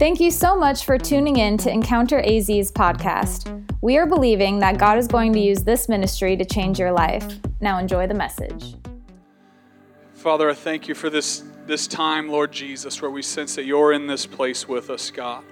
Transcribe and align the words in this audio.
Thank 0.00 0.18
you 0.18 0.30
so 0.30 0.56
much 0.56 0.86
for 0.86 0.96
tuning 0.96 1.36
in 1.36 1.58
to 1.58 1.70
Encounter 1.70 2.22
AZ's 2.22 2.72
podcast. 2.72 3.66
We 3.82 3.98
are 3.98 4.06
believing 4.06 4.58
that 4.60 4.78
God 4.78 4.96
is 4.96 5.06
going 5.06 5.34
to 5.34 5.38
use 5.38 5.62
this 5.62 5.90
ministry 5.90 6.38
to 6.38 6.44
change 6.46 6.78
your 6.78 6.90
life. 6.90 7.38
Now 7.60 7.76
enjoy 7.76 8.06
the 8.06 8.14
message. 8.14 8.76
Father, 10.14 10.48
I 10.48 10.54
thank 10.54 10.88
you 10.88 10.94
for 10.94 11.10
this, 11.10 11.44
this 11.66 11.86
time, 11.86 12.30
Lord 12.30 12.50
Jesus, 12.50 13.02
where 13.02 13.10
we 13.10 13.20
sense 13.20 13.54
that 13.56 13.66
you're 13.66 13.92
in 13.92 14.06
this 14.06 14.24
place 14.24 14.66
with 14.66 14.88
us, 14.88 15.10
God. 15.10 15.44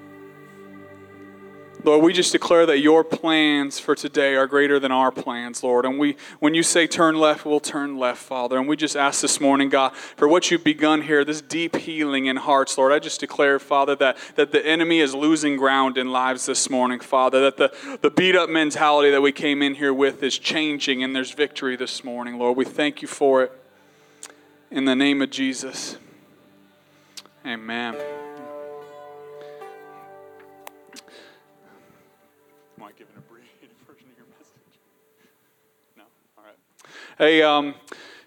Lord, 1.85 2.03
we 2.03 2.13
just 2.13 2.33
declare 2.33 2.67
that 2.67 2.81
your 2.81 3.05
plans 3.05 3.79
for 3.79 3.95
today 3.95 4.35
are 4.35 4.47
greater 4.47 4.81
than 4.81 4.91
our 4.91 5.13
plans, 5.13 5.63
Lord. 5.63 5.85
And 5.85 5.99
we, 5.99 6.17
when 6.41 6.53
you 6.55 6.63
say 6.65 6.89
turn 6.89 7.17
left, 7.17 7.47
we'll 7.47 7.61
turn 7.61 7.99
left, 7.99 8.21
Father. 8.21 8.59
And 8.59 8.67
we 8.67 8.77
just 8.77 8.97
ask 8.97 9.21
this 9.21 9.41
morning, 9.41 9.69
God, 9.69 9.95
for 9.95 10.27
what 10.27 10.51
you've 10.51 10.65
begun 10.65 11.03
here, 11.03 11.25
this 11.25 11.41
deep 11.41 11.77
healing 11.77 12.27
in 12.27 12.37
hearts, 12.37 12.77
Lord. 12.77 12.93
I 12.93 12.99
just 12.99 13.21
declare, 13.21 13.59
Father, 13.61 13.95
that, 13.97 14.19
that 14.35 14.51
the 14.51 14.65
enemy 14.67 14.99
is 14.99 15.15
losing 15.15 15.57
ground 15.57 15.97
in 15.97 16.11
lives 16.11 16.47
this 16.47 16.69
morning, 16.69 16.99
Father. 16.99 17.41
That 17.43 17.57
the, 17.57 17.99
the 18.03 18.11
beat 18.11 18.35
up 18.35 18.51
mentality 18.51 19.11
that 19.11 19.23
we 19.23 19.33
came 19.33 19.63
in 19.63 19.77
here 19.77 19.95
with 19.95 20.23
is 20.23 20.37
changing 20.39 21.05
and 21.05 21.15
there's 21.15 21.31
victory 21.31 21.77
this 21.77 22.03
morning, 22.03 22.39
Lord. 22.39 22.57
We 22.57 22.65
thank 22.65 23.03
you 23.03 23.09
for 23.09 23.45
it. 23.45 23.53
In 24.71 24.85
the 24.85 24.97
name 24.97 25.23
of 25.23 25.31
Jesus. 25.31 25.97
Amen. 27.47 28.18
Hey, 37.19 37.43
um, 37.43 37.75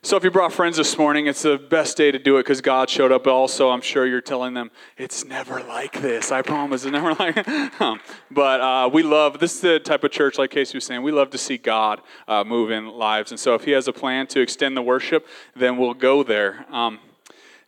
so 0.02 0.18
if 0.18 0.26
you 0.26 0.32
brought 0.32 0.52
friends 0.52 0.76
this 0.76 0.98
morning, 0.98 1.28
it's 1.28 1.44
the 1.44 1.58
best 1.58 1.96
day 1.96 2.12
to 2.12 2.20
do 2.20 2.36
it 2.36 2.44
because 2.44 2.60
God 2.60 2.90
showed 2.90 3.14
up. 3.14 3.26
Also, 3.26 3.70
I'm 3.70 3.80
sure 3.80 4.06
you're 4.06 4.20
telling 4.20 4.54
them 4.54 4.70
it's 4.98 5.24
never 5.24 5.64
like 5.64 6.02
this. 6.02 6.30
I 6.30 6.42
promise, 6.42 6.84
it's 6.84 6.92
never 6.92 7.14
like. 7.20 7.36
but 8.32 8.60
uh, 8.60 8.90
we 8.92 9.02
love 9.02 9.40
this 9.40 9.56
is 9.56 9.62
the 9.62 9.80
type 9.80 10.04
of 10.04 10.12
church, 10.12 10.38
like 10.38 10.52
Casey 10.52 10.76
was 10.76 10.84
saying. 10.84 11.04
We 11.04 11.14
love 11.14 11.30
to 11.30 11.38
see 11.38 11.58
God 11.58 12.02
uh, 12.28 12.44
move 12.44 12.70
in 12.70 12.90
lives, 12.90 13.32
and 13.32 13.40
so 13.40 13.56
if 13.56 13.64
He 13.64 13.72
has 13.72 13.88
a 13.88 13.94
plan 13.94 14.28
to 14.28 14.42
extend 14.42 14.76
the 14.76 14.82
worship, 14.82 15.26
then 15.56 15.78
we'll 15.78 15.94
go 15.94 16.22
there. 16.22 16.66
Um, 16.70 17.00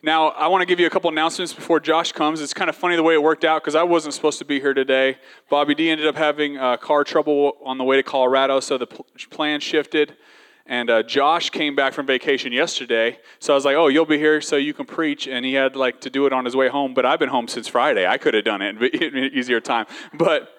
now, 0.02 0.28
I 0.28 0.48
want 0.48 0.60
to 0.60 0.66
give 0.66 0.78
you 0.78 0.86
a 0.86 0.90
couple 0.90 1.10
announcements 1.10 1.54
before 1.54 1.80
Josh 1.80 2.12
comes. 2.12 2.42
It's 2.42 2.52
kind 2.52 2.68
of 2.68 2.76
funny 2.76 2.96
the 2.96 3.02
way 3.02 3.14
it 3.14 3.22
worked 3.22 3.46
out 3.46 3.62
because 3.62 3.74
I 3.74 3.82
wasn't 3.82 4.12
supposed 4.12 4.40
to 4.40 4.44
be 4.44 4.60
here 4.60 4.74
today. 4.74 5.16
Bobby 5.48 5.74
D 5.74 5.88
ended 5.88 6.06
up 6.06 6.16
having 6.16 6.58
uh, 6.58 6.76
car 6.76 7.02
trouble 7.02 7.56
on 7.64 7.78
the 7.78 7.84
way 7.84 7.96
to 7.96 8.02
Colorado, 8.02 8.60
so 8.60 8.76
the 8.76 8.86
plan 8.86 9.60
shifted. 9.60 10.18
And 10.66 10.88
uh, 10.88 11.02
Josh 11.02 11.50
came 11.50 11.76
back 11.76 11.92
from 11.92 12.06
vacation 12.06 12.50
yesterday, 12.50 13.18
so 13.38 13.52
I 13.52 13.56
was 13.56 13.66
like, 13.66 13.76
"Oh, 13.76 13.88
you'll 13.88 14.06
be 14.06 14.16
here, 14.16 14.40
so 14.40 14.56
you 14.56 14.72
can 14.72 14.86
preach." 14.86 15.28
And 15.28 15.44
he 15.44 15.52
had 15.52 15.76
like 15.76 16.00
to 16.02 16.10
do 16.10 16.24
it 16.24 16.32
on 16.32 16.46
his 16.46 16.56
way 16.56 16.68
home, 16.68 16.94
but 16.94 17.04
I've 17.04 17.18
been 17.18 17.28
home 17.28 17.48
since 17.48 17.68
Friday. 17.68 18.06
I 18.06 18.16
could 18.16 18.32
have 18.32 18.44
done 18.44 18.62
it 18.62 18.82
in 18.94 19.16
easier 19.34 19.60
time, 19.60 19.86
but. 20.14 20.50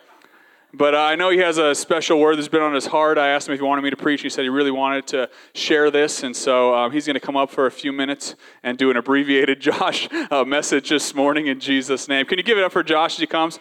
But 0.77 0.93
uh, 0.93 0.99
I 0.99 1.15
know 1.15 1.29
he 1.29 1.37
has 1.37 1.57
a 1.57 1.73
special 1.73 2.19
word 2.19 2.37
that's 2.37 2.49
been 2.49 2.61
on 2.61 2.73
his 2.73 2.87
heart. 2.87 3.17
I 3.17 3.29
asked 3.29 3.47
him 3.47 3.53
if 3.53 3.61
he 3.61 3.65
wanted 3.65 3.81
me 3.81 3.91
to 3.91 3.95
preach. 3.95 4.21
He 4.21 4.29
said 4.29 4.41
he 4.41 4.49
really 4.49 4.71
wanted 4.71 5.07
to 5.07 5.29
share 5.53 5.89
this, 5.89 6.21
and 6.23 6.35
so 6.35 6.75
um, 6.75 6.91
he's 6.91 7.05
going 7.05 7.13
to 7.13 7.21
come 7.21 7.37
up 7.37 7.49
for 7.49 7.65
a 7.65 7.71
few 7.71 7.93
minutes 7.93 8.35
and 8.61 8.77
do 8.77 8.91
an 8.91 8.97
abbreviated 8.97 9.61
Josh 9.61 10.09
uh, 10.29 10.43
message 10.43 10.89
this 10.89 11.15
morning 11.15 11.47
in 11.47 11.61
Jesus' 11.61 12.09
name. 12.09 12.25
Can 12.25 12.37
you 12.37 12.43
give 12.43 12.57
it 12.57 12.63
up 12.65 12.73
for 12.73 12.83
Josh 12.83 13.13
as 13.13 13.19
he 13.19 13.27
comes? 13.27 13.57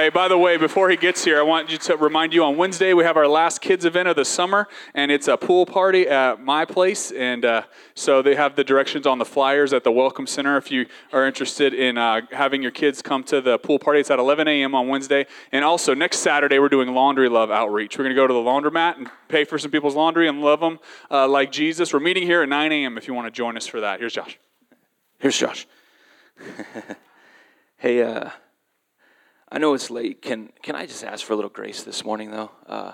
Hey, 0.00 0.08
by 0.08 0.28
the 0.28 0.38
way, 0.38 0.56
before 0.56 0.88
he 0.88 0.96
gets 0.96 1.24
here, 1.24 1.38
I 1.38 1.42
want 1.42 1.70
you 1.70 1.76
to 1.76 1.94
remind 1.94 2.32
you 2.32 2.42
on 2.42 2.56
Wednesday 2.56 2.94
we 2.94 3.04
have 3.04 3.18
our 3.18 3.28
last 3.28 3.60
kids 3.60 3.84
event 3.84 4.08
of 4.08 4.16
the 4.16 4.24
summer, 4.24 4.66
and 4.94 5.12
it's 5.12 5.28
a 5.28 5.36
pool 5.36 5.66
party 5.66 6.08
at 6.08 6.42
my 6.42 6.64
place. 6.64 7.10
And 7.10 7.44
uh, 7.44 7.64
so 7.94 8.22
they 8.22 8.34
have 8.34 8.56
the 8.56 8.64
directions 8.64 9.06
on 9.06 9.18
the 9.18 9.26
flyers 9.26 9.74
at 9.74 9.84
the 9.84 9.92
Welcome 9.92 10.26
Center 10.26 10.56
if 10.56 10.70
you 10.70 10.86
are 11.12 11.26
interested 11.26 11.74
in 11.74 11.98
uh, 11.98 12.22
having 12.30 12.62
your 12.62 12.70
kids 12.70 13.02
come 13.02 13.22
to 13.24 13.42
the 13.42 13.58
pool 13.58 13.78
party. 13.78 14.00
It's 14.00 14.10
at 14.10 14.18
11 14.18 14.48
a.m. 14.48 14.74
on 14.74 14.88
Wednesday. 14.88 15.26
And 15.52 15.66
also, 15.66 15.92
next 15.92 16.20
Saturday, 16.20 16.58
we're 16.58 16.70
doing 16.70 16.94
Laundry 16.94 17.28
Love 17.28 17.50
Outreach. 17.50 17.98
We're 17.98 18.04
going 18.04 18.16
to 18.16 18.22
go 18.22 18.26
to 18.26 18.32
the 18.32 18.40
laundromat 18.40 18.96
and 18.96 19.10
pay 19.28 19.44
for 19.44 19.58
some 19.58 19.70
people's 19.70 19.96
laundry 19.96 20.28
and 20.28 20.40
love 20.40 20.60
them 20.60 20.78
uh, 21.10 21.28
like 21.28 21.52
Jesus. 21.52 21.92
We're 21.92 22.00
meeting 22.00 22.22
here 22.22 22.40
at 22.40 22.48
9 22.48 22.72
a.m. 22.72 22.96
if 22.96 23.06
you 23.06 23.12
want 23.12 23.26
to 23.26 23.30
join 23.30 23.54
us 23.58 23.66
for 23.66 23.82
that. 23.82 24.00
Here's 24.00 24.14
Josh. 24.14 24.38
Here's 25.18 25.36
Josh. 25.36 25.66
hey, 27.76 28.02
uh, 28.02 28.30
I 29.52 29.58
know 29.58 29.74
it's 29.74 29.90
late. 29.90 30.22
Can 30.22 30.50
can 30.62 30.76
I 30.76 30.86
just 30.86 31.02
ask 31.02 31.26
for 31.26 31.32
a 31.32 31.36
little 31.36 31.50
grace 31.50 31.82
this 31.82 32.04
morning, 32.04 32.30
though? 32.30 32.52
Uh, 32.68 32.92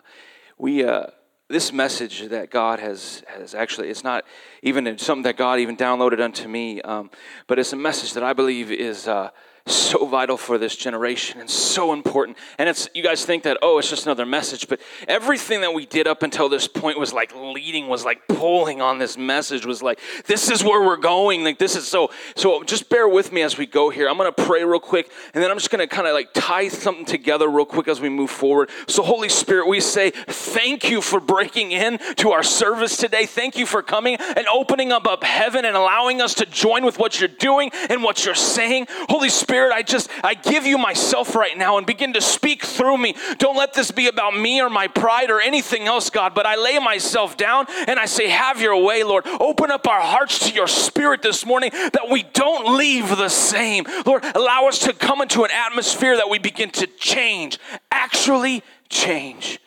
we 0.56 0.84
uh, 0.84 1.08
this 1.48 1.70
message 1.70 2.28
that 2.28 2.50
God 2.50 2.80
has 2.80 3.22
has 3.28 3.54
actually 3.54 3.90
it's 3.90 4.02
not 4.02 4.24
even 4.62 4.96
something 4.96 5.24
that 5.24 5.36
God 5.36 5.58
even 5.58 5.76
downloaded 5.76 6.18
unto 6.18 6.48
me, 6.48 6.80
um, 6.80 7.10
but 7.46 7.58
it's 7.58 7.74
a 7.74 7.76
message 7.76 8.14
that 8.14 8.22
I 8.22 8.32
believe 8.32 8.72
is. 8.72 9.06
Uh, 9.06 9.30
so 9.66 10.06
vital 10.06 10.36
for 10.36 10.58
this 10.58 10.76
generation 10.76 11.40
and 11.40 11.50
so 11.50 11.92
important. 11.92 12.36
And 12.58 12.68
it's 12.68 12.88
you 12.94 13.02
guys 13.02 13.24
think 13.24 13.42
that 13.42 13.58
oh, 13.62 13.78
it's 13.78 13.90
just 13.90 14.06
another 14.06 14.24
message, 14.26 14.68
but 14.68 14.80
everything 15.08 15.60
that 15.62 15.74
we 15.74 15.86
did 15.86 16.06
up 16.06 16.22
until 16.22 16.48
this 16.48 16.68
point 16.68 16.98
was 16.98 17.12
like 17.12 17.34
leading, 17.34 17.88
was 17.88 18.04
like 18.04 18.26
pulling 18.28 18.80
on 18.80 18.98
this 18.98 19.18
message, 19.18 19.66
was 19.66 19.82
like 19.82 20.00
this 20.26 20.50
is 20.50 20.62
where 20.62 20.82
we're 20.82 20.96
going. 20.96 21.44
Like 21.44 21.58
this 21.58 21.76
is 21.76 21.86
so. 21.86 22.10
So 22.36 22.62
just 22.62 22.88
bear 22.88 23.08
with 23.08 23.32
me 23.32 23.42
as 23.42 23.58
we 23.58 23.66
go 23.66 23.90
here. 23.90 24.08
I'm 24.08 24.16
gonna 24.16 24.32
pray 24.32 24.64
real 24.64 24.80
quick, 24.80 25.10
and 25.34 25.42
then 25.42 25.50
I'm 25.50 25.58
just 25.58 25.70
gonna 25.70 25.86
kind 25.86 26.06
of 26.06 26.14
like 26.14 26.30
tie 26.32 26.68
something 26.68 27.04
together 27.04 27.48
real 27.48 27.66
quick 27.66 27.88
as 27.88 28.00
we 28.00 28.08
move 28.08 28.30
forward. 28.30 28.70
So 28.86 29.02
Holy 29.02 29.28
Spirit, 29.28 29.66
we 29.66 29.80
say 29.80 30.10
thank 30.10 30.88
you 30.90 31.00
for 31.00 31.20
breaking 31.20 31.72
in 31.72 31.98
to 32.16 32.30
our 32.30 32.42
service 32.42 32.96
today. 32.96 33.26
Thank 33.26 33.56
you 33.56 33.66
for 33.66 33.82
coming 33.82 34.16
and 34.16 34.46
opening 34.48 34.92
up 34.92 35.06
up 35.06 35.24
heaven 35.24 35.64
and 35.64 35.76
allowing 35.76 36.20
us 36.20 36.34
to 36.34 36.46
join 36.46 36.84
with 36.84 36.98
what 36.98 37.20
you're 37.20 37.28
doing 37.28 37.70
and 37.90 38.02
what 38.02 38.24
you're 38.24 38.34
saying. 38.34 38.86
Holy 39.08 39.28
Spirit 39.28 39.55
Spirit, 39.56 39.72
I 39.72 39.80
just, 39.80 40.10
I 40.22 40.34
give 40.34 40.66
you 40.66 40.76
myself 40.76 41.34
right 41.34 41.56
now 41.56 41.78
and 41.78 41.86
begin 41.86 42.12
to 42.12 42.20
speak 42.20 42.62
through 42.62 42.98
me. 42.98 43.14
Don't 43.38 43.56
let 43.56 43.72
this 43.72 43.90
be 43.90 44.06
about 44.06 44.36
me 44.36 44.60
or 44.60 44.68
my 44.68 44.86
pride 44.86 45.30
or 45.30 45.40
anything 45.40 45.86
else, 45.86 46.10
God, 46.10 46.34
but 46.34 46.44
I 46.44 46.56
lay 46.56 46.78
myself 46.78 47.38
down 47.38 47.64
and 47.88 47.98
I 47.98 48.04
say, 48.04 48.28
Have 48.28 48.60
your 48.60 48.84
way, 48.84 49.02
Lord. 49.02 49.26
Open 49.40 49.70
up 49.70 49.88
our 49.88 50.02
hearts 50.02 50.46
to 50.46 50.54
your 50.54 50.66
spirit 50.66 51.22
this 51.22 51.46
morning 51.46 51.70
that 51.72 52.08
we 52.10 52.22
don't 52.22 52.76
leave 52.76 53.08
the 53.08 53.30
same. 53.30 53.86
Lord, 54.04 54.26
allow 54.34 54.66
us 54.68 54.80
to 54.80 54.92
come 54.92 55.22
into 55.22 55.44
an 55.44 55.50
atmosphere 55.50 56.18
that 56.18 56.28
we 56.28 56.38
begin 56.38 56.68
to 56.72 56.86
change, 56.86 57.58
actually 57.90 58.62
change. 58.90 59.58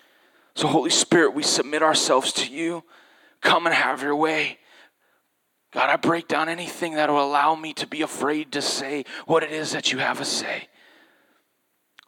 So, 0.54 0.68
Holy 0.68 0.92
Spirit, 0.92 1.34
we 1.34 1.42
submit 1.42 1.82
ourselves 1.82 2.32
to 2.34 2.54
you. 2.54 2.84
Come 3.42 3.66
and 3.66 3.74
have 3.74 4.04
your 4.04 4.16
way. 4.16 4.59
God, 5.72 5.90
I 5.90 5.98
break 5.98 6.28
down 6.28 6.50
anything 6.50 6.96
that 6.96 7.10
will 7.10 7.24
allow 7.24 7.56
me 7.56 7.74
to 7.74 7.86
be 7.86 8.02
afraid 8.02 8.52
to 8.54 8.62
say 8.62 9.06
what 9.26 9.44
it 9.44 9.52
is 9.52 9.72
that 9.74 9.92
you 9.92 10.00
have 10.00 10.18
to 10.18 10.26
say. 10.26 10.68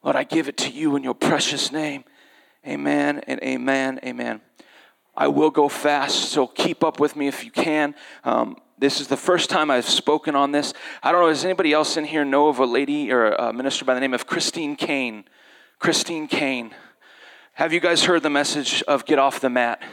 Lord, 0.04 0.16
I 0.16 0.24
give 0.24 0.48
it 0.48 0.58
to 0.58 0.72
you 0.72 0.96
in 0.96 1.04
your 1.04 1.14
precious 1.14 1.72
name. 1.72 2.04
Amen 2.66 3.20
and 3.28 3.42
amen, 3.44 4.00
amen. 4.04 4.42
I 5.16 5.28
will 5.28 5.52
go 5.52 5.68
fast, 5.68 6.30
so 6.30 6.48
keep 6.48 6.84
up 6.84 7.00
with 7.00 7.16
me 7.16 7.28
if 7.28 7.44
you 7.44 7.52
can. 7.52 7.96
Um, 8.24 8.56
this 8.80 9.00
is 9.00 9.08
the 9.08 9.18
first 9.18 9.50
time 9.50 9.70
I've 9.70 9.88
spoken 9.88 10.36
on 10.36 10.52
this. 10.52 10.74
I 11.04 11.12
don't 11.12 11.22
know, 11.22 11.28
does 11.28 11.46
anybody 11.46 11.72
else 11.72 11.98
in 11.98 12.06
here 12.06 12.26
know 12.26 12.48
of 12.48 12.58
a 12.58 12.66
lady 12.66 13.12
or 13.12 13.32
a 13.34 13.54
minister 13.54 13.86
by 13.86 13.94
the 13.94 14.00
name 14.00 14.14
of 14.14 14.26
Christine 14.26 14.76
Caine? 14.76 15.26
Christine 15.78 16.28
Caine. 16.28 16.74
Have 17.54 17.74
you 17.74 17.80
guys 17.80 18.06
heard 18.06 18.24
the 18.24 18.30
message 18.30 18.82
of 18.84 19.06
Get 19.06 19.20
Off 19.20 19.40
the 19.40 19.50
Mat? 19.50 19.84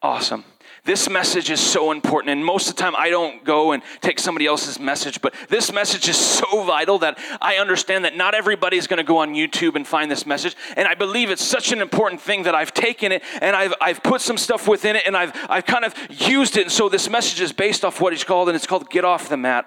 Awesome. 0.00 0.44
This 0.86 1.10
message 1.10 1.50
is 1.50 1.58
so 1.58 1.90
important. 1.90 2.30
And 2.30 2.44
most 2.44 2.70
of 2.70 2.76
the 2.76 2.80
time, 2.80 2.94
I 2.96 3.10
don't 3.10 3.42
go 3.42 3.72
and 3.72 3.82
take 4.00 4.20
somebody 4.20 4.46
else's 4.46 4.78
message, 4.78 5.20
but 5.20 5.34
this 5.48 5.72
message 5.72 6.08
is 6.08 6.16
so 6.16 6.62
vital 6.62 7.00
that 7.00 7.18
I 7.42 7.56
understand 7.56 8.04
that 8.04 8.16
not 8.16 8.34
everybody 8.34 8.76
is 8.76 8.86
going 8.86 8.98
to 8.98 9.04
go 9.04 9.18
on 9.18 9.34
YouTube 9.34 9.74
and 9.74 9.84
find 9.84 10.08
this 10.08 10.24
message. 10.24 10.56
And 10.76 10.86
I 10.86 10.94
believe 10.94 11.28
it's 11.28 11.44
such 11.44 11.72
an 11.72 11.80
important 11.80 12.20
thing 12.20 12.44
that 12.44 12.54
I've 12.54 12.72
taken 12.72 13.10
it 13.10 13.24
and 13.42 13.56
I've, 13.56 13.74
I've 13.80 14.00
put 14.04 14.20
some 14.20 14.38
stuff 14.38 14.68
within 14.68 14.94
it 14.94 15.02
and 15.06 15.16
I've, 15.16 15.32
I've 15.48 15.66
kind 15.66 15.84
of 15.84 15.92
used 16.08 16.56
it. 16.56 16.62
And 16.62 16.72
so 16.72 16.88
this 16.88 17.10
message 17.10 17.40
is 17.40 17.52
based 17.52 17.84
off 17.84 18.00
what 18.00 18.12
he's 18.12 18.22
called, 18.22 18.48
and 18.48 18.54
it's 18.54 18.66
called 18.66 18.88
Get 18.88 19.04
Off 19.04 19.28
the 19.28 19.36
Mat. 19.36 19.66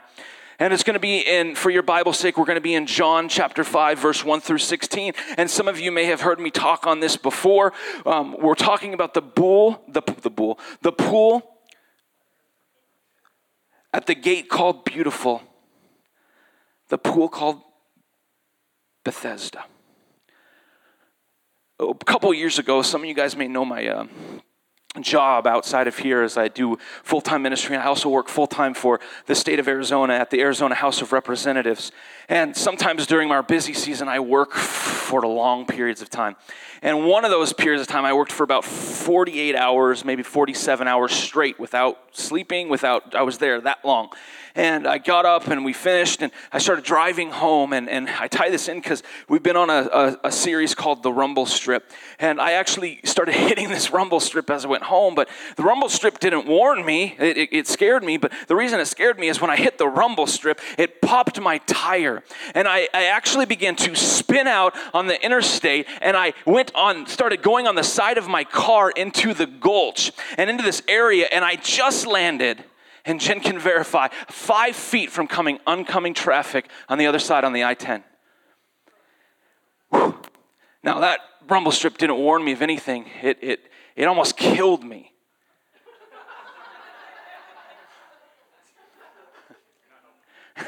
And 0.60 0.74
it's 0.74 0.84
going 0.84 0.96
to 0.96 1.00
be 1.00 1.20
in, 1.20 1.56
for 1.56 1.70
your 1.70 1.84
Bible's 1.84 2.20
sake, 2.20 2.38
we're 2.38 2.46
going 2.46 2.58
to 2.58 2.62
be 2.62 2.76
in 2.76 2.86
John 2.86 3.30
chapter 3.30 3.64
5, 3.64 3.98
verse 3.98 4.26
1 4.26 4.42
through 4.42 4.58
16. 4.58 5.14
And 5.38 5.50
some 5.50 5.70
of 5.70 5.80
you 5.80 5.90
may 5.90 6.04
have 6.06 6.20
heard 6.20 6.38
me 6.38 6.52
talk 6.52 6.86
on 6.86 7.00
this 7.00 7.16
before. 7.16 7.72
Um, 8.06 8.36
we're 8.38 8.56
talking 8.56 8.94
about 8.94 9.14
the 9.14 9.22
bull, 9.22 9.82
the, 9.88 10.02
the 10.22 10.30
bull, 10.30 10.60
the 10.82 10.92
pool 10.92 11.60
at 13.94 14.06
the 14.06 14.16
gate 14.16 14.50
called 14.50 14.84
Beautiful, 14.84 15.42
the 16.90 16.98
pool 16.98 17.30
called 17.30 17.62
Bethesda. 19.06 19.64
A 21.80 21.94
couple 22.06 22.34
years 22.34 22.60
ago, 22.60 22.82
some 22.82 23.02
of 23.02 23.08
you 23.08 23.14
guys 23.14 23.38
may 23.38 23.48
know 23.48 23.64
my. 23.64 23.88
Uh, 23.88 24.08
job 25.02 25.46
outside 25.46 25.88
of 25.88 26.00
here 26.00 26.24
as 26.24 26.36
I 26.36 26.48
do 26.48 26.78
full 27.04 27.22
time 27.22 27.44
ministry. 27.44 27.76
And 27.76 27.84
I 27.84 27.88
also 27.88 28.10
work 28.10 28.28
full 28.28 28.48
time 28.48 28.74
for 28.74 29.00
the 29.28 29.36
state 29.36 29.60
of 29.60 29.68
Arizona 29.68 30.14
at 30.14 30.32
the 30.32 30.42
Arizona 30.42 30.76
House 30.76 31.02
of 31.02 31.12
Representatives. 31.12 31.92
And 32.28 32.56
sometimes 32.56 33.06
during 33.06 33.32
our 33.32 33.44
busy 33.44 33.74
season, 33.74 34.08
I 34.08 34.20
work 34.20 34.54
for 34.54 35.22
long 35.22 35.66
periods 35.68 36.02
of 36.02 36.10
time. 36.10 36.36
And 36.82 37.06
one 37.06 37.24
of 37.24 37.32
those 37.32 37.54
periods 37.54 37.82
of 37.82 37.88
time, 37.88 38.06
I 38.06 38.14
worked 38.14 38.32
for 38.32 38.44
about 38.44 38.64
48 38.64 39.56
hours, 39.56 40.06
maybe 40.06 40.24
47 40.24 40.88
hours 40.88 41.12
straight 41.12 41.60
without 41.60 42.00
sleeping, 42.12 42.70
without, 42.70 43.16
I 43.16 43.22
was 43.22 43.38
there 43.38 43.60
that 43.62 43.84
long. 43.84 44.10
And 44.60 44.86
I 44.86 44.98
got 44.98 45.26
up 45.26 45.48
and 45.48 45.64
we 45.64 45.72
finished, 45.72 46.22
and 46.22 46.34
I 46.52 46.58
started 46.58 46.84
driving 46.84 47.32
home. 47.32 47.72
And, 47.72 47.90
and 47.90 48.10
I 48.10 48.28
tie 48.28 48.50
this 48.50 48.68
in 48.68 48.82
because 48.82 49.04
we've 49.30 49.42
been 49.42 49.56
on 49.56 49.70
a, 49.70 49.88
a, 49.94 50.20
a 50.26 50.32
series 50.34 50.76
called 50.76 51.02
The 51.02 51.14
Rumble 51.14 51.46
Strip. 51.46 51.90
And 52.20 52.42
I 52.42 52.52
actually 52.52 53.00
started 53.06 53.36
hitting 53.36 53.70
this 53.70 53.92
rumble 53.92 54.20
strip 54.20 54.50
as 54.50 54.66
I 54.66 54.68
went 54.68 54.84
home, 54.84 55.16
but 55.16 55.30
the 55.56 55.64
rumble 55.64 55.88
strip 55.88 56.20
didn't 56.20 56.46
warn 56.46 56.86
me. 56.86 57.16
It, 57.18 57.38
it, 57.38 57.50
it, 57.54 57.68
scared 57.68 58.04
me, 58.04 58.18
but 58.18 58.34
the 58.50 58.56
reason 58.58 58.82
it 58.82 58.88
scared 58.88 59.18
me 59.18 59.30
is 59.30 59.40
when 59.40 59.50
I 59.50 59.56
hit 59.56 59.78
the 59.78 59.88
rumble 59.88 60.28
strip, 60.28 60.60
it 60.78 61.00
popped 61.00 61.40
my 61.40 61.60
tire. 61.60 62.22
And 62.54 62.68
I, 62.68 62.90
I 62.94 63.06
actually 63.06 63.46
began 63.46 63.78
to 63.78 63.96
spin 63.96 64.46
out 64.46 64.76
on 64.94 65.08
the 65.08 65.24
interstate, 65.24 65.88
and 66.02 66.18
I 66.18 66.34
went 66.46 66.76
on, 66.76 67.08
started 67.08 67.42
going 67.42 67.66
on 67.66 67.76
the 67.76 67.84
side 67.84 68.18
of 68.18 68.28
my 68.28 68.44
car 68.44 68.92
into 68.92 69.34
the 69.34 69.46
gulch 69.46 70.12
and 70.38 70.50
into 70.50 70.64
this 70.64 70.82
area, 70.90 71.28
and 71.32 71.46
I 71.46 71.56
just 71.56 72.06
landed 72.06 72.66
and 73.10 73.20
Jen 73.20 73.40
can 73.40 73.60
verify, 73.60 74.08
five 74.28 74.76
feet 74.76 75.12
from 75.12 75.28
coming 75.28 75.60
oncoming 75.66 76.14
traffic 76.14 76.70
on 76.88 76.98
the 76.98 77.08
other 77.08 77.20
side 77.20 77.44
on 77.44 77.54
the 77.54 77.64
I 77.64 77.74
10. 77.74 78.04
Now, 79.92 81.00
that 81.00 81.20
rumble 81.48 81.72
strip 81.72 81.98
didn't 81.98 82.18
warn 82.18 82.44
me 82.44 82.52
of 82.52 82.62
anything, 82.62 83.06
it, 83.22 83.38
it, 83.42 83.60
it 83.96 84.06
almost 84.06 84.38
killed 84.38 84.84
me. 84.84 85.12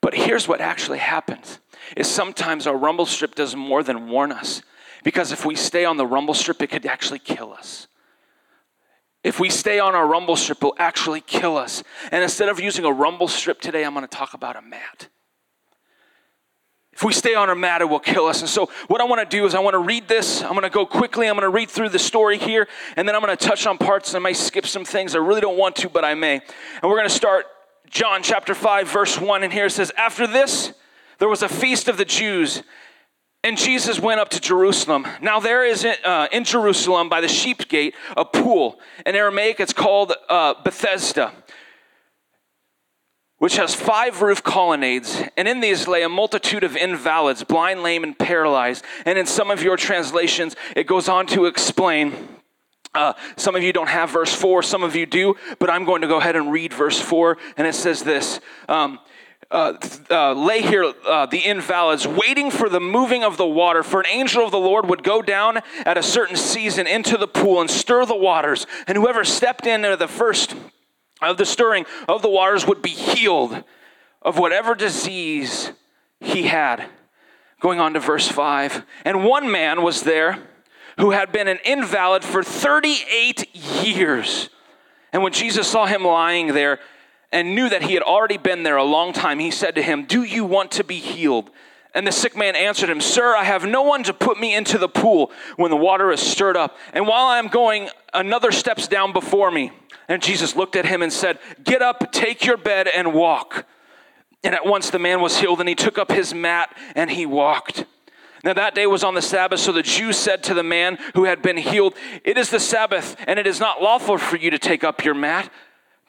but 0.00 0.12
here's 0.12 0.48
what 0.48 0.60
actually 0.60 0.98
happens 0.98 1.60
is 1.96 2.08
sometimes 2.08 2.66
our 2.66 2.76
rumble 2.76 3.06
strip 3.06 3.36
does 3.36 3.54
more 3.54 3.84
than 3.84 4.08
warn 4.08 4.32
us 4.32 4.60
because 5.04 5.30
if 5.30 5.46
we 5.46 5.54
stay 5.54 5.84
on 5.84 5.96
the 5.96 6.06
rumble 6.06 6.34
strip 6.34 6.60
it 6.62 6.66
could 6.66 6.84
actually 6.84 7.20
kill 7.20 7.52
us 7.52 7.86
if 9.24 9.38
we 9.38 9.48
stay 9.50 9.78
on 9.78 9.94
our 9.94 10.06
rumble 10.06 10.36
strip 10.36 10.58
it'll 10.58 10.74
actually 10.78 11.20
kill 11.20 11.56
us 11.56 11.82
and 12.10 12.22
instead 12.22 12.48
of 12.48 12.60
using 12.60 12.84
a 12.84 12.92
rumble 12.92 13.28
strip 13.28 13.60
today 13.60 13.84
i'm 13.84 13.94
going 13.94 14.06
to 14.06 14.16
talk 14.16 14.34
about 14.34 14.56
a 14.56 14.62
mat 14.62 15.08
if 16.92 17.02
we 17.02 17.12
stay 17.12 17.34
on 17.34 17.48
our 17.48 17.54
mat, 17.54 17.80
it 17.80 17.86
will 17.86 17.98
kill 17.98 18.26
us. 18.26 18.40
And 18.40 18.48
so, 18.48 18.70
what 18.86 19.00
I 19.00 19.04
want 19.04 19.28
to 19.28 19.36
do 19.36 19.46
is, 19.46 19.54
I 19.54 19.60
want 19.60 19.74
to 19.74 19.78
read 19.78 20.08
this. 20.08 20.42
I'm 20.42 20.50
going 20.50 20.62
to 20.62 20.70
go 20.70 20.84
quickly. 20.84 21.26
I'm 21.26 21.34
going 21.34 21.42
to 21.42 21.48
read 21.48 21.70
through 21.70 21.88
the 21.88 21.98
story 21.98 22.38
here, 22.38 22.68
and 22.96 23.08
then 23.08 23.16
I'm 23.16 23.22
going 23.22 23.36
to 23.36 23.44
touch 23.44 23.66
on 23.66 23.78
parts. 23.78 24.14
I 24.14 24.18
may 24.18 24.34
skip 24.34 24.66
some 24.66 24.84
things. 24.84 25.14
I 25.14 25.18
really 25.18 25.40
don't 25.40 25.56
want 25.56 25.76
to, 25.76 25.88
but 25.88 26.04
I 26.04 26.14
may. 26.14 26.34
And 26.34 26.42
we're 26.82 26.96
going 26.96 27.08
to 27.08 27.14
start 27.14 27.46
John 27.88 28.22
chapter 28.22 28.54
5, 28.54 28.88
verse 28.88 29.18
1. 29.18 29.42
And 29.42 29.52
here 29.52 29.66
it 29.66 29.70
says, 29.70 29.90
After 29.96 30.26
this, 30.26 30.74
there 31.18 31.28
was 31.28 31.42
a 31.42 31.48
feast 31.48 31.88
of 31.88 31.96
the 31.96 32.04
Jews, 32.04 32.62
and 33.44 33.58
Jesus 33.58 33.98
went 33.98 34.20
up 34.20 34.28
to 34.30 34.40
Jerusalem. 34.40 35.06
Now, 35.20 35.40
there 35.40 35.64
is 35.64 35.84
in, 35.84 35.96
uh, 36.04 36.28
in 36.32 36.44
Jerusalem 36.44 37.08
by 37.08 37.20
the 37.20 37.28
sheep 37.28 37.68
gate 37.68 37.94
a 38.16 38.24
pool. 38.24 38.78
In 39.04 39.14
Aramaic, 39.14 39.60
it's 39.60 39.72
called 39.72 40.12
uh, 40.28 40.54
Bethesda 40.62 41.32
which 43.42 43.56
has 43.56 43.74
five 43.74 44.22
roof 44.22 44.40
colonnades, 44.44 45.20
and 45.36 45.48
in 45.48 45.58
these 45.58 45.88
lay 45.88 46.04
a 46.04 46.08
multitude 46.08 46.62
of 46.62 46.76
invalids, 46.76 47.42
blind, 47.42 47.82
lame, 47.82 48.04
and 48.04 48.16
paralyzed. 48.16 48.84
And 49.04 49.18
in 49.18 49.26
some 49.26 49.50
of 49.50 49.64
your 49.64 49.76
translations, 49.76 50.54
it 50.76 50.86
goes 50.86 51.08
on 51.08 51.26
to 51.26 51.46
explain. 51.46 52.28
Uh, 52.94 53.14
some 53.36 53.56
of 53.56 53.64
you 53.64 53.72
don't 53.72 53.88
have 53.88 54.10
verse 54.10 54.32
4, 54.32 54.62
some 54.62 54.84
of 54.84 54.94
you 54.94 55.06
do, 55.06 55.34
but 55.58 55.70
I'm 55.70 55.84
going 55.84 56.02
to 56.02 56.06
go 56.06 56.18
ahead 56.18 56.36
and 56.36 56.52
read 56.52 56.72
verse 56.72 57.00
4, 57.00 57.36
and 57.56 57.66
it 57.66 57.74
says 57.74 58.04
this. 58.04 58.38
Um, 58.68 59.00
uh, 59.52 59.76
uh, 60.10 60.32
lay 60.32 60.62
here 60.62 60.92
uh, 61.06 61.26
the 61.26 61.38
invalids, 61.38 62.08
waiting 62.08 62.50
for 62.50 62.68
the 62.68 62.80
moving 62.80 63.22
of 63.22 63.36
the 63.36 63.46
water. 63.46 63.82
For 63.82 64.00
an 64.00 64.06
angel 64.10 64.44
of 64.44 64.50
the 64.50 64.58
Lord 64.58 64.88
would 64.88 65.04
go 65.04 65.20
down 65.20 65.58
at 65.84 65.98
a 65.98 66.02
certain 66.02 66.36
season 66.36 66.86
into 66.86 67.18
the 67.18 67.28
pool 67.28 67.60
and 67.60 67.70
stir 67.70 68.06
the 68.06 68.16
waters, 68.16 68.66
and 68.86 68.96
whoever 68.96 69.24
stepped 69.24 69.66
in 69.66 69.84
at 69.84 69.98
the 69.98 70.08
first 70.08 70.56
of 71.20 71.36
the 71.36 71.44
stirring 71.44 71.84
of 72.08 72.22
the 72.22 72.28
waters 72.28 72.66
would 72.66 72.82
be 72.82 72.90
healed 72.90 73.62
of 74.22 74.38
whatever 74.38 74.74
disease 74.74 75.70
he 76.18 76.44
had. 76.44 76.86
Going 77.60 77.78
on 77.78 77.92
to 77.92 78.00
verse 78.00 78.28
5. 78.28 78.84
And 79.04 79.24
one 79.24 79.50
man 79.50 79.82
was 79.82 80.02
there 80.02 80.38
who 80.98 81.10
had 81.10 81.30
been 81.30 81.46
an 81.46 81.58
invalid 81.64 82.24
for 82.24 82.42
38 82.42 83.54
years. 83.54 84.48
And 85.12 85.22
when 85.22 85.32
Jesus 85.32 85.68
saw 85.68 85.86
him 85.86 86.04
lying 86.04 86.48
there 86.48 86.80
and 87.32 87.54
knew 87.54 87.68
that 87.68 87.82
he 87.82 87.94
had 87.94 88.02
already 88.02 88.36
been 88.36 88.62
there 88.62 88.76
a 88.76 88.84
long 88.84 89.12
time, 89.12 89.38
he 89.38 89.50
said 89.50 89.74
to 89.76 89.82
him, 89.82 90.04
Do 90.04 90.22
you 90.22 90.44
want 90.44 90.70
to 90.72 90.84
be 90.84 90.98
healed? 90.98 91.50
And 91.94 92.06
the 92.06 92.12
sick 92.12 92.36
man 92.36 92.56
answered 92.56 92.88
him, 92.88 93.00
Sir, 93.00 93.34
I 93.34 93.44
have 93.44 93.66
no 93.66 93.82
one 93.82 94.02
to 94.04 94.14
put 94.14 94.38
me 94.38 94.54
into 94.54 94.78
the 94.78 94.88
pool 94.88 95.30
when 95.56 95.70
the 95.70 95.76
water 95.76 96.10
is 96.10 96.20
stirred 96.20 96.56
up. 96.56 96.76
And 96.92 97.06
while 97.06 97.26
I 97.26 97.38
am 97.38 97.48
going, 97.48 97.90
another 98.14 98.52
steps 98.52 98.88
down 98.88 99.12
before 99.12 99.50
me. 99.50 99.72
And 100.08 100.22
Jesus 100.22 100.56
looked 100.56 100.76
at 100.76 100.86
him 100.86 101.02
and 101.02 101.12
said, 101.12 101.38
Get 101.64 101.82
up, 101.82 102.12
take 102.12 102.44
your 102.44 102.56
bed, 102.56 102.88
and 102.88 103.12
walk. 103.12 103.66
And 104.44 104.54
at 104.54 104.66
once 104.66 104.90
the 104.90 104.98
man 104.98 105.20
was 105.20 105.38
healed, 105.38 105.60
and 105.60 105.68
he 105.68 105.74
took 105.74 105.98
up 105.98 106.10
his 106.10 106.34
mat 106.34 106.76
and 106.94 107.10
he 107.10 107.26
walked. 107.26 107.84
Now 108.44 108.54
that 108.54 108.74
day 108.74 108.86
was 108.86 109.04
on 109.04 109.14
the 109.14 109.22
Sabbath, 109.22 109.60
so 109.60 109.70
the 109.70 109.82
Jews 109.82 110.16
said 110.16 110.42
to 110.44 110.54
the 110.54 110.64
man 110.64 110.98
who 111.14 111.24
had 111.24 111.42
been 111.42 111.56
healed, 111.56 111.94
It 112.24 112.36
is 112.36 112.50
the 112.50 112.58
Sabbath, 112.58 113.16
and 113.26 113.38
it 113.38 113.46
is 113.46 113.60
not 113.60 113.80
lawful 113.80 114.18
for 114.18 114.36
you 114.36 114.50
to 114.50 114.58
take 114.58 114.82
up 114.82 115.04
your 115.04 115.14
mat. 115.14 115.50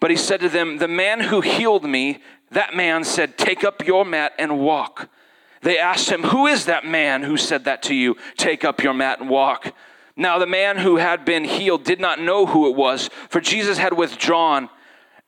But 0.03 0.11
he 0.11 0.17
said 0.17 0.41
to 0.41 0.49
them, 0.49 0.79
The 0.79 0.89
man 0.89 1.21
who 1.21 1.39
healed 1.39 1.85
me, 1.85 2.19
that 2.51 2.75
man 2.75 3.05
said, 3.05 3.37
Take 3.37 3.63
up 3.63 3.87
your 3.87 4.03
mat 4.03 4.33
and 4.37 4.59
walk. 4.59 5.07
They 5.61 5.79
asked 5.79 6.09
him, 6.09 6.23
Who 6.23 6.45
is 6.45 6.65
that 6.65 6.85
man 6.85 7.23
who 7.23 7.37
said 7.37 7.63
that 7.63 7.81
to 7.83 7.95
you? 7.95 8.17
Take 8.35 8.65
up 8.65 8.83
your 8.83 8.93
mat 8.93 9.21
and 9.21 9.29
walk. 9.29 9.73
Now, 10.17 10.39
the 10.39 10.45
man 10.45 10.79
who 10.79 10.97
had 10.97 11.23
been 11.23 11.45
healed 11.45 11.85
did 11.85 12.01
not 12.01 12.19
know 12.19 12.45
who 12.45 12.67
it 12.67 12.75
was, 12.75 13.09
for 13.29 13.39
Jesus 13.39 13.77
had 13.77 13.95
withdrawn 13.95 14.67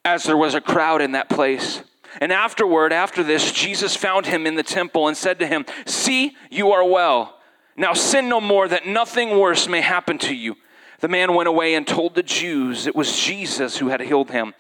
as 0.04 0.26
there 0.26 0.36
was 0.36 0.56
a 0.56 0.60
crowd 0.60 1.02
in 1.02 1.14
that 1.14 1.30
place. 1.30 1.82
And 2.20 2.34
afterward, 2.34 2.92
after 2.92 3.24
this, 3.24 3.54
Jesus 3.54 3.96
found 3.96 4.26
him 4.26 4.46
in 4.46 4.56
the 4.56 4.62
temple 4.62 5.08
and 5.08 5.16
said 5.16 5.40
to 5.40 5.48
him, 5.48 5.66
See, 5.86 6.36
you 6.50 6.74
are 6.74 6.86
well. 6.86 7.40
Now 7.78 7.94
sin 7.94 8.28
no 8.28 8.42
more, 8.42 8.68
that 8.68 8.86
nothing 8.86 9.40
worse 9.40 9.70
may 9.70 9.80
happen 9.80 10.18
to 10.18 10.36
you. 10.36 10.58
The 11.06 11.10
man 11.10 11.36
went 11.36 11.48
away 11.48 11.76
and 11.76 11.86
told 11.86 12.16
the 12.16 12.24
Jews 12.24 12.88
it 12.88 12.96
was 12.96 13.16
Jesus 13.16 13.78
who 13.78 13.90
had 13.90 14.02
healed 14.02 14.32
him. 14.32 14.56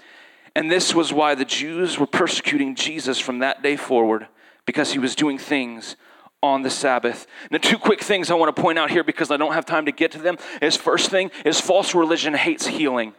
And 0.55 0.69
this 0.69 0.93
was 0.93 1.11
why 1.11 1.33
the 1.33 1.43
Jews 1.43 1.97
were 1.97 2.05
persecuting 2.05 2.75
Jesus 2.75 3.17
from 3.17 3.39
that 3.39 3.63
day 3.63 3.75
forward 3.75 4.27
because 4.67 4.93
he 4.93 4.99
was 4.99 5.15
doing 5.15 5.39
things 5.39 5.95
on 6.43 6.61
the 6.61 6.69
Sabbath. 6.69 7.25
Now, 7.49 7.57
two 7.57 7.79
quick 7.79 7.99
things 7.99 8.29
I 8.29 8.35
want 8.35 8.55
to 8.55 8.61
point 8.61 8.77
out 8.77 8.91
here 8.91 9.03
because 9.03 9.31
I 9.31 9.37
don't 9.37 9.53
have 9.53 9.65
time 9.65 9.87
to 9.87 9.91
get 9.91 10.11
to 10.11 10.19
them. 10.19 10.37
Is 10.61 10.75
first 10.75 11.09
thing 11.09 11.31
is 11.43 11.59
false 11.59 11.95
religion 11.95 12.35
hates 12.35 12.67
healing. 12.67 13.15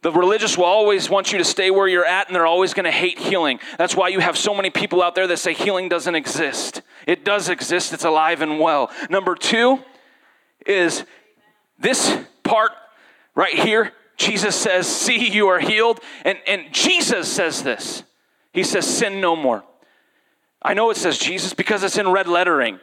The 0.00 0.10
religious 0.10 0.56
will 0.56 0.64
always 0.64 1.10
want 1.10 1.32
you 1.32 1.38
to 1.38 1.44
stay 1.44 1.70
where 1.70 1.86
you're 1.86 2.06
at, 2.06 2.28
and 2.28 2.34
they're 2.34 2.46
always 2.46 2.72
going 2.72 2.84
to 2.84 2.90
hate 2.90 3.18
healing. 3.18 3.60
That's 3.76 3.94
why 3.94 4.08
you 4.08 4.20
have 4.20 4.38
so 4.38 4.54
many 4.54 4.70
people 4.70 5.02
out 5.02 5.14
there 5.14 5.26
that 5.26 5.36
say 5.36 5.52
healing 5.52 5.90
doesn't 5.90 6.14
exist. 6.14 6.80
It 7.06 7.26
does 7.26 7.50
exist, 7.50 7.92
it's 7.92 8.06
alive 8.06 8.40
and 8.40 8.58
well. 8.58 8.90
Number 9.10 9.34
two 9.34 9.80
is 10.64 11.04
this 11.78 12.16
part 12.42 12.72
right 13.34 13.54
here. 13.54 13.92
Jesus 14.16 14.54
says, 14.54 14.86
See, 14.86 15.30
you 15.30 15.48
are 15.48 15.58
healed. 15.58 16.00
And, 16.24 16.38
and 16.46 16.72
Jesus 16.72 17.28
says 17.30 17.62
this 17.62 18.04
He 18.52 18.62
says, 18.62 18.86
Sin 18.86 19.20
no 19.20 19.36
more. 19.36 19.64
I 20.62 20.74
know 20.74 20.90
it 20.90 20.96
says 20.96 21.18
Jesus 21.18 21.52
because 21.52 21.82
it's 21.82 21.98
in 21.98 22.08
red 22.08 22.26
lettering. 22.26 22.80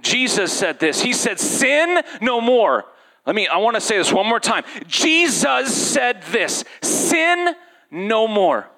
Jesus 0.00 0.52
said 0.52 0.78
this. 0.78 1.02
He 1.02 1.12
said, 1.12 1.40
Sin 1.40 2.02
no 2.20 2.40
more. 2.40 2.84
Let 3.26 3.34
me, 3.34 3.48
I 3.48 3.56
want 3.56 3.74
to 3.74 3.80
say 3.80 3.98
this 3.98 4.12
one 4.12 4.28
more 4.28 4.38
time. 4.38 4.64
Jesus 4.86 5.74
said 5.74 6.22
this 6.30 6.64
Sin 6.82 7.54
no 7.90 8.28
more. 8.28 8.68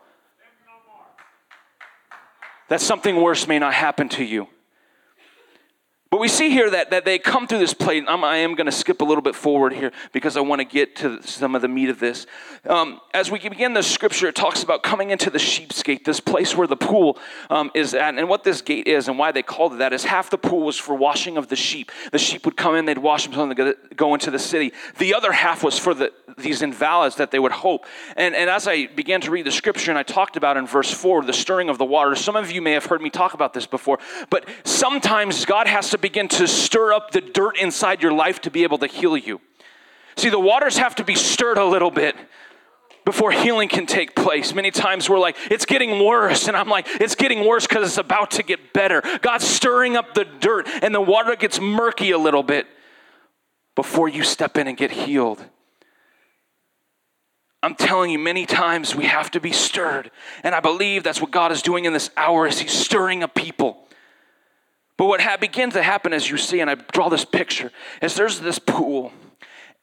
That 2.68 2.80
something 2.80 3.16
worse 3.16 3.46
may 3.46 3.58
not 3.58 3.74
happen 3.74 4.08
to 4.10 4.24
you. 4.24 4.48
But 6.10 6.20
we 6.20 6.28
see 6.28 6.48
here 6.48 6.70
that, 6.70 6.90
that 6.90 7.04
they 7.04 7.18
come 7.18 7.46
through 7.46 7.58
this 7.58 7.74
plate. 7.74 8.04
I'm, 8.08 8.24
I 8.24 8.38
am 8.38 8.54
going 8.54 8.64
to 8.64 8.72
skip 8.72 9.02
a 9.02 9.04
little 9.04 9.20
bit 9.20 9.34
forward 9.34 9.74
here 9.74 9.92
because 10.12 10.38
I 10.38 10.40
want 10.40 10.60
to 10.60 10.64
get 10.64 10.96
to 10.96 11.22
some 11.22 11.54
of 11.54 11.60
the 11.60 11.68
meat 11.68 11.90
of 11.90 12.00
this. 12.00 12.26
Um, 12.66 13.00
as 13.12 13.30
we 13.30 13.38
begin 13.38 13.74
the 13.74 13.82
scripture, 13.82 14.26
it 14.26 14.34
talks 14.34 14.62
about 14.62 14.82
coming 14.82 15.10
into 15.10 15.28
the 15.28 15.38
sheep's 15.38 15.82
gate, 15.82 16.06
this 16.06 16.18
place 16.18 16.56
where 16.56 16.66
the 16.66 16.76
pool 16.76 17.18
um, 17.50 17.70
is 17.74 17.92
at. 17.92 18.14
And 18.14 18.26
what 18.26 18.42
this 18.42 18.62
gate 18.62 18.86
is 18.86 19.08
and 19.08 19.18
why 19.18 19.32
they 19.32 19.42
called 19.42 19.74
it 19.74 19.78
that 19.80 19.92
is 19.92 20.04
half 20.04 20.30
the 20.30 20.38
pool 20.38 20.64
was 20.64 20.78
for 20.78 20.94
washing 20.94 21.36
of 21.36 21.48
the 21.48 21.56
sheep. 21.56 21.92
The 22.10 22.18
sheep 22.18 22.46
would 22.46 22.56
come 22.56 22.74
in, 22.74 22.86
they'd 22.86 22.96
wash 22.96 23.24
themselves, 23.24 23.54
and 23.58 23.74
go 23.94 24.14
into 24.14 24.30
the 24.30 24.38
city. 24.38 24.72
The 24.96 25.12
other 25.12 25.30
half 25.30 25.62
was 25.62 25.78
for 25.78 25.92
the, 25.92 26.10
these 26.38 26.62
invalids 26.62 27.16
that 27.16 27.32
they 27.32 27.38
would 27.38 27.52
hope. 27.52 27.84
And, 28.16 28.34
and 28.34 28.48
as 28.48 28.66
I 28.66 28.86
began 28.86 29.20
to 29.22 29.30
read 29.30 29.44
the 29.44 29.52
scripture, 29.52 29.90
and 29.90 29.98
I 29.98 30.04
talked 30.04 30.38
about 30.38 30.56
in 30.56 30.66
verse 30.66 30.90
4, 30.90 31.24
the 31.24 31.34
stirring 31.34 31.68
of 31.68 31.76
the 31.76 31.84
water, 31.84 32.14
some 32.16 32.34
of 32.34 32.50
you 32.50 32.62
may 32.62 32.72
have 32.72 32.86
heard 32.86 33.02
me 33.02 33.10
talk 33.10 33.34
about 33.34 33.52
this 33.52 33.66
before, 33.66 33.98
but 34.30 34.46
sometimes 34.64 35.44
God 35.44 35.66
has 35.66 35.90
to 35.90 35.97
begin 36.00 36.28
to 36.28 36.48
stir 36.48 36.92
up 36.92 37.10
the 37.10 37.20
dirt 37.20 37.58
inside 37.58 38.02
your 38.02 38.12
life 38.12 38.40
to 38.42 38.50
be 38.50 38.62
able 38.62 38.78
to 38.78 38.86
heal 38.86 39.16
you. 39.16 39.40
See, 40.16 40.30
the 40.30 40.40
waters 40.40 40.78
have 40.78 40.96
to 40.96 41.04
be 41.04 41.14
stirred 41.14 41.58
a 41.58 41.64
little 41.64 41.90
bit 41.90 42.16
before 43.04 43.32
healing 43.32 43.68
can 43.68 43.86
take 43.86 44.14
place. 44.14 44.52
Many 44.52 44.70
times 44.70 45.08
we're 45.08 45.18
like, 45.18 45.36
it's 45.50 45.64
getting 45.64 46.04
worse. 46.04 46.46
And 46.46 46.56
I'm 46.56 46.68
like, 46.68 46.86
it's 47.00 47.14
getting 47.14 47.46
worse 47.46 47.66
because 47.66 47.88
it's 47.88 47.98
about 47.98 48.32
to 48.32 48.42
get 48.42 48.72
better. 48.74 49.02
God's 49.22 49.46
stirring 49.46 49.96
up 49.96 50.12
the 50.12 50.24
dirt 50.24 50.68
and 50.82 50.94
the 50.94 51.00
water 51.00 51.34
gets 51.34 51.58
murky 51.60 52.10
a 52.10 52.18
little 52.18 52.42
bit 52.42 52.66
before 53.74 54.08
you 54.08 54.24
step 54.24 54.58
in 54.58 54.66
and 54.66 54.76
get 54.76 54.90
healed. 54.90 55.42
I'm 57.62 57.74
telling 57.74 58.10
you, 58.10 58.18
many 58.18 58.46
times 58.46 58.94
we 58.94 59.06
have 59.06 59.30
to 59.32 59.40
be 59.40 59.52
stirred. 59.52 60.10
And 60.44 60.54
I 60.54 60.60
believe 60.60 61.02
that's 61.02 61.20
what 61.20 61.30
God 61.30 61.50
is 61.50 61.62
doing 61.62 61.86
in 61.86 61.92
this 61.92 62.10
hour 62.16 62.46
is 62.46 62.60
he's 62.60 62.72
stirring 62.72 63.22
a 63.22 63.28
people. 63.28 63.87
But 64.98 65.06
what 65.06 65.22
ha- 65.22 65.38
begins 65.38 65.72
to 65.72 65.82
happen 65.82 66.12
as 66.12 66.28
you 66.28 66.36
see, 66.36 66.60
and 66.60 66.68
I 66.68 66.74
draw 66.74 67.08
this 67.08 67.24
picture, 67.24 67.72
is 68.02 68.14
there's 68.14 68.40
this 68.40 68.58
pool 68.58 69.12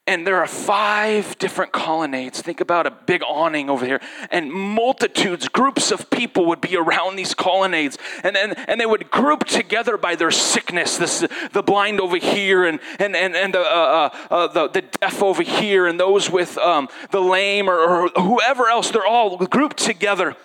and 0.08 0.24
there 0.24 0.36
are 0.36 0.46
five 0.46 1.36
different 1.38 1.72
colonnades. 1.72 2.40
Think 2.40 2.60
about 2.60 2.86
a 2.86 2.92
big 2.92 3.22
awning 3.24 3.68
over 3.68 3.84
here. 3.84 4.00
And 4.30 4.52
multitudes, 4.52 5.48
groups 5.48 5.90
of 5.90 6.10
people 6.10 6.46
would 6.46 6.60
be 6.60 6.76
around 6.76 7.16
these 7.16 7.34
colonnades. 7.34 7.98
And, 8.22 8.36
and, 8.36 8.56
and 8.68 8.80
they 8.80 8.86
would 8.86 9.10
group 9.10 9.44
together 9.44 9.96
by 9.96 10.14
their 10.14 10.30
sickness. 10.30 10.96
This, 10.96 11.26
the 11.52 11.62
blind 11.62 12.00
over 12.00 12.18
here, 12.18 12.64
and, 12.64 12.78
and, 13.00 13.16
and, 13.16 13.34
and 13.34 13.52
the, 13.52 13.60
uh, 13.60 14.10
uh, 14.30 14.34
uh, 14.34 14.46
the, 14.46 14.68
the 14.68 14.82
deaf 14.82 15.24
over 15.24 15.42
here, 15.42 15.88
and 15.88 15.98
those 15.98 16.30
with 16.30 16.56
um, 16.58 16.88
the 17.10 17.20
lame, 17.20 17.68
or, 17.68 17.76
or 17.76 18.08
whoever 18.10 18.68
else. 18.68 18.92
They're 18.92 19.04
all 19.04 19.36
grouped 19.38 19.78
together. 19.78 20.36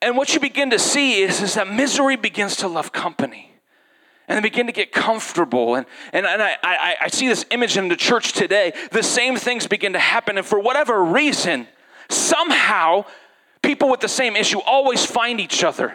And 0.00 0.16
what 0.16 0.32
you 0.34 0.40
begin 0.40 0.70
to 0.70 0.78
see 0.78 1.22
is, 1.22 1.40
is 1.40 1.54
that 1.54 1.72
misery 1.72 2.16
begins 2.16 2.56
to 2.56 2.68
love 2.68 2.92
company 2.92 3.48
and 4.28 4.36
they 4.36 4.42
begin 4.42 4.66
to 4.66 4.72
get 4.72 4.92
comfortable. 4.92 5.74
And, 5.74 5.86
and, 6.12 6.26
and 6.26 6.42
I, 6.42 6.56
I, 6.62 6.96
I 7.02 7.08
see 7.08 7.28
this 7.28 7.46
image 7.50 7.76
in 7.76 7.88
the 7.88 7.96
church 7.96 8.34
today. 8.34 8.74
The 8.92 9.02
same 9.02 9.36
things 9.36 9.66
begin 9.66 9.94
to 9.94 9.98
happen. 9.98 10.36
And 10.36 10.46
for 10.46 10.60
whatever 10.60 11.02
reason, 11.02 11.66
somehow 12.10 13.06
people 13.62 13.90
with 13.90 14.00
the 14.00 14.08
same 14.08 14.36
issue 14.36 14.60
always 14.60 15.04
find 15.04 15.40
each 15.40 15.64
other. 15.64 15.94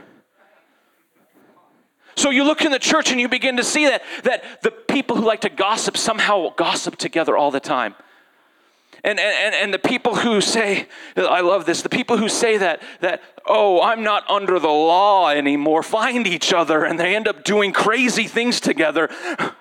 So 2.16 2.32
you 2.32 2.44
look 2.44 2.64
in 2.64 2.72
the 2.72 2.80
church 2.80 3.12
and 3.12 3.22
you 3.22 3.30
begin 3.30 3.58
to 3.58 3.64
see 3.64 3.86
that, 3.86 4.04
that 4.24 4.64
the 4.64 4.72
people 4.72 5.16
who 5.16 5.26
like 5.26 5.42
to 5.42 5.50
gossip 5.50 5.96
somehow 5.96 6.50
gossip 6.56 6.98
together 6.98 7.38
all 7.38 7.52
the 7.52 7.60
time. 7.60 7.96
And, 9.04 9.20
and, 9.20 9.54
and 9.54 9.74
the 9.74 9.80
people 9.80 10.16
who 10.16 10.40
say, 10.40 10.88
I 11.18 11.42
love 11.42 11.66
this, 11.66 11.82
the 11.82 11.90
people 11.90 12.18
who 12.18 12.30
say 12.30 12.58
that, 12.58 12.82
that, 13.02 13.22
oh, 13.46 13.82
I'm 13.82 14.04
not 14.04 14.30
under 14.30 14.60
the 14.60 14.68
law 14.68 15.30
anymore, 15.30 15.84
find 15.84 16.28
each 16.28 16.54
other 16.54 16.84
and 16.84 17.00
they 17.00 17.16
end 17.16 17.28
up 17.28 17.44
doing 17.44 17.74
crazy 17.74 18.28
things 18.28 18.60
together. 18.60 19.10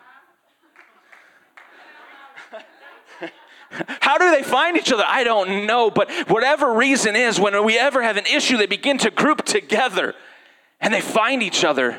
How 4.01 4.19
do 4.19 4.31
they 4.31 4.43
find 4.43 4.77
each 4.77 4.93
other? 4.93 5.05
I 5.07 5.25
don't 5.25 5.67
know, 5.67 5.91
but 5.91 6.11
whatever 6.29 6.75
reason 6.75 7.17
is, 7.17 7.41
when 7.41 7.65
we 7.65 7.79
ever 7.79 8.03
have 8.03 8.19
an 8.19 8.27
issue, 8.27 8.59
they 8.59 8.67
begin 8.67 8.99
to 8.99 9.11
group 9.11 9.45
together 9.45 10.15
and 10.81 10.93
they 10.93 11.01
find 11.01 11.43
each 11.43 11.65
other. 11.65 11.99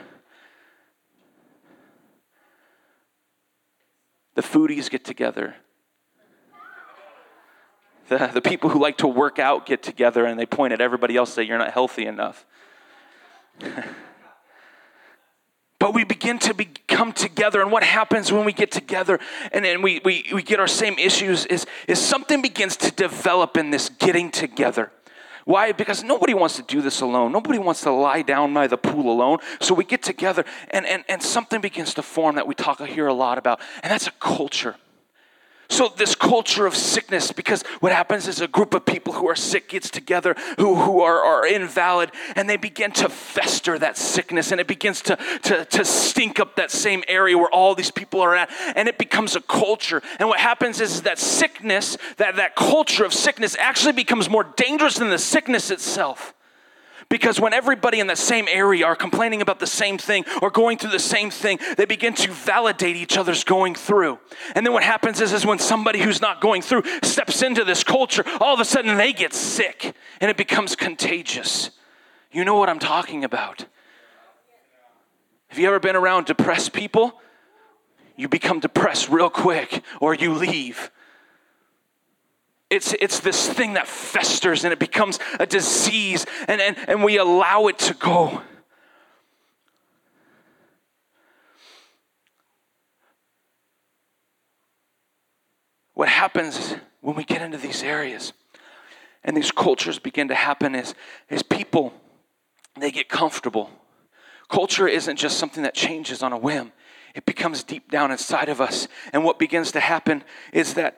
The 4.35 4.41
foodies 4.41 4.89
get 4.89 5.03
together. 5.03 5.55
The, 8.09 8.29
the 8.33 8.41
people 8.41 8.69
who 8.69 8.79
like 8.79 8.97
to 8.97 9.07
work 9.07 9.39
out 9.39 9.65
get 9.65 9.81
together 9.81 10.25
and 10.25 10.39
they 10.39 10.45
point 10.45 10.73
at 10.73 10.81
everybody 10.81 11.15
else 11.15 11.33
say, 11.33 11.43
You're 11.43 11.57
not 11.57 11.71
healthy 11.71 12.05
enough. 12.05 12.45
but 15.79 15.93
we 15.93 16.03
begin 16.03 16.39
to 16.39 16.53
be, 16.53 16.69
come 16.87 17.11
together, 17.11 17.61
and 17.61 17.71
what 17.71 17.83
happens 17.83 18.31
when 18.31 18.45
we 18.45 18.53
get 18.53 18.71
together 18.71 19.19
and, 19.51 19.65
and 19.65 19.83
we, 19.83 20.01
we, 20.03 20.25
we 20.33 20.41
get 20.41 20.59
our 20.59 20.67
same 20.67 20.97
issues 20.97 21.45
is, 21.45 21.65
is 21.87 21.99
something 21.99 22.41
begins 22.41 22.75
to 22.77 22.91
develop 22.91 23.57
in 23.57 23.69
this 23.69 23.89
getting 23.89 24.31
together. 24.31 24.91
Why? 25.45 25.73
Because 25.73 26.03
nobody 26.03 26.33
wants 26.33 26.55
to 26.55 26.61
do 26.61 26.81
this 26.81 27.01
alone. 27.01 27.31
Nobody 27.33 27.59
wants 27.59 27.81
to 27.81 27.91
lie 27.91 28.21
down 28.21 28.53
by 28.53 28.67
the 28.67 28.77
pool 28.77 29.11
alone. 29.11 29.39
So 29.59 29.73
we 29.75 29.83
get 29.83 30.01
together 30.01 30.45
and, 30.69 30.85
and, 30.85 31.03
and 31.09 31.21
something 31.21 31.59
begins 31.59 31.93
to 31.95 32.01
form 32.01 32.35
that 32.35 32.47
we 32.47 32.55
talk 32.55 32.81
here 32.85 33.07
a 33.07 33.13
lot 33.13 33.37
about, 33.37 33.59
and 33.81 33.91
that's 33.91 34.07
a 34.07 34.11
culture. 34.11 34.75
So, 35.69 35.91
this 35.95 36.13
culture 36.13 36.65
of 36.65 36.75
sickness, 36.75 37.31
because 37.31 37.63
what 37.79 37.91
happens 37.91 38.27
is 38.27 38.41
a 38.41 38.47
group 38.47 38.73
of 38.73 38.85
people 38.85 39.13
who 39.13 39.27
are 39.27 39.35
sick 39.35 39.69
gets 39.69 39.89
together, 39.89 40.35
who, 40.57 40.75
who 40.75 41.01
are, 41.01 41.19
are 41.19 41.47
invalid, 41.47 42.11
and 42.35 42.49
they 42.49 42.57
begin 42.57 42.91
to 42.93 43.09
fester 43.09 43.79
that 43.79 43.97
sickness, 43.97 44.51
and 44.51 44.59
it 44.59 44.67
begins 44.67 45.01
to, 45.01 45.17
to, 45.43 45.65
to 45.65 45.85
stink 45.85 46.39
up 46.39 46.55
that 46.57 46.69
same 46.69 47.03
area 47.07 47.37
where 47.37 47.49
all 47.49 47.75
these 47.75 47.91
people 47.91 48.21
are 48.21 48.35
at, 48.35 48.49
and 48.75 48.87
it 48.87 48.97
becomes 48.97 49.35
a 49.35 49.41
culture. 49.41 50.01
And 50.19 50.27
what 50.27 50.39
happens 50.39 50.81
is, 50.81 51.03
that 51.03 51.17
sickness, 51.17 51.97
that, 52.17 52.35
that 52.35 52.55
culture 52.55 53.05
of 53.05 53.13
sickness, 53.13 53.55
actually 53.57 53.93
becomes 53.93 54.29
more 54.29 54.43
dangerous 54.43 54.95
than 54.95 55.09
the 55.09 55.17
sickness 55.17 55.71
itself. 55.71 56.33
Because 57.13 57.39
when 57.39 57.53
everybody 57.53 57.99
in 57.99 58.07
the 58.07 58.15
same 58.15 58.47
area 58.47 58.87
are 58.87 58.95
complaining 58.95 59.43
about 59.43 59.59
the 59.59 59.67
same 59.67 59.99
thing 59.99 60.25
or 60.41 60.49
going 60.49 60.79
through 60.79 60.89
the 60.89 60.97
same 60.97 61.29
thing, 61.29 61.59
they 61.77 61.85
begin 61.85 62.15
to 62.15 62.31
validate 62.31 62.95
each 62.95 63.19
other's 63.19 63.43
going 63.43 63.75
through. 63.75 64.17
And 64.55 64.65
then 64.65 64.73
what 64.73 64.81
happens 64.81 65.21
is, 65.21 65.31
is 65.31 65.45
when 65.45 65.59
somebody 65.59 65.99
who's 65.99 66.21
not 66.21 66.41
going 66.41 66.63
through 66.63 66.81
steps 67.03 67.43
into 67.43 67.63
this 67.63 67.83
culture, 67.83 68.23
all 68.41 68.55
of 68.55 68.59
a 68.59 68.65
sudden 68.65 68.97
they 68.97 69.13
get 69.13 69.31
sick 69.35 69.93
and 70.21 70.31
it 70.31 70.37
becomes 70.37 70.75
contagious. 70.75 71.69
You 72.31 72.45
know 72.45 72.57
what 72.57 72.67
I'm 72.67 72.79
talking 72.79 73.23
about. 73.23 73.67
Have 75.49 75.59
you 75.59 75.67
ever 75.67 75.79
been 75.79 75.95
around 75.95 76.25
depressed 76.25 76.73
people? 76.73 77.21
You 78.15 78.27
become 78.27 78.59
depressed 78.59 79.09
real 79.09 79.29
quick 79.29 79.83
or 80.01 80.15
you 80.15 80.33
leave. 80.33 80.89
It's, 82.73 82.95
it's 82.99 83.19
this 83.19 83.47
thing 83.47 83.73
that 83.73 83.87
festers 83.87 84.63
and 84.63 84.73
it 84.73 84.79
becomes 84.79 85.19
a 85.39 85.45
disease, 85.45 86.25
and, 86.47 86.59
and, 86.59 86.75
and 86.87 87.03
we 87.03 87.17
allow 87.19 87.67
it 87.67 87.77
to 87.79 87.93
go. 87.93 88.41
What 95.93 96.09
happens 96.09 96.75
when 97.01 97.15
we 97.15 97.23
get 97.23 97.43
into 97.43 97.59
these 97.59 97.83
areas 97.83 98.33
and 99.23 99.37
these 99.37 99.51
cultures 99.51 99.99
begin 99.99 100.29
to 100.29 100.35
happen 100.35 100.73
is, 100.73 100.95
is 101.29 101.43
people, 101.43 101.93
they 102.79 102.89
get 102.89 103.07
comfortable. 103.07 103.69
Culture 104.49 104.87
isn't 104.87 105.17
just 105.17 105.37
something 105.37 105.61
that 105.61 105.75
changes 105.75 106.23
on 106.23 106.33
a 106.33 106.37
whim 106.37 106.71
it 107.13 107.25
becomes 107.25 107.63
deep 107.63 107.91
down 107.91 108.11
inside 108.11 108.49
of 108.49 108.59
us. 108.59 108.87
And 109.11 109.23
what 109.23 109.37
begins 109.37 109.71
to 109.73 109.79
happen 109.79 110.23
is 110.51 110.73
that 110.73 110.97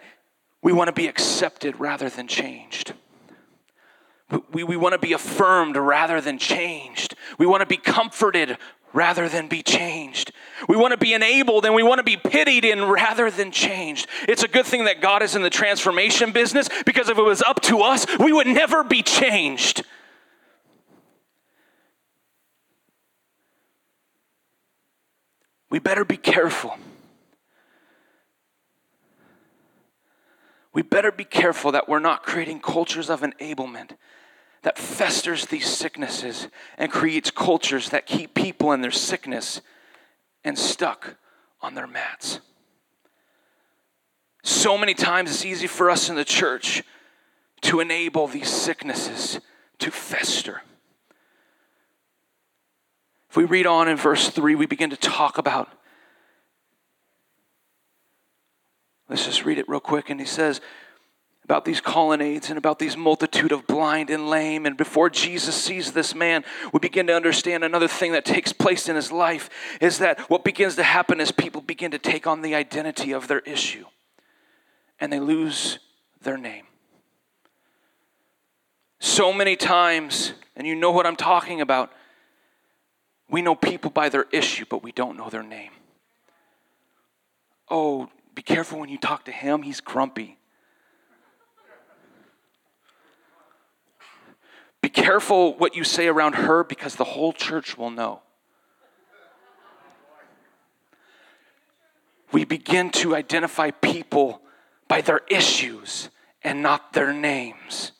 we 0.65 0.73
want 0.73 0.87
to 0.87 0.93
be 0.93 1.05
accepted 1.05 1.79
rather 1.79 2.09
than 2.09 2.27
changed. 2.27 2.95
We, 4.51 4.63
we 4.63 4.75
want 4.75 4.93
to 4.93 4.97
be 4.97 5.13
affirmed 5.13 5.77
rather 5.77 6.19
than 6.19 6.39
changed. 6.39 7.13
We 7.37 7.45
want 7.45 7.61
to 7.61 7.67
be 7.67 7.77
comforted 7.77 8.57
rather 8.91 9.29
than 9.29 9.47
be 9.47 9.61
changed. 9.61 10.31
We 10.67 10.75
want 10.75 10.93
to 10.93 10.97
be 10.97 11.13
enabled 11.13 11.65
and 11.65 11.75
we 11.75 11.83
want 11.83 11.99
to 11.99 12.03
be 12.03 12.17
pitied 12.17 12.65
in 12.65 12.83
rather 12.85 13.29
than 13.29 13.51
changed. 13.51 14.07
It's 14.27 14.41
a 14.41 14.47
good 14.47 14.65
thing 14.65 14.85
that 14.85 15.01
God 15.01 15.21
is 15.21 15.35
in 15.35 15.43
the 15.43 15.51
transformation 15.51 16.31
business 16.31 16.67
because 16.83 17.09
if 17.09 17.19
it 17.19 17.21
was 17.21 17.43
up 17.43 17.61
to 17.61 17.81
us, 17.81 18.07
we 18.17 18.33
would 18.33 18.47
never 18.47 18.83
be 18.83 19.03
changed. 19.03 19.85
We 25.69 25.77
better 25.77 26.03
be 26.03 26.17
careful. 26.17 26.75
We 30.75 30.81
better 30.81 31.11
be 31.11 31.23
careful 31.23 31.71
that 31.71 31.87
we're 31.87 31.99
not 31.99 32.23
creating 32.23 32.59
cultures 32.59 33.09
of 33.09 33.21
enablement 33.21 33.91
that 34.61 34.77
festers 34.77 35.45
these 35.45 35.65
sicknesses 35.65 36.49
and 36.77 36.91
creates 36.91 37.31
cultures 37.31 37.89
that 37.89 38.05
keep 38.05 38.33
people 38.33 38.73
in 38.73 38.81
their 38.81 38.91
sickness 38.91 39.61
and 40.43 40.59
stuck 40.59 41.15
on 41.61 41.75
their 41.75 41.87
mats. 41.87 42.41
So 44.43 44.77
many 44.77 44.93
times 44.93 45.31
it's 45.31 45.45
easy 45.45 45.65
for 45.65 45.89
us 45.89 46.09
in 46.09 46.15
the 46.15 46.25
church 46.25 46.83
to 47.61 47.79
enable 47.79 48.27
these 48.27 48.49
sicknesses 48.49 49.39
to 49.79 49.91
fester. 49.91 50.61
If 53.29 53.37
we 53.37 53.45
read 53.45 53.65
on 53.65 53.87
in 53.87 53.95
verse 53.95 54.29
3, 54.29 54.55
we 54.55 54.65
begin 54.65 54.89
to 54.89 54.97
talk 54.97 55.37
about 55.37 55.69
Let's 59.09 59.25
just 59.25 59.45
read 59.45 59.57
it 59.57 59.69
real 59.69 59.79
quick. 59.79 60.09
And 60.09 60.19
he 60.19 60.25
says 60.25 60.61
about 61.43 61.63
these 61.63 61.79
colonnades 61.79 62.49
and 62.49 62.57
about 62.57 62.79
these 62.79 62.97
multitude 62.97 63.51
of 63.51 63.67
blind 63.67 64.09
and 64.09 64.29
lame. 64.29 64.65
And 64.65 64.75
before 64.75 65.11
Jesus 65.11 65.55
sees 65.55 65.91
this 65.91 66.15
man, 66.15 66.43
we 66.73 66.79
begin 66.79 67.05
to 67.07 67.15
understand 67.15 67.63
another 67.63 67.87
thing 67.87 68.13
that 68.13 68.25
takes 68.25 68.51
place 68.51 68.89
in 68.89 68.95
his 68.95 69.11
life 69.11 69.49
is 69.79 69.99
that 69.99 70.19
what 70.21 70.43
begins 70.43 70.75
to 70.77 70.83
happen 70.83 71.21
is 71.21 71.31
people 71.31 71.61
begin 71.61 71.91
to 71.91 71.99
take 71.99 72.25
on 72.25 72.41
the 72.41 72.55
identity 72.55 73.11
of 73.11 73.27
their 73.27 73.41
issue 73.41 73.85
and 74.99 75.13
they 75.13 75.19
lose 75.19 75.77
their 76.21 76.37
name. 76.37 76.65
So 78.99 79.31
many 79.31 79.55
times, 79.55 80.33
and 80.55 80.65
you 80.65 80.73
know 80.73 80.89
what 80.89 81.05
I'm 81.05 81.15
talking 81.15 81.61
about, 81.61 81.91
we 83.29 83.43
know 83.43 83.53
people 83.53 83.91
by 83.91 84.09
their 84.09 84.25
issue, 84.31 84.65
but 84.67 84.81
we 84.81 84.91
don't 84.91 85.15
know 85.15 85.29
their 85.29 85.43
name. 85.43 85.71
Oh, 87.69 88.09
be 88.35 88.41
careful 88.41 88.79
when 88.79 88.89
you 88.89 88.97
talk 88.97 89.25
to 89.25 89.31
him, 89.31 89.61
he's 89.63 89.79
grumpy. 89.79 90.37
Be 94.81 94.89
careful 94.89 95.57
what 95.57 95.75
you 95.75 95.83
say 95.83 96.07
around 96.07 96.35
her 96.35 96.63
because 96.63 96.95
the 96.95 97.05
whole 97.05 97.33
church 97.33 97.77
will 97.77 97.89
know. 97.89 98.21
We 102.31 102.43
begin 102.43 102.89
to 102.91 103.15
identify 103.15 103.71
people 103.71 104.41
by 104.87 105.01
their 105.01 105.21
issues 105.29 106.09
and 106.43 106.61
not 106.61 106.93
their 106.93 107.13
names. 107.13 107.93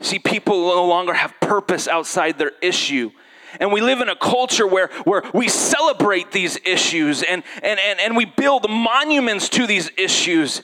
See, 0.00 0.18
people 0.18 0.74
no 0.74 0.86
longer 0.86 1.14
have 1.14 1.32
purpose 1.40 1.86
outside 1.86 2.38
their 2.38 2.52
issue. 2.60 3.10
And 3.58 3.72
we 3.72 3.80
live 3.80 4.00
in 4.00 4.08
a 4.08 4.16
culture 4.16 4.66
where, 4.66 4.88
where 5.04 5.22
we 5.34 5.48
celebrate 5.48 6.30
these 6.32 6.58
issues 6.64 7.22
and, 7.22 7.42
and, 7.62 7.80
and, 7.80 7.98
and 8.00 8.16
we 8.16 8.24
build 8.24 8.68
monuments 8.68 9.48
to 9.50 9.66
these 9.66 9.90
issues. 9.96 10.62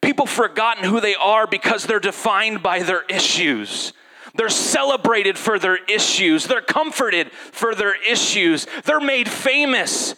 People 0.00 0.26
forgotten 0.26 0.84
who 0.84 1.00
they 1.00 1.14
are 1.14 1.46
because 1.46 1.84
they're 1.84 2.00
defined 2.00 2.62
by 2.62 2.82
their 2.82 3.02
issues. 3.04 3.92
They're 4.34 4.48
celebrated 4.48 5.36
for 5.36 5.58
their 5.58 5.76
issues. 5.84 6.46
They're 6.46 6.62
comforted 6.62 7.30
for 7.32 7.74
their 7.74 7.94
issues. 8.02 8.66
They're 8.84 9.00
made 9.00 9.28
famous 9.28 10.14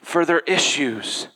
for 0.00 0.24
their 0.24 0.40
issues. 0.40 1.28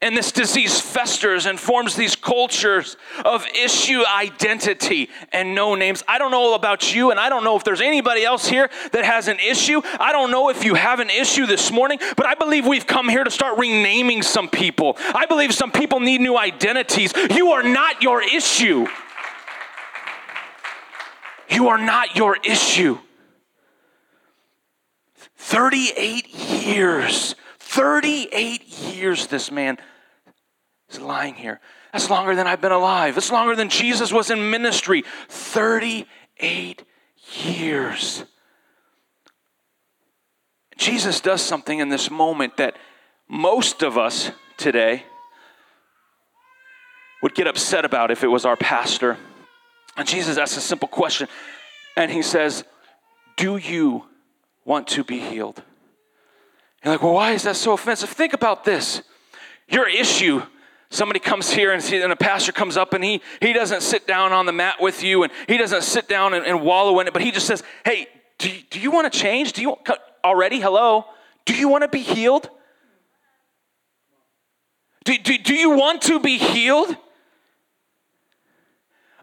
And 0.00 0.16
this 0.16 0.30
disease 0.30 0.80
festers 0.80 1.46
and 1.46 1.58
forms 1.58 1.96
these 1.96 2.14
cultures 2.14 2.96
of 3.24 3.44
issue 3.48 4.04
identity 4.06 5.10
and 5.32 5.56
no 5.56 5.74
names. 5.74 6.04
I 6.06 6.18
don't 6.18 6.30
know 6.30 6.54
about 6.54 6.94
you, 6.94 7.10
and 7.10 7.18
I 7.18 7.28
don't 7.28 7.42
know 7.42 7.56
if 7.56 7.64
there's 7.64 7.80
anybody 7.80 8.24
else 8.24 8.46
here 8.46 8.70
that 8.92 9.04
has 9.04 9.26
an 9.26 9.40
issue. 9.40 9.82
I 9.98 10.12
don't 10.12 10.30
know 10.30 10.50
if 10.50 10.64
you 10.64 10.74
have 10.74 11.00
an 11.00 11.10
issue 11.10 11.46
this 11.46 11.72
morning, 11.72 11.98
but 12.16 12.26
I 12.26 12.36
believe 12.36 12.64
we've 12.64 12.86
come 12.86 13.08
here 13.08 13.24
to 13.24 13.30
start 13.30 13.58
renaming 13.58 14.22
some 14.22 14.48
people. 14.48 14.96
I 15.00 15.26
believe 15.26 15.52
some 15.52 15.72
people 15.72 15.98
need 15.98 16.20
new 16.20 16.38
identities. 16.38 17.12
You 17.30 17.50
are 17.50 17.64
not 17.64 18.00
your 18.00 18.22
issue. 18.22 18.86
You 21.50 21.68
are 21.68 21.78
not 21.78 22.14
your 22.14 22.36
issue. 22.44 22.98
38 25.38 26.34
years 26.34 27.34
38 27.68 28.66
years 28.94 29.26
this 29.26 29.50
man 29.50 29.76
is 30.88 30.98
lying 30.98 31.34
here. 31.34 31.60
That's 31.92 32.08
longer 32.08 32.34
than 32.34 32.46
I've 32.46 32.62
been 32.62 32.72
alive. 32.72 33.14
That's 33.14 33.30
longer 33.30 33.54
than 33.54 33.68
Jesus 33.68 34.10
was 34.10 34.30
in 34.30 34.50
ministry. 34.50 35.04
38 35.28 36.82
years. 37.44 38.24
Jesus 40.78 41.20
does 41.20 41.42
something 41.42 41.78
in 41.78 41.90
this 41.90 42.10
moment 42.10 42.56
that 42.56 42.74
most 43.28 43.82
of 43.82 43.98
us 43.98 44.30
today 44.56 45.02
would 47.22 47.34
get 47.34 47.46
upset 47.46 47.84
about 47.84 48.10
if 48.10 48.24
it 48.24 48.28
was 48.28 48.46
our 48.46 48.56
pastor. 48.56 49.18
And 49.94 50.08
Jesus 50.08 50.38
asks 50.38 50.56
a 50.56 50.62
simple 50.62 50.88
question, 50.88 51.28
and 51.98 52.10
he 52.10 52.22
says, 52.22 52.64
Do 53.36 53.58
you 53.58 54.06
want 54.64 54.86
to 54.88 55.04
be 55.04 55.20
healed? 55.20 55.62
You're 56.84 56.94
like, 56.94 57.02
well, 57.02 57.14
why 57.14 57.32
is 57.32 57.42
that 57.42 57.56
so 57.56 57.72
offensive? 57.72 58.08
Think 58.08 58.32
about 58.32 58.64
this. 58.64 59.02
Your 59.68 59.88
issue, 59.88 60.42
somebody 60.90 61.20
comes 61.20 61.50
here 61.50 61.72
and, 61.72 61.84
and 61.92 62.12
a 62.12 62.16
pastor 62.16 62.52
comes 62.52 62.76
up 62.76 62.94
and 62.94 63.02
he, 63.02 63.20
he 63.40 63.52
doesn't 63.52 63.82
sit 63.82 64.06
down 64.06 64.32
on 64.32 64.46
the 64.46 64.52
mat 64.52 64.76
with 64.80 65.02
you 65.02 65.24
and 65.24 65.32
he 65.46 65.58
doesn't 65.58 65.82
sit 65.82 66.08
down 66.08 66.34
and, 66.34 66.46
and 66.46 66.62
wallow 66.62 67.00
in 67.00 67.06
it, 67.06 67.12
but 67.12 67.22
he 67.22 67.30
just 67.30 67.46
says, 67.46 67.62
hey, 67.84 68.06
do 68.38 68.48
you, 68.48 68.62
do 68.70 68.80
you 68.80 68.90
want 68.90 69.12
to 69.12 69.18
change? 69.18 69.52
Do 69.52 69.62
you 69.62 69.70
want 69.70 69.88
already? 70.24 70.60
Hello? 70.60 71.04
Do 71.44 71.54
you 71.54 71.68
want 71.68 71.82
to 71.82 71.88
be 71.88 72.00
healed? 72.00 72.48
Do, 75.04 75.18
do, 75.18 75.38
do 75.38 75.54
you 75.54 75.70
want 75.70 76.02
to 76.02 76.20
be 76.20 76.38
healed? 76.38 76.94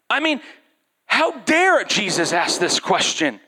I 0.10 0.20
mean, 0.20 0.42
how 1.06 1.32
dare 1.40 1.84
Jesus 1.84 2.34
ask 2.34 2.60
this 2.60 2.80
question? 2.80 3.40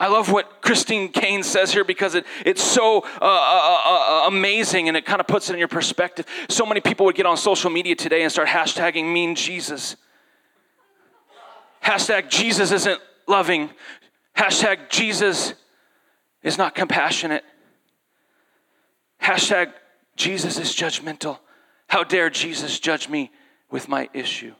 I 0.00 0.08
love 0.08 0.32
what 0.32 0.62
Christine 0.62 1.10
Caine 1.12 1.42
says 1.42 1.72
here 1.72 1.84
because 1.84 2.14
it, 2.14 2.24
it's 2.46 2.62
so 2.62 3.02
uh, 3.02 3.06
uh, 3.20 3.80
uh, 3.84 4.24
uh 4.24 4.28
amazing 4.28 4.88
and 4.88 4.96
it 4.96 5.04
kind 5.04 5.20
of 5.20 5.26
puts 5.26 5.50
it 5.50 5.52
in 5.52 5.58
your 5.58 5.68
perspective. 5.68 6.24
So 6.48 6.64
many 6.64 6.80
people 6.80 7.04
would 7.04 7.14
get 7.14 7.26
on 7.26 7.36
social 7.36 7.68
media 7.68 7.94
today 7.94 8.22
and 8.22 8.32
start 8.32 8.48
hashtagging 8.48 9.12
mean 9.12 9.34
Jesus. 9.34 9.96
Hashtag 11.84 12.30
Jesus 12.30 12.72
isn't 12.72 12.98
loving. 13.28 13.68
Hashtag 14.34 14.88
Jesus 14.88 15.52
is 16.42 16.56
not 16.56 16.74
compassionate. 16.74 17.44
Hashtag 19.22 19.72
Jesus 20.16 20.58
is 20.58 20.74
judgmental. 20.74 21.38
How 21.88 22.04
dare 22.04 22.30
Jesus 22.30 22.80
judge 22.80 23.10
me 23.10 23.30
with 23.70 23.86
my 23.86 24.08
issue 24.14 24.54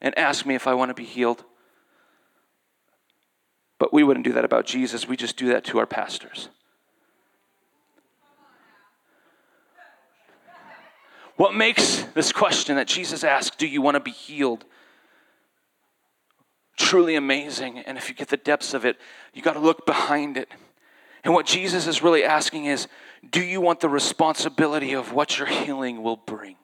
and 0.00 0.16
ask 0.16 0.46
me 0.46 0.54
if 0.54 0.68
I 0.68 0.74
want 0.74 0.90
to 0.90 0.94
be 0.94 1.04
healed? 1.04 1.44
But 3.78 3.92
we 3.92 4.02
wouldn't 4.02 4.24
do 4.24 4.32
that 4.32 4.44
about 4.44 4.66
Jesus. 4.66 5.06
We 5.06 5.16
just 5.16 5.36
do 5.36 5.48
that 5.48 5.64
to 5.64 5.78
our 5.78 5.86
pastors. 5.86 6.48
What 11.36 11.54
makes 11.54 12.02
this 12.14 12.32
question 12.32 12.76
that 12.76 12.86
Jesus 12.86 13.22
asked, 13.22 13.58
Do 13.58 13.66
you 13.66 13.82
want 13.82 13.96
to 13.96 14.00
be 14.00 14.10
healed? 14.10 14.64
Truly 16.78 17.14
amazing. 17.14 17.78
And 17.80 17.98
if 17.98 18.08
you 18.08 18.14
get 18.14 18.28
the 18.28 18.36
depths 18.36 18.74
of 18.74 18.84
it, 18.84 18.96
you 19.34 19.42
got 19.42 19.52
to 19.52 19.60
look 19.60 19.84
behind 19.86 20.36
it. 20.36 20.48
And 21.24 21.34
what 21.34 21.44
Jesus 21.44 21.86
is 21.86 22.02
really 22.02 22.24
asking 22.24 22.64
is, 22.64 22.88
Do 23.28 23.42
you 23.42 23.60
want 23.60 23.80
the 23.80 23.88
responsibility 23.88 24.94
of 24.94 25.12
what 25.12 25.38
your 25.38 25.48
healing 25.48 26.02
will 26.02 26.16
bring? 26.16 26.56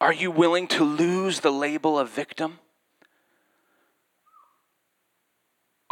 Are 0.00 0.12
you 0.12 0.30
willing 0.30 0.66
to 0.68 0.84
lose 0.84 1.40
the 1.40 1.52
label 1.52 1.98
of 1.98 2.10
victim? 2.10 2.58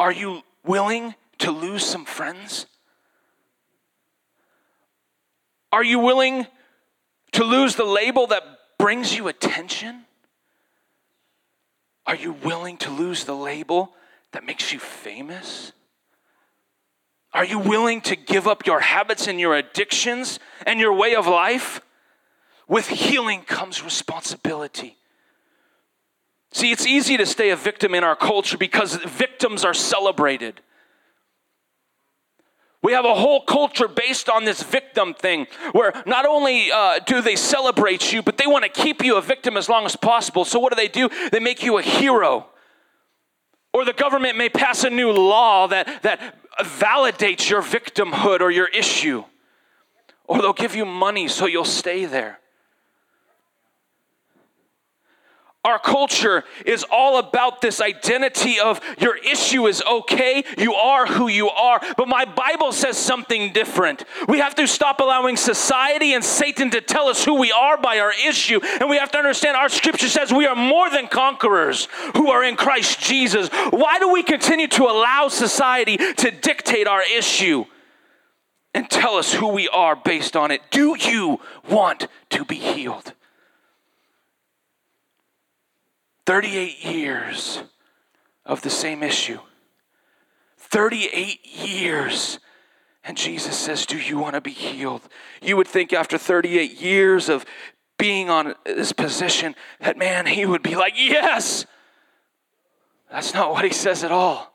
Are 0.03 0.11
you 0.11 0.41
willing 0.65 1.15
to 1.37 1.49
lose 1.49 1.85
some 1.85 2.03
friends? 2.03 2.65
Are 5.71 5.81
you 5.81 5.97
willing 5.97 6.45
to 7.31 7.45
lose 7.45 7.77
the 7.77 7.85
label 7.85 8.27
that 8.27 8.43
brings 8.77 9.15
you 9.15 9.29
attention? 9.29 10.03
Are 12.05 12.17
you 12.17 12.33
willing 12.33 12.75
to 12.79 12.89
lose 12.89 13.23
the 13.23 13.33
label 13.33 13.93
that 14.33 14.45
makes 14.45 14.73
you 14.73 14.79
famous? 14.79 15.71
Are 17.33 17.45
you 17.45 17.59
willing 17.59 18.01
to 18.01 18.17
give 18.17 18.45
up 18.45 18.67
your 18.67 18.81
habits 18.81 19.27
and 19.27 19.39
your 19.39 19.55
addictions 19.55 20.37
and 20.65 20.81
your 20.81 20.91
way 20.91 21.15
of 21.15 21.27
life? 21.27 21.79
With 22.67 22.89
healing 22.89 23.43
comes 23.43 23.81
responsibility. 23.81 24.97
See, 26.53 26.71
it's 26.71 26.85
easy 26.85 27.17
to 27.17 27.25
stay 27.25 27.49
a 27.49 27.55
victim 27.55 27.95
in 27.95 28.03
our 28.03 28.15
culture 28.15 28.57
because 28.57 28.95
victims 28.95 29.65
are 29.65 29.73
celebrated. 29.73 30.61
We 32.83 32.91
have 32.91 33.05
a 33.05 33.15
whole 33.15 33.41
culture 33.41 33.87
based 33.87 34.29
on 34.29 34.43
this 34.45 34.61
victim 34.61 35.15
thing 35.15 35.47
where 35.71 35.93
not 36.05 36.25
only 36.27 36.71
uh, 36.71 36.99
do 36.99 37.21
they 37.21 37.35
celebrate 37.35 38.13
you, 38.13 38.21
but 38.21 38.37
they 38.37 38.45
want 38.45 38.65
to 38.65 38.69
keep 38.69 39.03
you 39.03 39.15
a 39.17 39.21
victim 39.21 39.57
as 39.57 39.67
long 39.67 39.85
as 39.85 39.95
possible. 39.95 40.45
So, 40.45 40.59
what 40.59 40.71
do 40.71 40.75
they 40.75 40.89
do? 40.89 41.09
They 41.31 41.39
make 41.39 41.63
you 41.63 41.77
a 41.79 41.81
hero. 41.81 42.47
Or 43.73 43.83
the 43.83 43.93
government 43.93 44.37
may 44.37 44.49
pass 44.49 44.83
a 44.83 44.89
new 44.89 45.11
law 45.11 45.67
that, 45.67 46.03
that 46.03 46.35
validates 46.59 47.49
your 47.49 47.63
victimhood 47.63 48.41
or 48.41 48.51
your 48.51 48.67
issue. 48.67 49.23
Or 50.25 50.41
they'll 50.41 50.53
give 50.53 50.75
you 50.75 50.85
money 50.85 51.27
so 51.27 51.47
you'll 51.47 51.65
stay 51.65 52.05
there. 52.05 52.39
Our 55.65 55.79
culture 55.79 56.43
is 56.65 56.83
all 56.91 57.19
about 57.19 57.61
this 57.61 57.79
identity 57.79 58.59
of 58.59 58.81
your 58.99 59.15
issue 59.15 59.65
is 59.67 59.81
okay, 59.89 60.43
you 60.57 60.73
are 60.73 61.05
who 61.05 61.29
you 61.29 61.49
are. 61.49 61.79
But 61.95 62.09
my 62.09 62.25
Bible 62.25 62.73
says 62.73 62.97
something 62.97 63.53
different. 63.53 64.03
We 64.27 64.39
have 64.39 64.55
to 64.55 64.67
stop 64.67 64.99
allowing 64.99 65.37
society 65.37 66.13
and 66.13 66.23
Satan 66.23 66.69
to 66.71 66.81
tell 66.81 67.07
us 67.07 67.23
who 67.23 67.35
we 67.35 67.53
are 67.53 67.77
by 67.77 67.99
our 67.99 68.11
issue. 68.27 68.59
And 68.81 68.89
we 68.89 68.97
have 68.97 69.11
to 69.11 69.17
understand 69.17 69.55
our 69.55 69.69
scripture 69.69 70.09
says 70.09 70.33
we 70.33 70.47
are 70.47 70.55
more 70.55 70.89
than 70.89 71.07
conquerors 71.07 71.87
who 72.17 72.29
are 72.29 72.43
in 72.43 72.57
Christ 72.57 72.99
Jesus. 72.99 73.47
Why 73.69 73.99
do 73.99 74.11
we 74.11 74.21
continue 74.21 74.67
to 74.67 74.83
allow 74.83 75.29
society 75.29 75.95
to 75.95 76.29
dictate 76.29 76.87
our 76.87 77.03
issue? 77.03 77.63
And 78.73 78.89
tell 78.89 79.15
us 79.15 79.33
who 79.33 79.47
we 79.47 79.69
are 79.69 79.95
based 79.95 80.35
on 80.35 80.51
it. 80.51 80.61
Do 80.71 80.97
you 80.99 81.39
want 81.69 82.07
to 82.31 82.43
be 82.43 82.55
healed? 82.55 83.13
38 86.25 86.83
years 86.83 87.61
of 88.45 88.61
the 88.61 88.69
same 88.69 89.03
issue. 89.03 89.39
38 90.57 91.45
years. 91.45 92.39
And 93.03 93.17
Jesus 93.17 93.57
says, 93.57 93.85
Do 93.85 93.97
you 93.97 94.17
want 94.17 94.35
to 94.35 94.41
be 94.41 94.51
healed? 94.51 95.01
You 95.41 95.57
would 95.57 95.67
think 95.67 95.93
after 95.93 96.17
38 96.17 96.79
years 96.79 97.29
of 97.29 97.45
being 97.97 98.29
on 98.29 98.55
this 98.65 98.91
position 98.93 99.55
that, 99.79 99.97
man, 99.97 100.25
he 100.25 100.45
would 100.45 100.63
be 100.63 100.75
like, 100.75 100.93
Yes. 100.95 101.65
That's 103.11 103.33
not 103.33 103.51
what 103.51 103.63
he 103.63 103.71
says 103.71 104.03
at 104.03 104.11
all. 104.11 104.51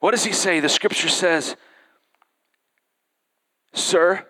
What 0.00 0.10
does 0.10 0.24
he 0.24 0.32
say? 0.32 0.60
The 0.60 0.68
scripture 0.68 1.08
says, 1.08 1.56
Sir, 3.72 4.26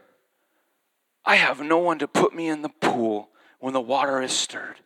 I 1.24 1.36
have 1.36 1.60
no 1.60 1.78
one 1.78 1.98
to 2.00 2.08
put 2.08 2.34
me 2.34 2.48
in 2.48 2.62
the 2.62 2.68
pool 2.68 3.30
when 3.58 3.72
the 3.72 3.80
water 3.80 4.20
is 4.20 4.32
stirred. 4.32 4.76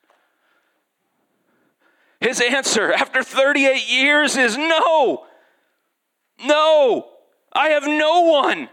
His 2.21 2.41
answer 2.41 2.93
after 2.93 3.23
38 3.23 3.89
years 3.91 4.37
is 4.37 4.57
no. 4.57 5.27
No. 6.45 7.09
I 7.53 7.71
have 7.71 7.87
no 7.87 8.21
one. 8.21 8.69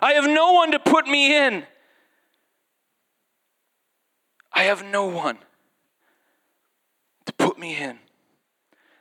I 0.00 0.12
have 0.12 0.26
no 0.26 0.52
one 0.52 0.72
to 0.72 0.78
put 0.78 1.06
me 1.06 1.34
in. 1.36 1.64
I 4.52 4.64
have 4.64 4.84
no 4.84 5.06
one 5.06 5.38
to 7.24 7.32
put 7.32 7.58
me 7.58 7.76
in. 7.76 7.98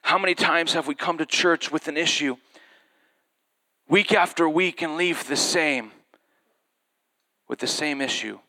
How 0.03 0.17
many 0.17 0.35
times 0.35 0.73
have 0.73 0.87
we 0.87 0.95
come 0.95 1.17
to 1.17 1.25
church 1.25 1.71
with 1.71 1.87
an 1.87 1.97
issue 1.97 2.37
week 3.89 4.13
after 4.13 4.47
week 4.47 4.81
and 4.81 4.95
leave 4.95 5.27
the 5.27 5.35
same 5.35 5.91
with 7.49 7.59
the 7.59 7.67
same 7.67 7.99
issue 7.99 8.39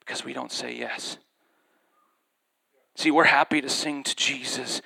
because 0.00 0.24
we 0.24 0.34
don't 0.34 0.52
say 0.52 0.76
yes? 0.76 1.16
See, 2.96 3.10
we're 3.10 3.24
happy 3.24 3.60
to 3.60 3.68
sing 3.68 4.02
to 4.02 4.14
Jesus. 4.14 4.82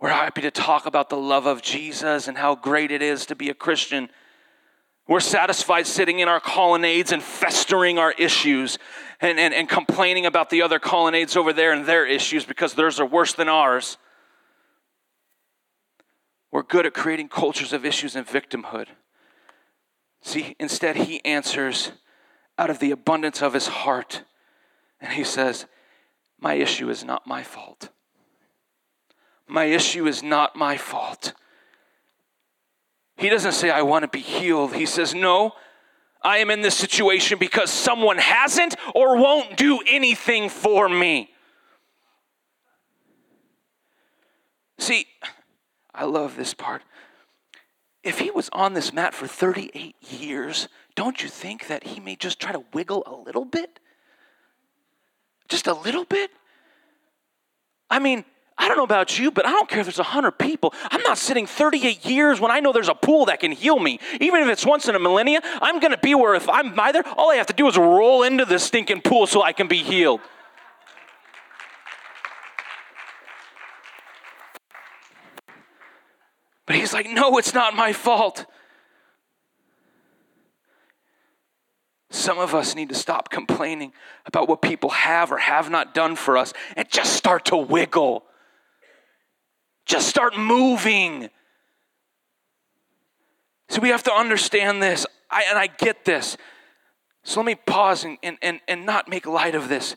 We're 0.00 0.10
happy 0.10 0.42
to 0.42 0.50
talk 0.50 0.86
about 0.86 1.08
the 1.08 1.16
love 1.16 1.46
of 1.46 1.62
Jesus 1.62 2.28
and 2.28 2.36
how 2.36 2.54
great 2.54 2.90
it 2.90 3.02
is 3.02 3.26
to 3.26 3.34
be 3.34 3.48
a 3.48 3.54
Christian. 3.54 4.10
We're 5.08 5.20
satisfied 5.20 5.86
sitting 5.86 6.18
in 6.18 6.28
our 6.28 6.40
colonnades 6.40 7.12
and 7.12 7.22
festering 7.22 7.98
our 7.98 8.12
issues 8.12 8.78
and, 9.20 9.38
and, 9.38 9.54
and 9.54 9.68
complaining 9.68 10.26
about 10.26 10.50
the 10.50 10.62
other 10.62 10.78
colonnades 10.78 11.36
over 11.36 11.52
there 11.52 11.72
and 11.72 11.86
their 11.86 12.04
issues 12.04 12.44
because 12.44 12.74
theirs 12.74 13.00
are 13.00 13.06
worse 13.06 13.32
than 13.32 13.48
ours. 13.48 13.98
We're 16.50 16.62
good 16.62 16.86
at 16.86 16.94
creating 16.94 17.28
cultures 17.28 17.72
of 17.72 17.84
issues 17.84 18.16
and 18.16 18.26
victimhood. 18.26 18.86
See, 20.22 20.56
instead, 20.58 20.96
he 20.96 21.24
answers 21.24 21.92
out 22.58 22.70
of 22.70 22.78
the 22.78 22.90
abundance 22.90 23.42
of 23.42 23.52
his 23.52 23.66
heart, 23.66 24.22
and 25.00 25.12
he 25.12 25.22
says, 25.22 25.66
My 26.40 26.54
issue 26.54 26.90
is 26.90 27.04
not 27.04 27.26
my 27.26 27.42
fault. 27.42 27.90
My 29.48 29.64
issue 29.64 30.06
is 30.06 30.22
not 30.22 30.56
my 30.56 30.76
fault. 30.76 31.32
He 33.16 33.28
doesn't 33.28 33.52
say, 33.52 33.70
I 33.70 33.82
want 33.82 34.02
to 34.02 34.08
be 34.08 34.20
healed. 34.20 34.74
He 34.74 34.86
says, 34.86 35.14
No, 35.14 35.52
I 36.22 36.38
am 36.38 36.50
in 36.50 36.60
this 36.60 36.76
situation 36.76 37.38
because 37.38 37.70
someone 37.70 38.18
hasn't 38.18 38.76
or 38.94 39.16
won't 39.16 39.56
do 39.56 39.80
anything 39.86 40.48
for 40.48 40.88
me. 40.88 41.30
See, 44.78 45.06
I 45.94 46.04
love 46.04 46.36
this 46.36 46.52
part. 46.52 46.82
If 48.02 48.18
he 48.18 48.30
was 48.30 48.50
on 48.52 48.74
this 48.74 48.92
mat 48.92 49.14
for 49.14 49.26
38 49.26 49.96
years, 50.12 50.68
don't 50.94 51.22
you 51.22 51.28
think 51.28 51.68
that 51.68 51.84
he 51.84 52.00
may 52.00 52.14
just 52.14 52.38
try 52.38 52.52
to 52.52 52.62
wiggle 52.72 53.02
a 53.06 53.14
little 53.14 53.44
bit? 53.44 53.80
Just 55.48 55.66
a 55.66 55.74
little 55.74 56.04
bit? 56.04 56.30
I 57.88 57.98
mean, 57.98 58.24
I 58.58 58.68
don't 58.68 58.78
know 58.78 58.84
about 58.84 59.18
you, 59.18 59.30
but 59.30 59.46
I 59.46 59.50
don't 59.50 59.68
care 59.68 59.80
if 59.80 59.86
there's 59.86 59.98
100 59.98 60.32
people. 60.32 60.72
I'm 60.90 61.02
not 61.02 61.18
sitting 61.18 61.46
38 61.46 62.06
years 62.06 62.40
when 62.40 62.50
I 62.50 62.60
know 62.60 62.72
there's 62.72 62.88
a 62.88 62.94
pool 62.94 63.26
that 63.26 63.40
can 63.40 63.52
heal 63.52 63.78
me. 63.78 64.00
Even 64.20 64.42
if 64.42 64.48
it's 64.48 64.64
once 64.64 64.88
in 64.88 64.94
a 64.94 64.98
millennia, 64.98 65.40
I'm 65.60 65.78
going 65.78 65.90
to 65.90 65.98
be 65.98 66.14
where 66.14 66.34
if 66.34 66.48
I'm 66.48 66.78
either, 66.80 67.02
all 67.16 67.30
I 67.30 67.36
have 67.36 67.46
to 67.48 67.52
do 67.52 67.68
is 67.68 67.76
roll 67.76 68.22
into 68.22 68.44
this 68.46 68.64
stinking 68.64 69.02
pool 69.02 69.26
so 69.26 69.42
I 69.42 69.52
can 69.52 69.68
be 69.68 69.78
healed. 69.78 70.20
But 76.66 76.76
he's 76.76 76.92
like, 76.92 77.08
no, 77.08 77.38
it's 77.38 77.54
not 77.54 77.76
my 77.76 77.92
fault. 77.92 78.46
Some 82.16 82.38
of 82.38 82.54
us 82.54 82.74
need 82.74 82.88
to 82.88 82.94
stop 82.94 83.28
complaining 83.28 83.92
about 84.24 84.48
what 84.48 84.62
people 84.62 84.88
have 84.88 85.30
or 85.30 85.36
have 85.36 85.68
not 85.68 85.92
done 85.92 86.16
for 86.16 86.38
us 86.38 86.54
and 86.74 86.88
just 86.90 87.12
start 87.12 87.44
to 87.46 87.56
wiggle. 87.58 88.24
Just 89.84 90.08
start 90.08 90.36
moving. 90.36 91.28
So 93.68 93.82
we 93.82 93.90
have 93.90 94.02
to 94.04 94.14
understand 94.14 94.82
this, 94.82 95.04
I, 95.30 95.44
and 95.50 95.58
I 95.58 95.66
get 95.66 96.06
this. 96.06 96.38
So 97.22 97.40
let 97.40 97.46
me 97.46 97.54
pause 97.54 98.02
and, 98.04 98.16
and, 98.22 98.38
and, 98.40 98.60
and 98.66 98.86
not 98.86 99.08
make 99.08 99.26
light 99.26 99.54
of 99.54 99.68
this. 99.68 99.94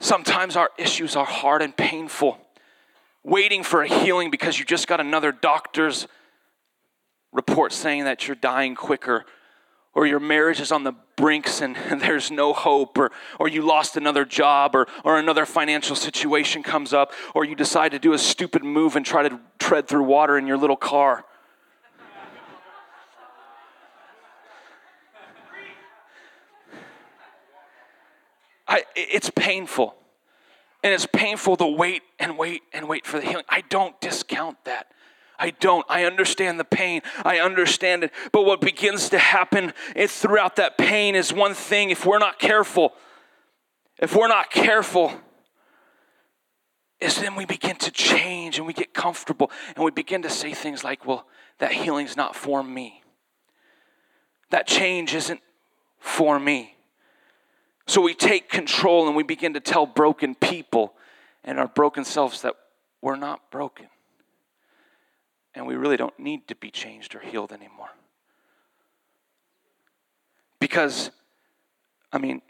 Sometimes 0.00 0.56
our 0.56 0.70
issues 0.78 1.16
are 1.16 1.26
hard 1.26 1.60
and 1.60 1.76
painful. 1.76 2.38
Waiting 3.22 3.62
for 3.62 3.82
a 3.82 3.86
healing 3.86 4.30
because 4.30 4.58
you 4.58 4.64
just 4.64 4.88
got 4.88 5.00
another 5.00 5.32
doctor's 5.32 6.08
report 7.30 7.74
saying 7.74 8.04
that 8.04 8.26
you're 8.26 8.36
dying 8.36 8.74
quicker 8.74 9.26
or 9.94 10.06
your 10.06 10.20
marriage 10.20 10.60
is 10.60 10.70
on 10.70 10.84
the 10.84 10.92
brinks 11.16 11.60
and 11.60 11.76
there's 11.98 12.30
no 12.30 12.52
hope, 12.52 12.98
or, 12.98 13.10
or 13.38 13.48
you 13.48 13.62
lost 13.62 13.96
another 13.96 14.24
job, 14.24 14.74
or, 14.74 14.86
or 15.04 15.18
another 15.18 15.46
financial 15.46 15.96
situation 15.96 16.62
comes 16.62 16.92
up, 16.92 17.12
or 17.34 17.44
you 17.44 17.54
decide 17.54 17.90
to 17.92 17.98
do 17.98 18.12
a 18.12 18.18
stupid 18.18 18.64
move 18.64 18.96
and 18.96 19.04
try 19.04 19.28
to 19.28 19.40
tread 19.58 19.88
through 19.88 20.04
water 20.04 20.38
in 20.38 20.46
your 20.46 20.56
little 20.56 20.76
car. 20.76 21.24
I, 28.70 28.84
it's 28.94 29.30
painful. 29.30 29.96
And 30.82 30.94
it's 30.94 31.06
painful 31.06 31.56
to 31.58 31.66
wait 31.66 32.02
and 32.18 32.38
wait 32.38 32.62
and 32.72 32.88
wait 32.88 33.04
for 33.04 33.20
the 33.20 33.26
healing. 33.26 33.44
I 33.48 33.62
don't 33.62 34.00
discount 34.00 34.64
that. 34.64 34.92
I 35.40 35.50
don't. 35.58 35.86
I 35.88 36.04
understand 36.04 36.60
the 36.60 36.64
pain. 36.64 37.00
I 37.24 37.38
understand 37.38 38.04
it. 38.04 38.12
But 38.30 38.44
what 38.44 38.60
begins 38.60 39.08
to 39.08 39.18
happen 39.18 39.72
is 39.96 40.12
throughout 40.12 40.56
that 40.56 40.76
pain 40.76 41.14
is 41.14 41.32
one 41.32 41.54
thing 41.54 41.88
if 41.88 42.04
we're 42.04 42.18
not 42.18 42.38
careful, 42.38 42.92
if 43.98 44.14
we're 44.14 44.28
not 44.28 44.50
careful, 44.50 45.12
is 47.00 47.18
then 47.18 47.34
we 47.36 47.46
begin 47.46 47.76
to 47.76 47.90
change 47.90 48.58
and 48.58 48.66
we 48.66 48.74
get 48.74 48.92
comfortable 48.92 49.50
and 49.74 49.82
we 49.82 49.90
begin 49.90 50.20
to 50.22 50.30
say 50.30 50.52
things 50.52 50.84
like, 50.84 51.06
well, 51.06 51.26
that 51.58 51.72
healing's 51.72 52.18
not 52.18 52.36
for 52.36 52.62
me. 52.62 53.02
That 54.50 54.66
change 54.66 55.14
isn't 55.14 55.40
for 55.98 56.38
me. 56.38 56.76
So 57.86 58.02
we 58.02 58.12
take 58.12 58.50
control 58.50 59.06
and 59.06 59.16
we 59.16 59.22
begin 59.22 59.54
to 59.54 59.60
tell 59.60 59.86
broken 59.86 60.34
people 60.34 60.92
and 61.42 61.58
our 61.58 61.68
broken 61.68 62.04
selves 62.04 62.42
that 62.42 62.54
we're 63.00 63.16
not 63.16 63.50
broken 63.50 63.86
and 65.54 65.66
we 65.66 65.74
really 65.74 65.96
don't 65.96 66.18
need 66.18 66.46
to 66.48 66.54
be 66.54 66.70
changed 66.70 67.14
or 67.14 67.20
healed 67.20 67.52
anymore. 67.52 67.90
Because, 70.58 71.10
I 72.12 72.18
mean, 72.18 72.42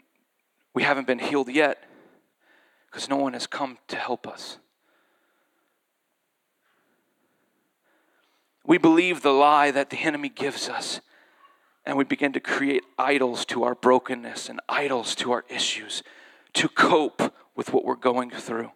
we 0.73 0.83
haven't 0.83 1.07
been 1.07 1.19
healed 1.19 1.49
yet 1.49 1.83
because 2.85 3.09
no 3.09 3.15
one 3.15 3.33
has 3.33 3.47
come 3.47 3.77
to 3.87 3.95
help 3.95 4.27
us. 4.27 4.57
We 8.65 8.77
believe 8.77 9.21
the 9.21 9.31
lie 9.31 9.71
that 9.71 9.89
the 9.89 9.97
enemy 9.97 10.29
gives 10.29 10.69
us, 10.69 11.01
and 11.85 11.97
we 11.97 12.03
begin 12.03 12.31
to 12.33 12.39
create 12.39 12.83
idols 12.97 13.43
to 13.45 13.63
our 13.63 13.73
brokenness 13.73 14.49
and 14.49 14.59
idols 14.69 15.15
to 15.15 15.31
our 15.31 15.43
issues 15.49 16.03
to 16.53 16.69
cope 16.69 17.33
with 17.55 17.73
what 17.73 17.83
we're 17.83 17.95
going 17.95 18.29
through. 18.29 18.71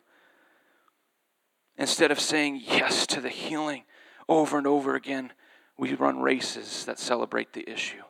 Instead 1.77 2.09
of 2.09 2.19
saying 2.19 2.61
yes 2.65 3.05
to 3.07 3.21
the 3.21 3.29
healing 3.29 3.83
over 4.27 4.57
and 4.57 4.67
over 4.67 4.95
again, 4.95 5.31
we 5.77 5.93
run 5.93 6.21
races 6.21 6.85
that 6.85 6.99
celebrate 6.99 7.53
the 7.53 7.69
issue. 7.69 8.03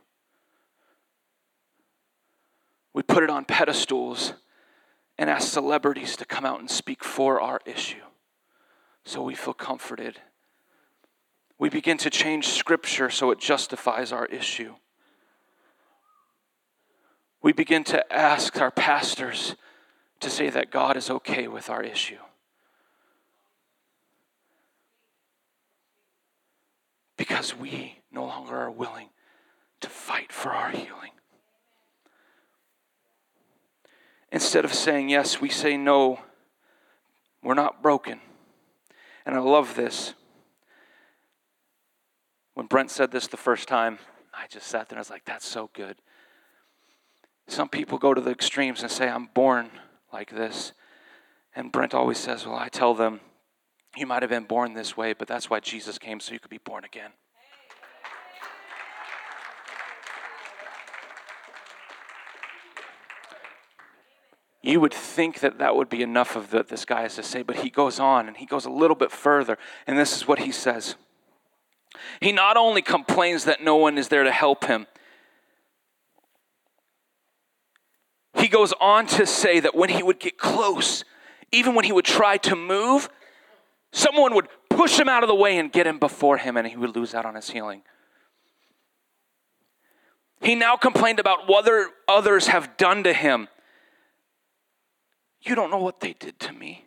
We 2.94 3.04
put 3.04 3.24
it 3.24 3.30
on 3.30 3.46
pedestals 3.46 4.34
and 5.18 5.30
ask 5.30 5.52
celebrities 5.52 6.16
to 6.18 6.26
come 6.26 6.46
out 6.46 6.60
and 6.60 6.70
speak 6.70 7.04
for 7.04 7.42
our 7.42 7.60
issue 7.66 8.04
so 9.04 9.22
we 9.22 9.36
feel 9.36 9.54
comforted. 9.54 10.20
We 11.58 11.70
begin 11.70 11.98
to 12.00 12.10
change 12.10 12.48
scripture 12.48 13.10
so 13.10 13.32
it 13.32 13.40
justifies 13.40 14.12
our 14.12 14.26
issue. 14.26 14.76
We 17.42 17.54
begin 17.54 17.84
to 17.86 18.14
ask 18.14 18.60
our 18.60 18.72
pastors 18.72 19.56
to 20.20 20.30
say 20.30 20.50
that 20.50 20.72
God 20.72 20.98
is 20.98 21.10
okay 21.10 21.48
with 21.48 21.70
our 21.70 21.84
issue. 21.84 22.18
Because 27.18 27.56
we 27.56 28.00
no 28.12 28.26
longer 28.26 28.56
are 28.56 28.72
willing 28.72 29.10
to 29.82 29.90
fight 29.90 30.32
for 30.32 30.50
our 30.50 30.70
healing. 30.70 31.12
Instead 34.32 34.66
of 34.66 34.74
saying 34.74 35.10
yes, 35.10 35.40
we 35.40 35.50
say 35.50 35.78
no. 35.78 36.20
We're 37.42 37.54
not 37.54 37.82
broken. 37.82 38.20
And 39.26 39.36
I 39.36 39.40
love 39.40 39.76
this. 39.76 40.14
When 42.54 42.68
Brent 42.68 42.92
said 42.92 43.12
this 43.12 43.28
the 43.28 43.38
first 43.38 43.68
time, 43.68 44.00
I 44.34 44.48
just 44.48 44.68
sat 44.68 44.90
there 44.90 44.96
and 44.96 45.00
I 45.00 45.02
was 45.02 45.10
like, 45.10 45.26
that's 45.26 45.48
so 45.48 45.70
good. 45.74 45.98
Some 47.48 47.70
people 47.70 47.98
go 47.98 48.14
to 48.14 48.22
the 48.22 48.32
extremes 48.32 48.82
and 48.82 48.92
say, 48.92 49.08
I'm 49.08 49.28
born 49.34 49.70
like 50.12 50.32
this. 50.32 50.74
And 51.56 51.72
Brent 51.72 51.94
always 51.94 52.18
says, 52.18 52.46
Well, 52.46 52.56
I 52.56 52.70
tell 52.70 52.94
them, 52.94 53.22
you 53.98 54.06
might 54.06 54.24
have 54.24 54.30
been 54.30 54.44
born 54.44 54.74
this 54.74 54.98
way, 54.98 55.14
but 55.14 55.28
that's 55.28 55.50
why 55.50 55.60
Jesus 55.60 55.98
came 55.98 56.20
so 56.20 56.34
you 56.34 56.40
could 56.40 56.50
be 56.50 56.58
born 56.58 56.84
again. 56.84 57.12
You 64.62 64.80
would 64.80 64.94
think 64.94 65.42
that 65.42 65.60
that 65.60 65.76
would 65.76 65.90
be 65.90 66.02
enough 66.02 66.36
of 66.36 66.52
what 66.52 66.70
this 66.70 66.86
guy 66.86 67.04
has 67.04 67.16
to 67.16 67.24
say, 67.24 67.44
but 67.44 67.58
he 67.58 67.70
goes 67.70 68.00
on 68.00 68.28
and 68.28 68.36
he 68.36 68.48
goes 68.48 68.66
a 68.66 68.72
little 68.72 68.96
bit 68.96 69.12
further, 69.12 69.60
and 69.86 69.98
this 69.98 70.16
is 70.16 70.28
what 70.28 70.40
he 70.40 70.52
says. 70.52 70.96
He 72.20 72.32
not 72.32 72.58
only 72.58 72.82
complains 72.82 73.44
that 73.46 73.64
no 73.64 73.76
one 73.76 73.98
is 73.98 74.08
there 74.08 74.24
to 74.24 74.32
help 74.32 74.66
him, 74.66 74.88
he 78.34 78.48
goes 78.48 78.74
on 78.82 79.06
to 79.08 79.26
say 79.26 79.60
that 79.60 79.76
when 79.76 79.90
he 79.90 80.02
would 80.02 80.20
get 80.20 80.38
close, 80.38 81.04
even 81.52 81.76
when 81.76 81.86
he 81.86 81.92
would 81.92 82.06
try 82.06 82.38
to 82.38 82.56
move, 82.56 83.08
someone 83.96 84.36
would 84.36 84.48
push 84.70 85.00
him 85.00 85.08
out 85.08 85.24
of 85.24 85.30
the 85.30 85.36
way 85.36 85.58
and 85.58 85.72
get 85.72 85.88
him 85.88 85.98
before 85.98 86.38
him, 86.38 86.58
and 86.58 86.68
he 86.68 86.76
would 86.76 86.96
lose 86.96 87.16
out 87.16 87.26
on 87.26 87.36
his 87.36 87.50
healing. 87.50 87.82
He 90.42 90.54
now 90.54 90.76
complained 90.76 91.20
about 91.20 91.48
what 91.48 91.68
others 92.08 92.48
have 92.48 92.78
done 92.78 93.04
to 93.04 93.14
him. 93.14 93.48
You 95.42 95.56
don't 95.56 95.72
know 95.72 95.80
what 95.80 96.02
they 96.02 96.14
did 96.14 96.40
to 96.42 96.54
me. 96.54 96.86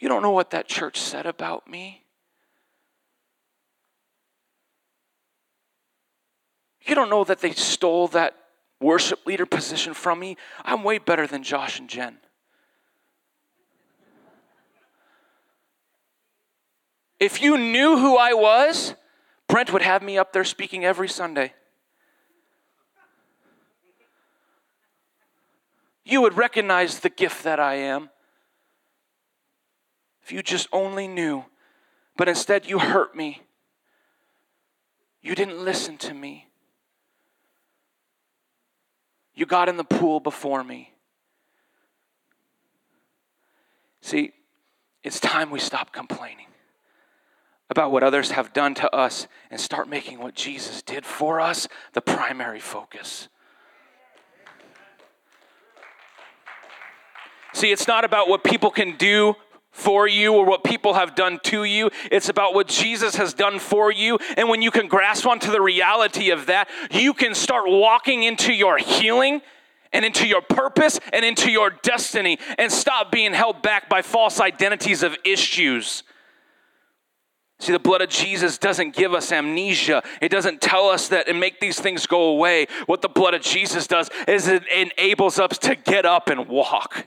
You 0.00 0.08
don't 0.08 0.22
know 0.22 0.30
what 0.30 0.50
that 0.50 0.66
church 0.66 0.98
said 0.98 1.26
about 1.26 1.68
me. 1.68 2.02
You 6.84 6.94
don't 6.94 7.10
know 7.10 7.24
that 7.24 7.40
they 7.40 7.52
stole 7.52 8.08
that 8.08 8.34
worship 8.80 9.24
leader 9.26 9.46
position 9.46 9.94
from 9.94 10.18
me. 10.18 10.36
I'm 10.64 10.82
way 10.82 10.98
better 10.98 11.28
than 11.28 11.44
Josh 11.44 11.78
and 11.78 11.88
Jen. 11.88 12.18
If 17.22 17.40
you 17.40 17.56
knew 17.56 17.98
who 17.98 18.16
I 18.16 18.32
was, 18.32 18.96
Brent 19.46 19.72
would 19.72 19.82
have 19.82 20.02
me 20.02 20.18
up 20.18 20.32
there 20.32 20.42
speaking 20.42 20.84
every 20.84 21.08
Sunday. 21.08 21.54
You 26.04 26.20
would 26.20 26.36
recognize 26.36 26.98
the 26.98 27.10
gift 27.10 27.44
that 27.44 27.60
I 27.60 27.74
am. 27.74 28.10
If 30.24 30.32
you 30.32 30.42
just 30.42 30.66
only 30.72 31.06
knew, 31.06 31.44
but 32.16 32.28
instead 32.28 32.66
you 32.66 32.80
hurt 32.80 33.14
me. 33.14 33.42
You 35.22 35.36
didn't 35.36 35.64
listen 35.64 35.98
to 35.98 36.14
me. 36.14 36.48
You 39.32 39.46
got 39.46 39.68
in 39.68 39.76
the 39.76 39.84
pool 39.84 40.18
before 40.18 40.64
me. 40.64 40.92
See, 44.00 44.32
it's 45.04 45.20
time 45.20 45.52
we 45.52 45.60
stop 45.60 45.92
complaining 45.92 46.46
about 47.72 47.90
what 47.90 48.04
others 48.04 48.30
have 48.30 48.52
done 48.52 48.74
to 48.74 48.94
us 48.94 49.26
and 49.50 49.60
start 49.60 49.88
making 49.88 50.20
what 50.20 50.36
Jesus 50.36 50.82
did 50.82 51.04
for 51.04 51.40
us 51.40 51.66
the 51.94 52.00
primary 52.00 52.60
focus. 52.60 53.28
See, 57.52 57.72
it's 57.72 57.88
not 57.88 58.04
about 58.04 58.28
what 58.28 58.44
people 58.44 58.70
can 58.70 58.96
do 58.96 59.34
for 59.72 60.06
you 60.06 60.34
or 60.34 60.44
what 60.44 60.64
people 60.64 60.94
have 60.94 61.14
done 61.14 61.40
to 61.44 61.64
you. 61.64 61.90
It's 62.10 62.28
about 62.28 62.54
what 62.54 62.68
Jesus 62.68 63.16
has 63.16 63.34
done 63.34 63.58
for 63.58 63.90
you. 63.90 64.18
And 64.36 64.48
when 64.48 64.62
you 64.62 64.70
can 64.70 64.86
grasp 64.86 65.26
onto 65.26 65.50
the 65.50 65.60
reality 65.60 66.30
of 66.30 66.46
that, 66.46 66.68
you 66.90 67.14
can 67.14 67.34
start 67.34 67.64
walking 67.66 68.22
into 68.22 68.52
your 68.52 68.78
healing 68.78 69.40
and 69.92 70.04
into 70.04 70.26
your 70.26 70.42
purpose 70.42 71.00
and 71.12 71.24
into 71.24 71.50
your 71.50 71.70
destiny 71.82 72.38
and 72.58 72.70
stop 72.70 73.10
being 73.10 73.32
held 73.32 73.62
back 73.62 73.88
by 73.88 74.02
false 74.02 74.40
identities 74.40 75.02
of 75.02 75.16
issues. 75.24 76.02
See, 77.62 77.70
the 77.70 77.78
blood 77.78 78.02
of 78.02 78.08
Jesus 78.08 78.58
doesn't 78.58 78.92
give 78.92 79.14
us 79.14 79.30
amnesia. 79.30 80.02
It 80.20 80.30
doesn't 80.30 80.60
tell 80.60 80.88
us 80.88 81.06
that 81.10 81.28
and 81.28 81.38
make 81.38 81.60
these 81.60 81.78
things 81.78 82.08
go 82.08 82.22
away. 82.30 82.66
What 82.86 83.02
the 83.02 83.08
blood 83.08 83.34
of 83.34 83.42
Jesus 83.42 83.86
does 83.86 84.10
is 84.26 84.48
it 84.48 84.64
enables 84.66 85.38
us 85.38 85.58
to 85.58 85.76
get 85.76 86.04
up 86.04 86.28
and 86.28 86.48
walk. 86.48 87.06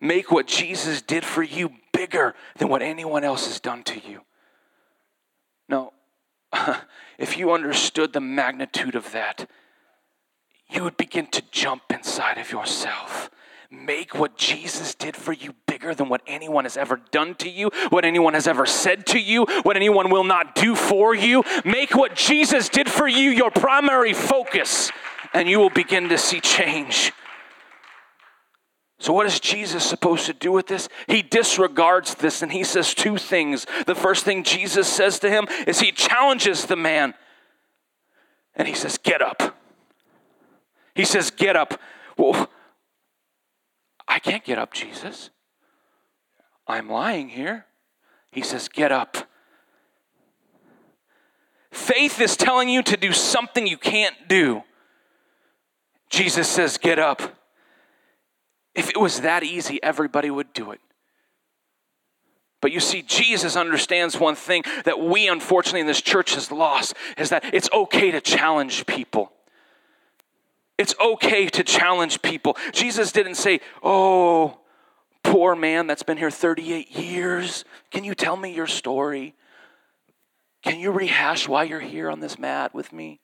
Make 0.00 0.30
what 0.30 0.46
Jesus 0.46 1.02
did 1.02 1.24
for 1.24 1.42
you 1.42 1.72
bigger 1.92 2.36
than 2.58 2.68
what 2.68 2.82
anyone 2.82 3.24
else 3.24 3.48
has 3.48 3.58
done 3.58 3.82
to 3.82 3.98
you. 4.08 4.20
No, 5.68 5.92
if 7.18 7.36
you 7.36 7.50
understood 7.50 8.12
the 8.12 8.20
magnitude 8.20 8.94
of 8.94 9.10
that, 9.10 9.50
you 10.70 10.84
would 10.84 10.96
begin 10.96 11.26
to 11.26 11.42
jump 11.50 11.82
inside 11.90 12.38
of 12.38 12.52
yourself. 12.52 13.28
Make 13.70 14.16
what 14.16 14.36
Jesus 14.36 14.96
did 14.96 15.14
for 15.14 15.32
you 15.32 15.54
bigger 15.66 15.94
than 15.94 16.08
what 16.08 16.22
anyone 16.26 16.64
has 16.64 16.76
ever 16.76 17.00
done 17.12 17.36
to 17.36 17.48
you, 17.48 17.70
what 17.90 18.04
anyone 18.04 18.34
has 18.34 18.48
ever 18.48 18.66
said 18.66 19.06
to 19.08 19.20
you, 19.20 19.46
what 19.62 19.76
anyone 19.76 20.10
will 20.10 20.24
not 20.24 20.56
do 20.56 20.74
for 20.74 21.14
you. 21.14 21.44
Make 21.64 21.94
what 21.94 22.16
Jesus 22.16 22.68
did 22.68 22.90
for 22.90 23.06
you 23.06 23.30
your 23.30 23.52
primary 23.52 24.12
focus, 24.12 24.90
and 25.32 25.48
you 25.48 25.60
will 25.60 25.70
begin 25.70 26.08
to 26.08 26.18
see 26.18 26.40
change. 26.40 27.12
So, 28.98 29.12
what 29.12 29.26
is 29.26 29.38
Jesus 29.38 29.84
supposed 29.84 30.26
to 30.26 30.34
do 30.34 30.50
with 30.50 30.66
this? 30.66 30.88
He 31.06 31.22
disregards 31.22 32.16
this 32.16 32.42
and 32.42 32.52
he 32.52 32.64
says 32.64 32.92
two 32.92 33.16
things. 33.16 33.66
The 33.86 33.94
first 33.94 34.24
thing 34.24 34.42
Jesus 34.42 34.88
says 34.88 35.20
to 35.20 35.30
him 35.30 35.46
is 35.66 35.80
he 35.80 35.92
challenges 35.92 36.66
the 36.66 36.76
man 36.76 37.14
and 38.54 38.66
he 38.66 38.74
says, 38.74 38.98
Get 38.98 39.22
up. 39.22 39.56
He 40.94 41.04
says, 41.06 41.30
Get 41.30 41.56
up. 41.56 41.80
Well, 42.18 42.50
I 44.10 44.18
can't 44.18 44.44
get 44.44 44.58
up, 44.58 44.72
Jesus. 44.74 45.30
I'm 46.66 46.90
lying 46.90 47.28
here. 47.28 47.66
He 48.32 48.42
says, 48.42 48.68
Get 48.68 48.90
up. 48.90 49.16
Faith 51.70 52.20
is 52.20 52.36
telling 52.36 52.68
you 52.68 52.82
to 52.82 52.96
do 52.96 53.12
something 53.12 53.68
you 53.68 53.78
can't 53.78 54.16
do. 54.28 54.64
Jesus 56.10 56.48
says, 56.48 56.76
Get 56.76 56.98
up. 56.98 57.22
If 58.74 58.90
it 58.90 59.00
was 59.00 59.20
that 59.20 59.44
easy, 59.44 59.80
everybody 59.82 60.30
would 60.30 60.52
do 60.52 60.72
it. 60.72 60.80
But 62.60 62.72
you 62.72 62.80
see, 62.80 63.02
Jesus 63.02 63.56
understands 63.56 64.18
one 64.18 64.34
thing 64.34 64.64
that 64.84 65.00
we, 65.00 65.28
unfortunately, 65.28 65.80
in 65.80 65.86
this 65.86 66.02
church 66.02 66.34
has 66.34 66.50
lost 66.50 66.94
is 67.16 67.30
that 67.30 67.54
it's 67.54 67.70
okay 67.72 68.10
to 68.10 68.20
challenge 68.20 68.86
people. 68.86 69.32
It's 70.80 70.94
okay 70.98 71.46
to 71.46 71.62
challenge 71.62 72.22
people. 72.22 72.56
Jesus 72.72 73.12
didn't 73.12 73.34
say, 73.34 73.60
Oh, 73.82 74.60
poor 75.22 75.54
man 75.54 75.86
that's 75.86 76.02
been 76.02 76.16
here 76.16 76.30
38 76.30 76.90
years, 76.96 77.66
can 77.90 78.02
you 78.02 78.14
tell 78.14 78.34
me 78.34 78.54
your 78.54 78.66
story? 78.66 79.34
Can 80.62 80.80
you 80.80 80.90
rehash 80.90 81.46
why 81.46 81.64
you're 81.64 81.80
here 81.80 82.10
on 82.10 82.20
this 82.20 82.38
mat 82.38 82.74
with 82.74 82.94
me? 82.94 83.20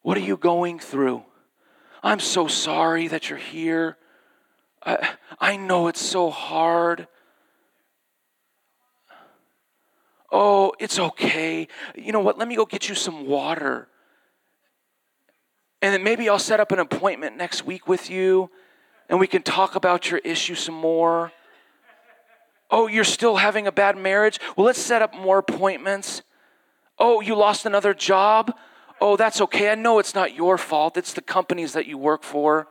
What 0.00 0.16
are 0.16 0.22
you 0.22 0.38
going 0.38 0.78
through? 0.78 1.22
I'm 2.02 2.18
so 2.18 2.46
sorry 2.46 3.08
that 3.08 3.28
you're 3.28 3.38
here. 3.38 3.98
I, 4.82 5.16
I 5.38 5.56
know 5.58 5.88
it's 5.88 6.00
so 6.00 6.30
hard. 6.30 7.08
Oh, 10.32 10.72
it's 10.78 10.98
okay. 10.98 11.68
You 11.94 12.12
know 12.12 12.20
what? 12.20 12.38
Let 12.38 12.48
me 12.48 12.56
go 12.56 12.64
get 12.64 12.88
you 12.88 12.94
some 12.94 13.26
water. 13.26 13.88
And 15.80 15.94
then 15.94 16.02
maybe 16.02 16.28
I'll 16.28 16.38
set 16.38 16.60
up 16.60 16.72
an 16.72 16.78
appointment 16.78 17.36
next 17.36 17.64
week 17.64 17.86
with 17.86 18.10
you 18.10 18.50
and 19.08 19.18
we 19.18 19.26
can 19.26 19.42
talk 19.42 19.74
about 19.74 20.10
your 20.10 20.18
issue 20.18 20.54
some 20.54 20.74
more. 20.74 21.32
Oh, 22.70 22.86
you're 22.86 23.04
still 23.04 23.36
having 23.36 23.66
a 23.66 23.72
bad 23.72 23.96
marriage? 23.96 24.38
Well, 24.56 24.66
let's 24.66 24.80
set 24.80 25.00
up 25.00 25.14
more 25.14 25.38
appointments. 25.38 26.22
Oh, 26.98 27.20
you 27.20 27.34
lost 27.34 27.64
another 27.64 27.94
job? 27.94 28.54
Oh, 29.00 29.16
that's 29.16 29.40
okay. 29.40 29.70
I 29.70 29.74
know 29.76 29.98
it's 29.98 30.14
not 30.14 30.34
your 30.34 30.58
fault, 30.58 30.96
it's 30.96 31.12
the 31.12 31.22
companies 31.22 31.72
that 31.72 31.86
you 31.86 31.96
work 31.96 32.22
for. 32.22 32.68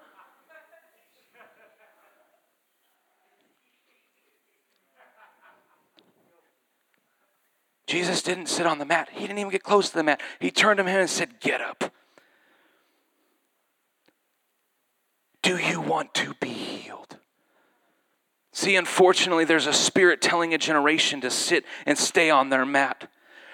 Jesus 7.88 8.22
didn't 8.22 8.48
sit 8.48 8.66
on 8.66 8.80
the 8.80 8.86
mat. 8.86 9.08
He 9.14 9.22
didn't 9.22 9.40
even 9.40 9.50
get 9.50 9.64
close 9.64 9.90
to 9.90 9.96
the 9.96 10.04
mat. 10.04 10.20
He 10.42 10.52
turned 10.52 10.78
to 10.78 10.84
him 10.84 11.00
and 11.00 11.10
said, 11.10 11.40
Get 11.40 11.62
up. 11.62 11.94
Do 15.48 15.56
you 15.56 15.80
want 15.80 16.14
to 16.16 16.34
be 16.42 16.50
healed? 16.50 17.16
See, 18.52 18.76
unfortunately, 18.76 19.46
there's 19.46 19.66
a 19.66 19.72
spirit 19.72 20.22
telling 20.22 20.54
a 20.54 20.58
generation 20.58 21.22
to 21.22 21.32
sit 21.32 21.64
and 21.86 21.98
stay 21.98 22.30
on 22.30 22.50
their 22.50 22.66
mat. 22.66 23.10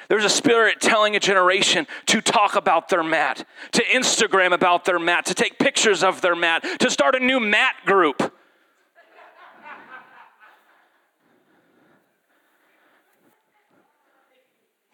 There's 0.09 0.25
a 0.25 0.29
spirit 0.29 0.81
telling 0.81 1.15
a 1.15 1.19
generation 1.19 1.85
to 2.07 2.19
talk 2.19 2.55
about 2.55 2.89
their 2.89 3.03
mat, 3.03 3.47
to 3.73 3.83
Instagram 3.83 4.53
about 4.53 4.85
their 4.85 4.97
mat, 4.97 5.27
to 5.27 5.35
take 5.35 5.59
pictures 5.59 6.03
of 6.03 6.21
their 6.21 6.35
mat, 6.35 6.65
to 6.79 6.89
start 6.89 7.13
a 7.13 7.19
new 7.19 7.39
mat 7.39 7.75
group. 7.85 8.33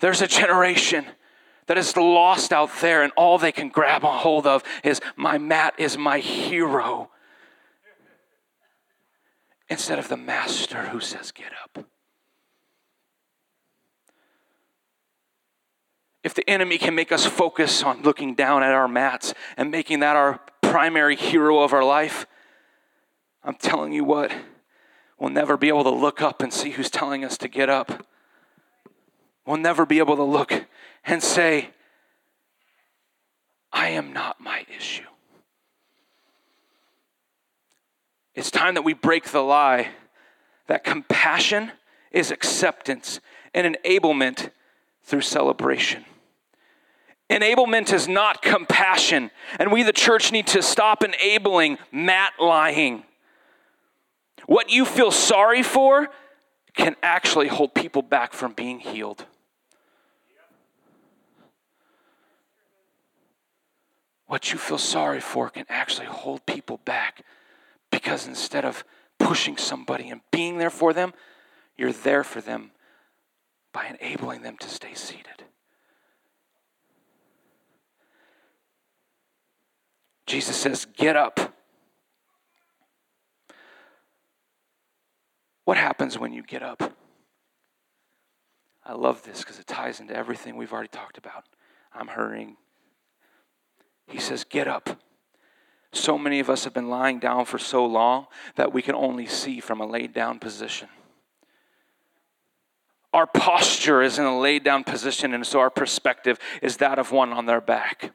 There's 0.02 0.22
a 0.22 0.28
generation 0.28 1.06
that 1.70 1.78
is 1.78 1.96
lost 1.96 2.52
out 2.52 2.72
there, 2.82 3.04
and 3.04 3.14
all 3.16 3.38
they 3.38 3.52
can 3.52 3.70
grab 3.70 4.04
a 4.04 4.12
hold 4.12 4.48
of 4.48 4.64
is 4.84 5.00
my 5.16 5.38
mat 5.38 5.76
is 5.78 6.00
my 6.00 6.18
hero. 6.18 7.12
Instead 9.70 10.00
of 10.00 10.08
the 10.08 10.18
master 10.18 10.88
who 10.88 11.00
says, 11.00 11.32
Get 11.32 11.52
up. 11.64 11.86
If 16.24 16.34
the 16.34 16.50
enemy 16.50 16.80
can 16.80 16.96
make 16.96 17.12
us 17.12 17.28
focus 17.28 17.84
on 17.84 18.02
looking 18.02 18.34
down 18.34 18.64
at 18.64 18.74
our 18.74 18.88
mats 18.88 19.36
and 19.56 19.70
making 19.70 20.00
that 20.00 20.16
our 20.16 20.40
primary 20.62 21.16
hero 21.16 21.60
of 21.60 21.72
our 21.72 21.84
life, 21.84 22.26
I'm 23.44 23.54
telling 23.54 23.94
you 23.94 24.04
what, 24.04 24.34
we'll 25.20 25.30
never 25.30 25.56
be 25.56 25.68
able 25.68 25.84
to 25.84 25.92
look 25.92 26.20
up 26.20 26.42
and 26.42 26.52
see 26.52 26.72
who's 26.72 26.90
telling 26.90 27.24
us 27.24 27.38
to 27.38 27.48
get 27.48 27.70
up 27.70 28.08
we'll 29.50 29.58
never 29.58 29.84
be 29.84 29.98
able 29.98 30.16
to 30.16 30.24
look 30.24 30.68
and 31.06 31.22
say, 31.22 31.70
I 33.72 33.90
am 33.90 34.14
not 34.14 34.40
my 34.40 34.66
issue. 34.76 35.04
It's 38.36 38.52
time 38.52 38.76
that 38.76 38.84
we 38.84 38.94
break 38.94 39.26
the 39.26 39.42
lie 39.42 39.90
that 40.68 40.84
compassion 40.84 41.72
is 42.12 42.32
acceptance 42.32 43.20
and 43.54 43.76
enablement 43.76 44.52
through 45.04 45.22
celebration. 45.22 46.06
Enablement 47.30 47.94
is 47.94 48.08
not 48.08 48.42
compassion, 48.42 49.30
and 49.60 49.72
we, 49.72 49.84
the 49.84 49.94
church, 49.94 50.32
need 50.32 50.48
to 50.48 50.64
stop 50.64 51.04
enabling 51.04 51.78
mat 51.92 52.34
lying. 52.40 53.04
What 54.48 54.72
you 54.72 54.86
feel 54.86 55.12
sorry 55.12 55.62
for 55.62 56.10
can 56.76 56.96
actually 57.04 57.48
hold 57.48 57.76
people 57.76 58.02
back 58.02 58.34
from 58.34 58.54
being 58.54 58.80
healed. 58.80 59.26
What 64.30 64.52
you 64.54 64.60
feel 64.60 64.78
sorry 64.78 65.22
for 65.22 65.50
can 65.50 65.66
actually 65.70 66.06
hold 66.06 66.46
people 66.46 66.80
back 66.86 67.26
because 67.90 68.28
instead 68.28 68.64
of 68.64 68.84
pushing 69.18 69.58
somebody 69.58 70.08
and 70.08 70.22
being 70.30 70.60
there 70.60 70.70
for 70.70 70.94
them, 70.94 71.16
you're 71.76 71.92
there 71.92 72.24
for 72.24 72.40
them 72.40 72.70
by 73.74 73.88
enabling 73.88 74.44
them 74.44 74.56
to 74.58 74.70
stay 74.70 74.94
seated. 74.94 75.46
Jesus 80.28 80.56
says, 80.56 80.86
Get 80.96 81.16
up. 81.16 81.56
What 85.66 85.78
happens 85.78 86.20
when 86.20 86.34
you 86.34 86.44
get 86.44 86.62
up? 86.62 86.96
I 88.86 88.94
love 88.94 89.24
this 89.24 89.40
because 89.40 89.58
it 89.58 89.66
ties 89.66 90.00
into 90.00 90.16
everything 90.16 90.56
we've 90.56 90.72
already 90.72 90.90
talked 90.90 91.18
about. 91.18 91.46
I'm 91.92 92.10
hurrying. 92.10 92.58
He 94.10 94.20
says, 94.20 94.44
Get 94.44 94.68
up. 94.68 95.02
So 95.92 96.18
many 96.18 96.40
of 96.40 96.50
us 96.50 96.66
have 96.66 96.74
been 96.74 96.90
lying 96.90 97.20
down 97.20 97.46
for 97.46 97.58
so 97.58 97.86
long 97.86 98.28
that 98.56 98.74
we 98.74 98.82
can 98.82 98.94
only 98.94 99.26
see 99.26 99.60
from 99.60 99.82
a 99.82 99.88
laid 99.88 100.14
down 100.14 100.40
position. 100.40 100.88
Our 103.12 103.26
posture 103.26 104.04
is 104.04 104.20
in 104.20 104.26
a 104.26 104.40
laid 104.40 104.64
down 104.64 104.84
position, 104.84 105.34
and 105.34 105.46
so 105.46 105.60
our 105.60 105.72
perspective 105.72 106.38
is 106.62 106.78
that 106.78 107.00
of 107.00 107.12
one 107.12 107.34
on 107.34 107.48
their 107.48 107.62
back. 107.62 108.12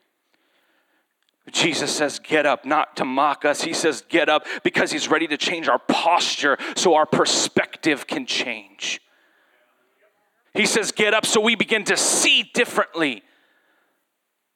Jesus 1.50 1.94
says, 1.94 2.20
Get 2.20 2.46
up, 2.46 2.64
not 2.64 2.96
to 2.96 3.04
mock 3.04 3.44
us. 3.44 3.62
He 3.62 3.72
says, 3.72 4.02
Get 4.08 4.28
up 4.28 4.46
because 4.62 4.92
he's 4.92 5.08
ready 5.08 5.26
to 5.26 5.36
change 5.36 5.68
our 5.68 5.78
posture 5.78 6.56
so 6.76 6.94
our 6.94 7.06
perspective 7.06 8.06
can 8.06 8.24
change. 8.24 9.00
He 10.54 10.64
says, 10.64 10.92
Get 10.92 11.12
up 11.12 11.26
so 11.26 11.40
we 11.40 11.56
begin 11.56 11.84
to 11.84 11.96
see 11.96 12.50
differently 12.54 13.22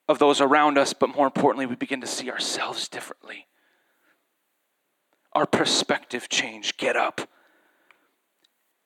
of 0.09 0.17
those 0.17 0.41
around 0.41 0.79
us, 0.79 0.91
but 0.91 1.15
more 1.15 1.27
importantly, 1.27 1.67
we 1.67 1.75
begin 1.75 2.01
to 2.01 2.07
see 2.07 2.31
ourselves 2.31 2.89
differently. 2.89 3.45
Our 5.33 5.45
perspective 5.45 6.27
change. 6.27 6.75
Get 6.77 6.97
up. 6.97 7.29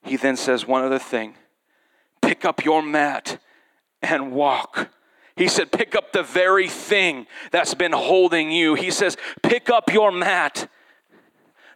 He 0.04 0.18
then 0.18 0.36
says 0.36 0.68
one 0.68 0.84
other 0.84 1.00
thing 1.00 1.36
pick 2.22 2.46
up 2.46 2.64
your 2.64 2.82
mat 2.82 3.42
and 4.02 4.34
walk. 4.34 4.90
He 5.36 5.48
said, 5.48 5.72
pick 5.72 5.96
up 5.96 6.14
the 6.14 6.24
very 6.24 6.70
thing 6.70 7.26
that's 7.52 7.74
been 7.74 7.92
holding 7.92 8.52
you. 8.52 8.76
He 8.76 8.92
says, 8.92 9.18
pick 9.42 9.70
up 9.70 9.92
your 9.92 10.12
mat, 10.12 10.70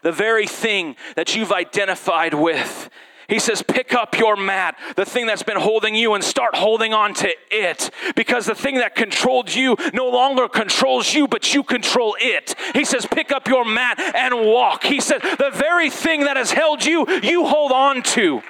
the 0.04 0.12
very 0.12 0.46
thing 0.46 0.96
that 1.16 1.36
you've 1.36 1.52
identified 1.52 2.34
with. 2.34 2.90
He 3.28 3.40
says, 3.40 3.62
pick 3.62 3.94
up 3.94 4.18
your 4.18 4.38
mat, 4.38 4.78
the 4.96 5.04
thing 5.04 5.26
that's 5.26 5.44
been 5.44 5.58
holding 5.60 5.96
you, 5.96 6.14
and 6.14 6.24
start 6.24 6.56
holding 6.56 6.94
on 6.94 7.14
to 7.16 7.30
it. 7.52 7.90
Because 8.16 8.46
the 8.46 8.56
thing 8.56 8.76
that 8.76 8.96
controlled 8.96 9.54
you 9.54 9.76
no 9.94 10.08
longer 10.08 10.48
controls 10.48 11.14
you, 11.14 11.28
but 11.28 11.54
you 11.54 11.64
control 11.64 12.16
it. 12.22 12.56
He 12.74 12.86
says, 12.86 13.06
pick 13.06 13.34
up 13.34 13.50
your 13.50 13.66
mat 13.66 14.00
and 14.00 14.46
walk. 14.48 14.86
He 14.86 15.02
said, 15.02 15.22
the 15.22 15.52
very 15.54 15.90
thing 15.90 16.24
that 16.24 16.38
has 16.38 16.52
held 16.52 16.86
you, 16.86 17.06
you 17.22 17.46
hold 17.46 17.74
on 17.74 18.02
to. 18.04 18.42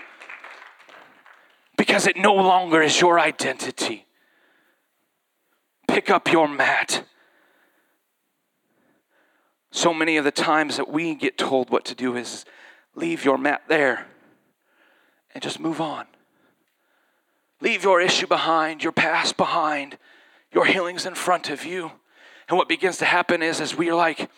Because 1.76 2.06
it 2.06 2.16
no 2.16 2.36
longer 2.36 2.82
is 2.84 3.02
your 3.02 3.20
identity. 3.20 4.06
Pick 5.88 6.12
up 6.12 6.32
your 6.32 6.48
mat. 6.48 7.04
So 9.72 9.92
many 9.92 10.18
of 10.18 10.24
the 10.24 10.32
times 10.32 10.78
that 10.78 10.88
we 10.88 11.16
get 11.16 11.36
told 11.36 11.72
what 11.72 11.84
to 11.86 11.96
do 11.96 12.16
is 12.16 12.46
leave 12.94 13.26
your 13.26 13.40
mat 13.40 13.64
there 13.68 14.06
and 15.34 15.44
just 15.44 15.60
move 15.60 15.82
on. 15.82 16.06
Leave 17.62 17.84
your 17.84 18.00
issue 18.02 18.28
behind, 18.28 18.84
your 18.84 18.92
past 18.92 19.38
behind, 19.38 19.98
your 20.52 20.66
healing's 20.66 21.06
in 21.06 21.16
front 21.16 21.50
of 21.50 21.66
you. 21.66 21.92
And 22.48 22.58
what 22.58 22.70
begins 22.70 22.98
to 22.98 23.06
happen 23.06 23.42
is, 23.42 23.60
as 23.60 23.76
we 23.76 23.90
are 23.90 23.96
like, 23.96 24.30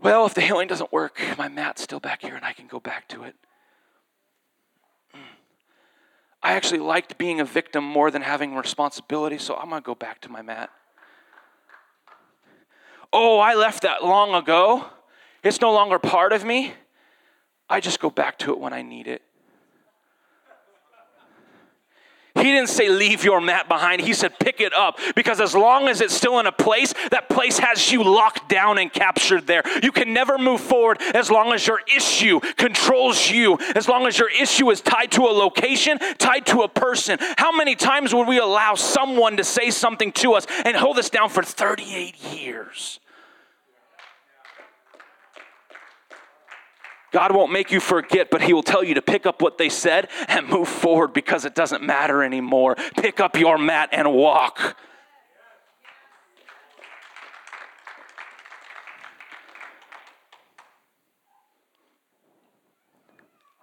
well, 0.00 0.26
if 0.26 0.34
the 0.34 0.40
healing 0.40 0.66
doesn't 0.66 0.92
work, 0.92 1.20
my 1.38 1.48
mat's 1.48 1.82
still 1.82 2.00
back 2.00 2.22
here 2.22 2.34
and 2.34 2.44
I 2.44 2.52
can 2.52 2.66
go 2.66 2.80
back 2.80 3.06
to 3.08 3.22
it. 3.22 3.36
Mm. 5.14 5.20
I 6.42 6.54
actually 6.54 6.80
liked 6.80 7.18
being 7.18 7.40
a 7.40 7.44
victim 7.44 7.84
more 7.84 8.10
than 8.10 8.22
having 8.22 8.56
responsibility, 8.56 9.38
so 9.38 9.54
I'm 9.54 9.68
going 9.68 9.80
to 9.80 9.86
go 9.86 9.94
back 9.94 10.20
to 10.22 10.28
my 10.28 10.42
mat. 10.42 10.70
Oh, 13.12 13.38
I 13.38 13.54
left 13.54 13.82
that 13.82 14.02
long 14.02 14.34
ago. 14.34 14.86
It's 15.44 15.60
no 15.60 15.72
longer 15.72 15.98
part 15.98 16.32
of 16.32 16.44
me. 16.44 16.72
I 17.68 17.80
just 17.80 18.00
go 18.00 18.10
back 18.10 18.38
to 18.40 18.52
it 18.52 18.58
when 18.58 18.72
I 18.72 18.82
need 18.82 19.06
it. 19.06 19.22
He 22.42 22.52
didn't 22.52 22.68
say 22.68 22.88
leave 22.88 23.24
your 23.24 23.40
mat 23.40 23.68
behind. 23.68 24.00
He 24.02 24.12
said 24.12 24.38
pick 24.38 24.60
it 24.60 24.74
up 24.74 24.98
because 25.14 25.40
as 25.40 25.54
long 25.54 25.88
as 25.88 26.00
it's 26.00 26.14
still 26.14 26.38
in 26.40 26.46
a 26.46 26.52
place, 26.52 26.92
that 27.10 27.28
place 27.28 27.58
has 27.58 27.92
you 27.92 28.02
locked 28.02 28.48
down 28.48 28.78
and 28.78 28.92
captured 28.92 29.46
there. 29.46 29.62
You 29.82 29.92
can 29.92 30.12
never 30.12 30.38
move 30.38 30.60
forward 30.60 31.00
as 31.14 31.30
long 31.30 31.52
as 31.52 31.66
your 31.66 31.80
issue 31.94 32.40
controls 32.56 33.30
you, 33.30 33.58
as 33.74 33.88
long 33.88 34.06
as 34.06 34.18
your 34.18 34.30
issue 34.30 34.70
is 34.70 34.80
tied 34.80 35.12
to 35.12 35.22
a 35.22 35.32
location, 35.32 35.98
tied 36.18 36.46
to 36.46 36.62
a 36.62 36.68
person. 36.68 37.18
How 37.38 37.52
many 37.52 37.74
times 37.74 38.14
would 38.14 38.26
we 38.26 38.38
allow 38.38 38.74
someone 38.74 39.36
to 39.36 39.44
say 39.44 39.70
something 39.70 40.12
to 40.12 40.34
us 40.34 40.46
and 40.64 40.76
hold 40.76 40.98
us 40.98 41.10
down 41.10 41.28
for 41.28 41.42
38 41.42 42.16
years? 42.34 43.00
God 47.12 47.34
won't 47.34 47.52
make 47.52 47.70
you 47.70 47.78
forget, 47.78 48.30
but 48.30 48.42
He 48.42 48.52
will 48.52 48.62
tell 48.62 48.82
you 48.82 48.94
to 48.94 49.02
pick 49.02 49.26
up 49.26 49.42
what 49.42 49.58
they 49.58 49.68
said 49.68 50.08
and 50.28 50.48
move 50.48 50.68
forward 50.68 51.12
because 51.12 51.44
it 51.44 51.54
doesn't 51.54 51.82
matter 51.82 52.22
anymore. 52.22 52.74
Pick 52.96 53.20
up 53.20 53.36
your 53.36 53.58
mat 53.58 53.90
and 53.92 54.12
walk. 54.12 54.76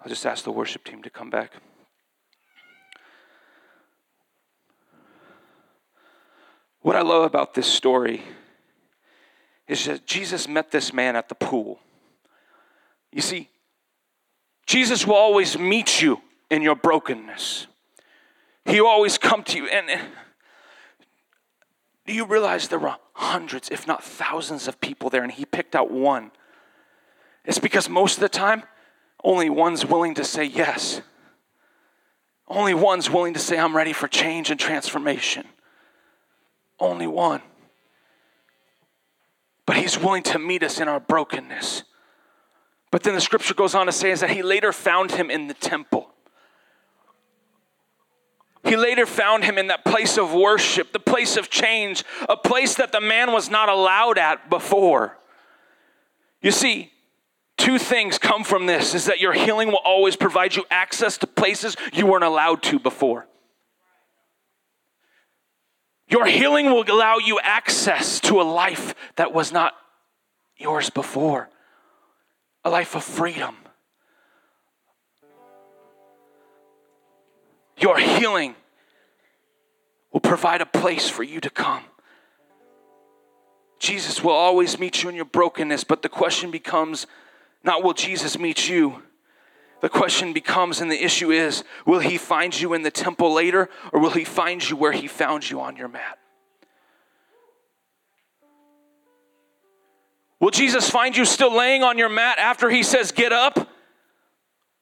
I'll 0.02 0.10
just 0.10 0.26
ask 0.26 0.44
the 0.44 0.52
worship 0.52 0.84
team 0.84 1.02
to 1.04 1.10
come 1.10 1.30
back. 1.30 1.54
What 6.82 6.96
I 6.96 7.02
love 7.02 7.24
about 7.24 7.56
this 7.56 7.68
story 7.68 8.22
is 9.68 9.86
that 9.86 10.06
Jesus 10.08 10.48
met 10.48 10.72
this 10.72 10.94
man 10.94 11.16
at 11.16 11.30
the 11.30 11.36
pool. 11.36 11.80
You 13.12 13.22
see, 13.22 13.50
Jesus 14.66 15.06
will 15.08 15.16
always 15.16 15.58
meet 15.58 16.02
you 16.02 16.22
in 16.50 16.62
your 16.62 16.76
brokenness. 16.76 17.68
He 18.66 18.82
will 18.82 18.88
always 18.88 19.18
come 19.18 19.44
to 19.46 19.58
you. 19.58 19.68
And 19.68 19.90
do 22.06 22.14
you 22.14 22.26
realize 22.26 22.68
there 22.68 22.80
were 22.80 22.96
hundreds, 23.14 23.70
if 23.70 23.88
not 23.88 24.04
thousands, 24.04 24.68
of 24.68 24.80
people 24.80 25.10
there, 25.10 25.24
and 25.24 25.32
he 25.32 25.46
picked 25.46 25.76
out 25.76 25.92
one? 25.92 26.32
It's 27.46 27.60
because 27.60 27.90
most 27.90 28.16
of 28.16 28.22
the 28.22 28.30
time, 28.30 28.64
only 29.24 29.50
one's 29.50 29.86
willing 29.86 30.14
to 30.16 30.24
say 30.24 30.44
yes. 30.44 31.02
Only 32.48 32.74
one's 32.74 33.10
willing 33.10 33.34
to 33.34 33.40
say, 33.40 33.60
I'm 33.60 33.76
ready 33.76 33.94
for 33.94 34.08
change 34.08 34.50
and 34.50 34.60
transformation. 34.60 35.46
Only 36.80 37.08
one. 37.08 37.42
But 39.66 39.78
he's 39.78 40.00
willing 40.00 40.24
to 40.24 40.40
meet 40.40 40.64
us 40.64 40.80
in 40.80 40.88
our 40.88 41.00
brokenness. 41.00 41.84
But 42.92 43.04
then 43.04 43.14
the 43.14 43.22
scripture 43.22 43.54
goes 43.54 43.76
on 43.76 43.86
to 43.86 43.92
say 43.92 44.12
is 44.12 44.22
that 44.22 44.32
he 44.32 44.42
later 44.42 44.74
found 44.74 45.12
him 45.12 45.30
in 45.30 45.48
the 45.48 45.54
temple. 45.54 46.10
He 48.64 48.76
later 48.76 49.06
found 49.06 49.44
him 49.44 49.58
in 49.58 49.68
that 49.68 49.86
place 49.86 50.18
of 50.18 50.34
worship, 50.34 50.92
the 50.92 51.00
place 51.00 51.38
of 51.38 51.50
change, 51.50 52.04
a 52.28 52.36
place 52.36 52.76
that 52.76 52.92
the 52.92 53.00
man 53.00 53.32
was 53.32 53.50
not 53.50 53.70
allowed 53.70 54.18
at 54.18 54.50
before. 54.50 55.18
You 56.42 56.52
see, 56.52 56.92
two 57.58 57.78
things 57.78 58.18
come 58.18 58.44
from 58.44 58.66
this 58.66 58.94
is 58.94 59.06
that 59.06 59.20
your 59.20 59.34
healing 59.34 59.70
will 59.70 59.82
always 59.84 60.16
provide 60.16 60.56
you 60.56 60.66
access 60.70 61.18
to 61.20 61.28
places 61.28 61.78
you 61.94 62.06
weren't 62.06 62.24
allowed 62.24 62.64
to 62.64 62.80
before. 62.80 63.28
Your 66.08 66.26
healing 66.26 66.66
will 66.66 66.84
allow 66.90 67.18
you 67.18 67.40
access 67.40 68.20
to 68.22 68.42
a 68.42 68.44
life 68.44 68.96
that 69.16 69.32
was 69.32 69.52
not 69.52 69.74
yours 70.58 70.90
before 70.90 71.50
life 72.70 72.96
of 72.96 73.04
freedom. 73.04 73.56
Your 77.78 77.98
healing 77.98 78.56
will 80.12 80.20
provide 80.20 80.62
a 80.62 80.66
place 80.66 81.10
for 81.10 81.24
you 81.24 81.40
to 81.40 81.50
come 81.50 81.84
Jesus 83.80 84.22
will 84.22 84.34
always 84.34 84.78
meet 84.78 85.02
you 85.02 85.10
in 85.10 85.16
your 85.16 85.26
brokenness, 85.26 85.86
but 85.86 86.02
the 86.02 86.10
question 86.10 86.52
becomes 86.52 87.08
not 87.64 87.84
will 87.84 87.94
Jesus 87.94 88.38
meet 88.38 88.70
you? 88.70 89.02
The 89.82 89.90
question 89.90 90.34
becomes, 90.34 90.82
and 90.82 90.92
the 90.92 91.04
issue 91.04 91.32
is, 91.32 91.64
will 91.86 92.00
he 92.00 92.18
find 92.18 92.60
you 92.60 92.74
in 92.74 92.84
the 92.84 92.92
temple 92.92 93.34
later, 93.34 93.70
or 93.94 94.00
will 94.02 94.12
he 94.12 94.26
find 94.26 94.70
you 94.70 94.76
where 94.76 94.92
he 94.92 95.08
found 95.08 95.50
you 95.50 95.62
on 95.62 95.78
your 95.78 95.88
mat? 95.88 96.19
Will 100.40 100.52
Jesus 100.52 100.90
find 100.90 101.16
you 101.18 101.26
still 101.26 101.56
laying 101.56 101.84
on 101.84 101.98
your 101.98 102.10
mat 102.10 102.40
after 102.40 102.70
he 102.70 102.84
says, 102.84 103.12
Get 103.12 103.34
up? 103.34 103.70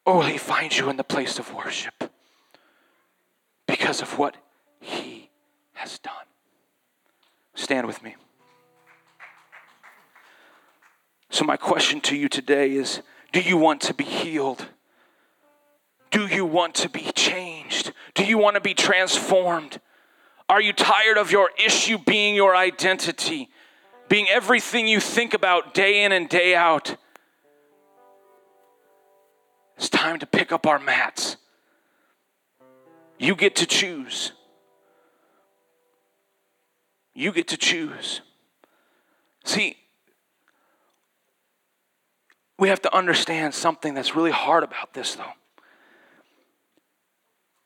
Or 0.06 0.18
will 0.18 0.26
he 0.26 0.38
find 0.38 0.76
you 0.76 0.90
in 0.90 0.98
the 0.98 1.04
place 1.04 1.40
of 1.40 1.54
worship 1.54 2.12
because 3.66 4.02
of 4.02 4.18
what 4.18 4.38
he 4.80 5.30
has 5.74 6.00
done? 6.00 6.14
Stand 7.56 7.88
with 7.88 8.04
me. 8.04 8.16
So, 11.30 11.44
my 11.44 11.58
question 11.58 12.00
to 12.02 12.16
you 12.16 12.30
today 12.30 12.72
is 12.72 13.02
Do 13.34 13.42
you 13.42 13.58
want 13.58 13.82
to 13.82 13.94
be 13.94 14.04
healed? 14.04 14.68
Do 16.12 16.28
you 16.28 16.46
want 16.46 16.76
to 16.76 16.90
be 16.90 17.12
changed? 17.14 17.92
Do 18.14 18.24
you 18.24 18.38
want 18.38 18.56
to 18.56 18.62
be 18.62 18.74
transformed? 18.74 19.82
Are 20.48 20.62
you 20.62 20.72
tired 20.72 21.18
of 21.18 21.32
your 21.32 21.52
issue 21.64 21.98
being 21.98 22.34
your 22.34 22.56
identity, 22.56 23.50
being 24.10 24.28
everything 24.30 24.88
you 24.88 25.00
think 25.00 25.34
about 25.34 25.74
day 25.74 26.04
in 26.04 26.12
and 26.12 26.30
day 26.30 26.56
out? 26.56 26.96
It's 29.78 29.90
time 29.90 30.20
to 30.20 30.26
pick 30.26 30.52
up 30.52 30.66
our 30.66 30.80
mats. 30.80 31.38
You 33.20 33.36
get 33.36 33.56
to 33.58 33.66
choose. 33.66 34.32
You 37.14 37.32
get 37.32 37.48
to 37.50 37.58
choose. 37.58 38.22
See, 39.44 39.78
we 42.60 42.70
have 42.70 42.82
to 42.84 42.96
understand 42.96 43.54
something 43.54 43.94
that's 43.94 44.16
really 44.16 44.32
hard 44.32 44.64
about 44.64 44.94
this, 44.94 45.16
though. 45.16 45.34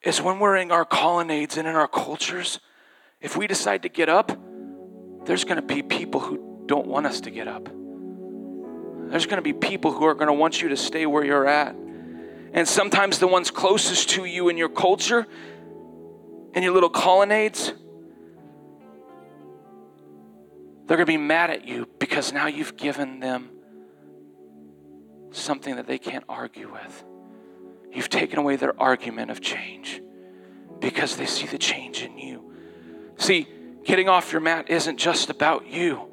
Is 0.04 0.22
when 0.22 0.40
we're 0.40 0.58
in 0.58 0.72
our 0.72 0.86
colonnades 0.86 1.58
and 1.58 1.68
in 1.68 1.76
our 1.76 1.88
cultures, 1.88 2.60
if 3.20 3.38
we 3.38 3.48
decide 3.48 3.84
to 3.84 3.90
get 3.90 4.10
up, 4.10 4.38
there's 5.26 5.44
going 5.44 5.58
to 5.58 5.62
be 5.62 5.82
people 5.82 6.20
who 6.20 6.64
don't 6.66 6.88
want 6.88 7.06
us 7.06 7.22
to 7.22 7.32
get 7.32 7.48
up. 7.48 7.70
There's 9.10 9.26
going 9.26 9.38
to 9.38 9.42
be 9.42 9.54
people 9.54 9.92
who 9.92 10.06
are 10.06 10.14
going 10.14 10.28
to 10.28 10.34
want 10.34 10.62
you 10.62 10.70
to 10.70 10.78
stay 10.78 11.06
where 11.06 11.24
you're 11.24 11.48
at. 11.48 11.76
And 12.54 12.68
sometimes 12.68 13.20
the 13.20 13.28
ones 13.28 13.52
closest 13.52 14.10
to 14.12 14.26
you 14.26 14.50
in 14.50 14.58
your 14.58 14.70
culture, 14.70 15.28
in 16.54 16.64
your 16.64 16.74
little 16.74 16.90
colonnades, 16.90 17.74
they're 20.88 20.98
going 20.98 21.06
to 21.06 21.14
be 21.14 21.18
mad 21.18 21.50
at 21.50 21.68
you 21.68 21.88
because 22.00 22.34
now 22.34 22.48
you've 22.48 22.76
given 22.76 23.20
them 23.20 23.50
something 25.32 25.78
that 25.78 25.88
they 25.88 25.98
can't 25.98 26.26
argue 26.28 26.72
with. 26.72 27.04
You've 27.94 28.10
taken 28.10 28.40
away 28.40 28.56
their 28.56 28.80
argument 28.80 29.32
of 29.32 29.42
change 29.42 30.02
because 30.80 31.16
they 31.16 31.26
see 31.26 31.48
the 31.48 31.58
change 31.58 32.02
in 32.02 32.18
you. 32.18 32.54
See, 33.18 33.48
getting 33.84 34.10
off 34.10 34.32
your 34.32 34.42
mat 34.42 34.70
isn't 34.70 34.98
just 34.98 35.30
about 35.30 35.68
you, 35.68 36.08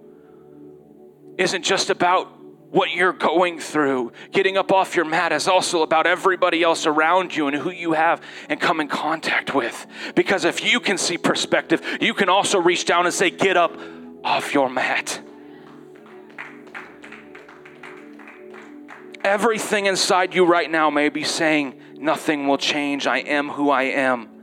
isn't 1.36 1.62
just 1.62 1.90
about 1.90 2.38
what 2.70 2.90
you're 2.90 3.12
going 3.12 3.58
through. 3.58 4.12
Getting 4.32 4.56
up 4.56 4.72
off 4.72 4.94
your 4.94 5.04
mat 5.04 5.32
is 5.32 5.48
also 5.48 5.82
about 5.82 6.06
everybody 6.06 6.62
else 6.62 6.86
around 6.86 7.34
you 7.34 7.46
and 7.46 7.56
who 7.56 7.70
you 7.70 7.92
have 7.92 8.22
and 8.48 8.60
come 8.60 8.80
in 8.80 8.88
contact 8.88 9.54
with. 9.54 9.86
Because 10.14 10.44
if 10.44 10.64
you 10.64 10.80
can 10.80 10.98
see 10.98 11.16
perspective, 11.16 11.82
you 12.00 12.14
can 12.14 12.28
also 12.28 12.58
reach 12.58 12.84
down 12.84 13.06
and 13.06 13.14
say, 13.14 13.30
Get 13.30 13.56
up 13.56 13.78
off 14.22 14.52
your 14.52 14.68
mat. 14.68 15.20
Everything 19.24 19.86
inside 19.86 20.34
you 20.34 20.44
right 20.44 20.70
now 20.70 20.90
may 20.90 21.08
be 21.08 21.24
saying, 21.24 21.80
Nothing 21.94 22.46
will 22.46 22.58
change. 22.58 23.06
I 23.06 23.18
am 23.18 23.48
who 23.48 23.70
I 23.70 23.84
am. 23.84 24.37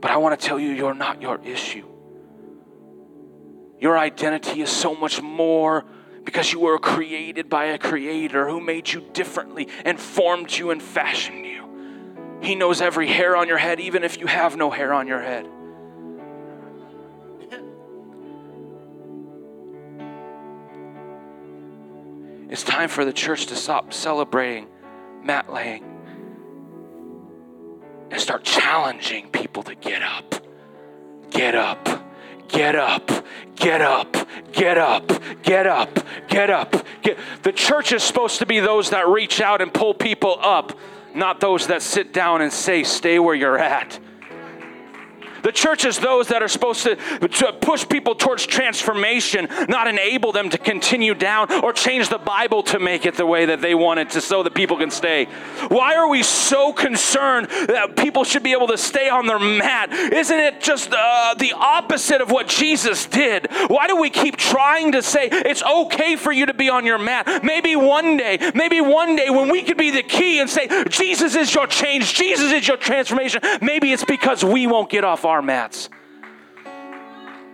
But 0.00 0.10
I 0.10 0.16
want 0.16 0.38
to 0.38 0.46
tell 0.46 0.58
you, 0.58 0.70
you're 0.70 0.94
not 0.94 1.20
your 1.20 1.40
issue. 1.44 1.86
Your 3.78 3.98
identity 3.98 4.62
is 4.62 4.70
so 4.70 4.94
much 4.94 5.22
more 5.22 5.84
because 6.24 6.52
you 6.52 6.60
were 6.60 6.78
created 6.78 7.48
by 7.48 7.66
a 7.66 7.78
creator 7.78 8.48
who 8.48 8.60
made 8.60 8.90
you 8.92 9.02
differently 9.12 9.68
and 9.84 9.98
formed 9.98 10.52
you 10.52 10.70
and 10.70 10.82
fashioned 10.82 11.46
you. 11.46 12.38
He 12.42 12.54
knows 12.54 12.80
every 12.80 13.08
hair 13.08 13.36
on 13.36 13.48
your 13.48 13.58
head, 13.58 13.80
even 13.80 14.04
if 14.04 14.18
you 14.18 14.26
have 14.26 14.56
no 14.56 14.70
hair 14.70 14.92
on 14.92 15.06
your 15.06 15.20
head. 15.20 15.46
It's 22.50 22.64
time 22.64 22.88
for 22.88 23.04
the 23.04 23.12
church 23.12 23.46
to 23.46 23.56
stop 23.56 23.92
celebrating 23.92 24.66
mat 25.22 25.52
laying 25.52 25.89
and 28.10 28.20
start 28.20 28.44
challenging 28.44 29.28
people 29.30 29.62
to 29.64 29.74
get 29.74 30.02
up. 30.02 30.34
Get 31.30 31.54
up. 31.54 31.88
Get 32.48 32.74
up. 32.74 33.10
Get 33.54 33.80
up. 33.80 34.16
Get 34.52 34.78
up. 34.78 35.42
Get 35.42 35.66
up. 35.66 35.98
Get 36.28 36.50
up. 36.50 36.86
Get. 37.02 37.18
The 37.42 37.52
church 37.52 37.92
is 37.92 38.02
supposed 38.02 38.38
to 38.40 38.46
be 38.46 38.60
those 38.60 38.90
that 38.90 39.08
reach 39.08 39.40
out 39.40 39.62
and 39.62 39.72
pull 39.72 39.94
people 39.94 40.38
up, 40.40 40.76
not 41.14 41.40
those 41.40 41.68
that 41.68 41.82
sit 41.82 42.12
down 42.12 42.42
and 42.42 42.52
say, 42.52 42.82
stay 42.82 43.18
where 43.18 43.34
you're 43.34 43.58
at. 43.58 43.98
The 45.42 45.52
church 45.52 45.84
is 45.84 45.98
those 45.98 46.28
that 46.28 46.42
are 46.42 46.48
supposed 46.48 46.82
to, 46.84 46.96
to 46.96 47.52
push 47.60 47.88
people 47.88 48.14
towards 48.14 48.46
transformation, 48.46 49.48
not 49.68 49.86
enable 49.86 50.32
them 50.32 50.50
to 50.50 50.58
continue 50.58 51.14
down 51.14 51.52
or 51.62 51.72
change 51.72 52.08
the 52.08 52.18
Bible 52.18 52.62
to 52.64 52.78
make 52.78 53.06
it 53.06 53.16
the 53.16 53.26
way 53.26 53.46
that 53.46 53.60
they 53.60 53.74
want 53.74 54.00
it 54.00 54.10
to 54.10 54.20
so 54.20 54.42
that 54.42 54.54
people 54.54 54.76
can 54.76 54.90
stay. 54.90 55.26
Why 55.68 55.96
are 55.96 56.08
we 56.08 56.22
so 56.22 56.72
concerned 56.72 57.48
that 57.48 57.96
people 57.96 58.24
should 58.24 58.42
be 58.42 58.52
able 58.52 58.68
to 58.68 58.78
stay 58.78 59.08
on 59.08 59.26
their 59.26 59.38
mat? 59.38 59.92
Isn't 59.92 60.38
it 60.38 60.60
just 60.60 60.92
uh, 60.92 61.34
the 61.38 61.52
opposite 61.52 62.20
of 62.20 62.30
what 62.30 62.48
Jesus 62.48 63.06
did? 63.06 63.48
Why 63.68 63.86
do 63.86 63.96
we 63.96 64.10
keep 64.10 64.36
trying 64.36 64.92
to 64.92 65.02
say 65.02 65.28
it's 65.30 65.62
okay 65.62 66.16
for 66.16 66.32
you 66.32 66.46
to 66.46 66.54
be 66.54 66.68
on 66.68 66.86
your 66.86 66.98
mat? 66.98 67.44
Maybe 67.44 67.76
one 67.76 68.16
day, 68.16 68.50
maybe 68.54 68.80
one 68.80 69.16
day 69.16 69.30
when 69.30 69.48
we 69.48 69.62
could 69.62 69.76
be 69.76 69.90
the 69.90 70.02
key 70.02 70.40
and 70.40 70.48
say, 70.48 70.68
Jesus 70.88 71.34
is 71.34 71.54
your 71.54 71.66
change, 71.66 72.14
Jesus 72.14 72.52
is 72.52 72.66
your 72.66 72.76
transformation, 72.76 73.40
maybe 73.60 73.92
it's 73.92 74.04
because 74.04 74.44
we 74.44 74.66
won't 74.66 74.90
get 74.90 75.04
off 75.04 75.24
our 75.30 75.42
mats. 75.42 75.88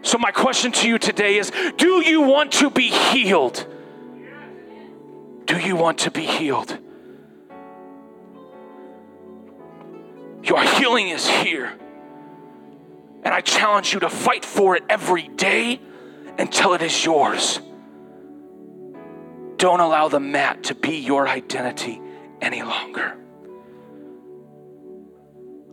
So, 0.03 0.18
my 0.18 0.31
question 0.31 0.72
to 0.72 0.89
you 0.89 0.99
today 0.99 1.37
is 1.39 1.51
Do 1.77 2.03
you 2.05 2.22
want 2.22 2.53
to 2.53 2.70
be 2.70 2.89
healed? 2.89 3.66
Do 5.47 5.59
you 5.59 5.77
want 5.77 5.99
to 5.99 6.11
be 6.11 6.27
healed? 6.27 6.79
Your 10.43 10.62
healing 10.62 11.09
is 11.09 11.29
here. 11.29 11.77
And 13.24 13.35
I 13.35 13.41
challenge 13.41 13.93
you 13.93 14.01
to 14.01 14.09
fight 14.09 14.45
for 14.45 14.77
it 14.77 14.85
every 14.89 15.27
day 15.27 15.81
until 16.39 16.74
it 16.74 16.83
is 16.83 17.05
yours. 17.05 17.59
Don't 19.57 19.81
allow 19.81 20.09
the 20.09 20.20
mat 20.20 20.64
to 20.64 20.74
be 20.74 20.99
your 20.99 21.27
identity 21.27 22.01
any 22.41 22.62
longer. 22.62 23.16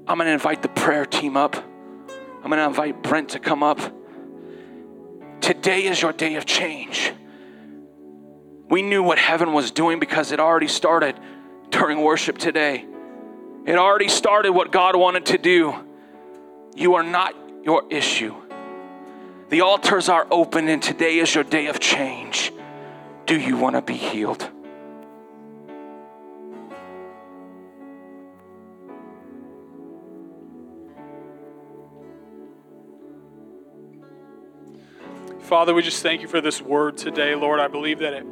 I'm 0.08 0.18
going 0.18 0.28
to 0.28 0.34
invite 0.34 0.62
the 0.62 0.70
prayer 0.70 1.06
team 1.06 1.38
up. 1.38 1.56
I'm 2.44 2.50
going 2.50 2.60
to 2.60 2.66
invite 2.66 3.02
Brent 3.02 3.30
to 3.30 3.40
come 3.40 3.64
up. 3.64 3.80
Today 5.40 5.86
is 5.86 6.02
your 6.02 6.12
day 6.12 6.36
of 6.36 6.46
change. 6.46 7.14
We 8.70 8.82
knew 8.82 9.02
what 9.02 9.18
heaven 9.18 9.54
was 9.54 9.72
doing 9.72 9.98
because 9.98 10.34
it 10.34 10.42
already 10.42 10.68
started 10.68 11.18
during 11.70 12.02
worship 12.02 12.38
today. 12.38 12.86
It 13.66 13.78
already 13.78 14.10
started 14.10 14.52
what 14.52 14.74
God 14.74 14.98
wanted 14.98 15.28
to 15.28 15.38
do. 15.38 15.74
You 16.76 16.96
are 16.96 17.04
not 17.04 17.34
your 17.64 17.86
issue. 17.90 18.36
The 19.50 19.62
altars 19.62 20.10
are 20.10 20.28
open, 20.30 20.68
and 20.68 20.84
today 20.84 21.20
is 21.20 21.34
your 21.34 21.46
day 21.46 21.68
of 21.68 21.80
change. 21.80 22.52
Do 23.26 23.40
you 23.40 23.56
want 23.56 23.78
to 23.78 23.82
be 23.82 23.94
healed? 23.94 24.50
Father, 35.54 35.76
we 35.76 35.84
just 35.84 36.02
thank 36.02 36.24
you 36.24 36.28
for 36.28 36.42
this 36.42 36.64
word 36.64 36.98
today, 36.98 37.36
Lord. 37.36 37.60
I 37.60 37.68
believe 37.68 38.00
that 38.00 38.14
it 38.14 38.26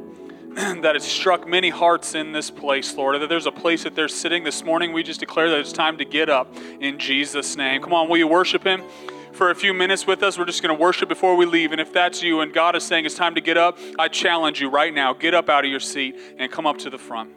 that 0.82 0.96
it 0.96 1.02
struck 1.02 1.46
many 1.46 1.70
hearts 1.70 2.16
in 2.16 2.32
this 2.32 2.50
place, 2.50 2.96
Lord. 2.96 3.22
That 3.22 3.28
there's 3.28 3.46
a 3.46 3.52
place 3.52 3.84
that 3.84 3.94
they're 3.94 4.08
sitting 4.08 4.42
this 4.42 4.64
morning. 4.64 4.92
We 4.92 5.04
just 5.04 5.20
declare 5.20 5.48
that 5.50 5.60
it's 5.60 5.72
time 5.72 5.98
to 5.98 6.04
get 6.04 6.28
up 6.28 6.52
in 6.80 6.98
Jesus' 6.98 7.56
name. 7.56 7.80
Come 7.80 7.94
on, 7.94 8.08
will 8.08 8.16
you 8.16 8.26
worship 8.26 8.64
Him? 8.64 8.82
For 9.30 9.50
a 9.50 9.54
few 9.54 9.72
minutes 9.72 10.04
with 10.04 10.20
us, 10.24 10.36
we're 10.36 10.46
just 10.46 10.64
going 10.64 10.76
to 10.76 10.82
worship 10.82 11.08
before 11.08 11.36
we 11.36 11.46
leave. 11.46 11.70
And 11.70 11.80
if 11.80 11.92
that's 11.92 12.24
you 12.24 12.40
and 12.40 12.52
God 12.52 12.74
is 12.74 12.82
saying 12.82 13.06
it's 13.06 13.14
time 13.14 13.36
to 13.36 13.40
get 13.40 13.56
up, 13.56 13.78
I 14.00 14.08
challenge 14.08 14.60
you 14.60 14.68
right 14.68 14.92
now 14.92 15.12
get 15.12 15.32
up 15.32 15.48
out 15.48 15.64
of 15.64 15.70
your 15.70 15.78
seat 15.78 16.18
and 16.38 16.50
come 16.50 16.66
up 16.66 16.78
to 16.78 16.90
the 16.90 16.98
front. 16.98 17.30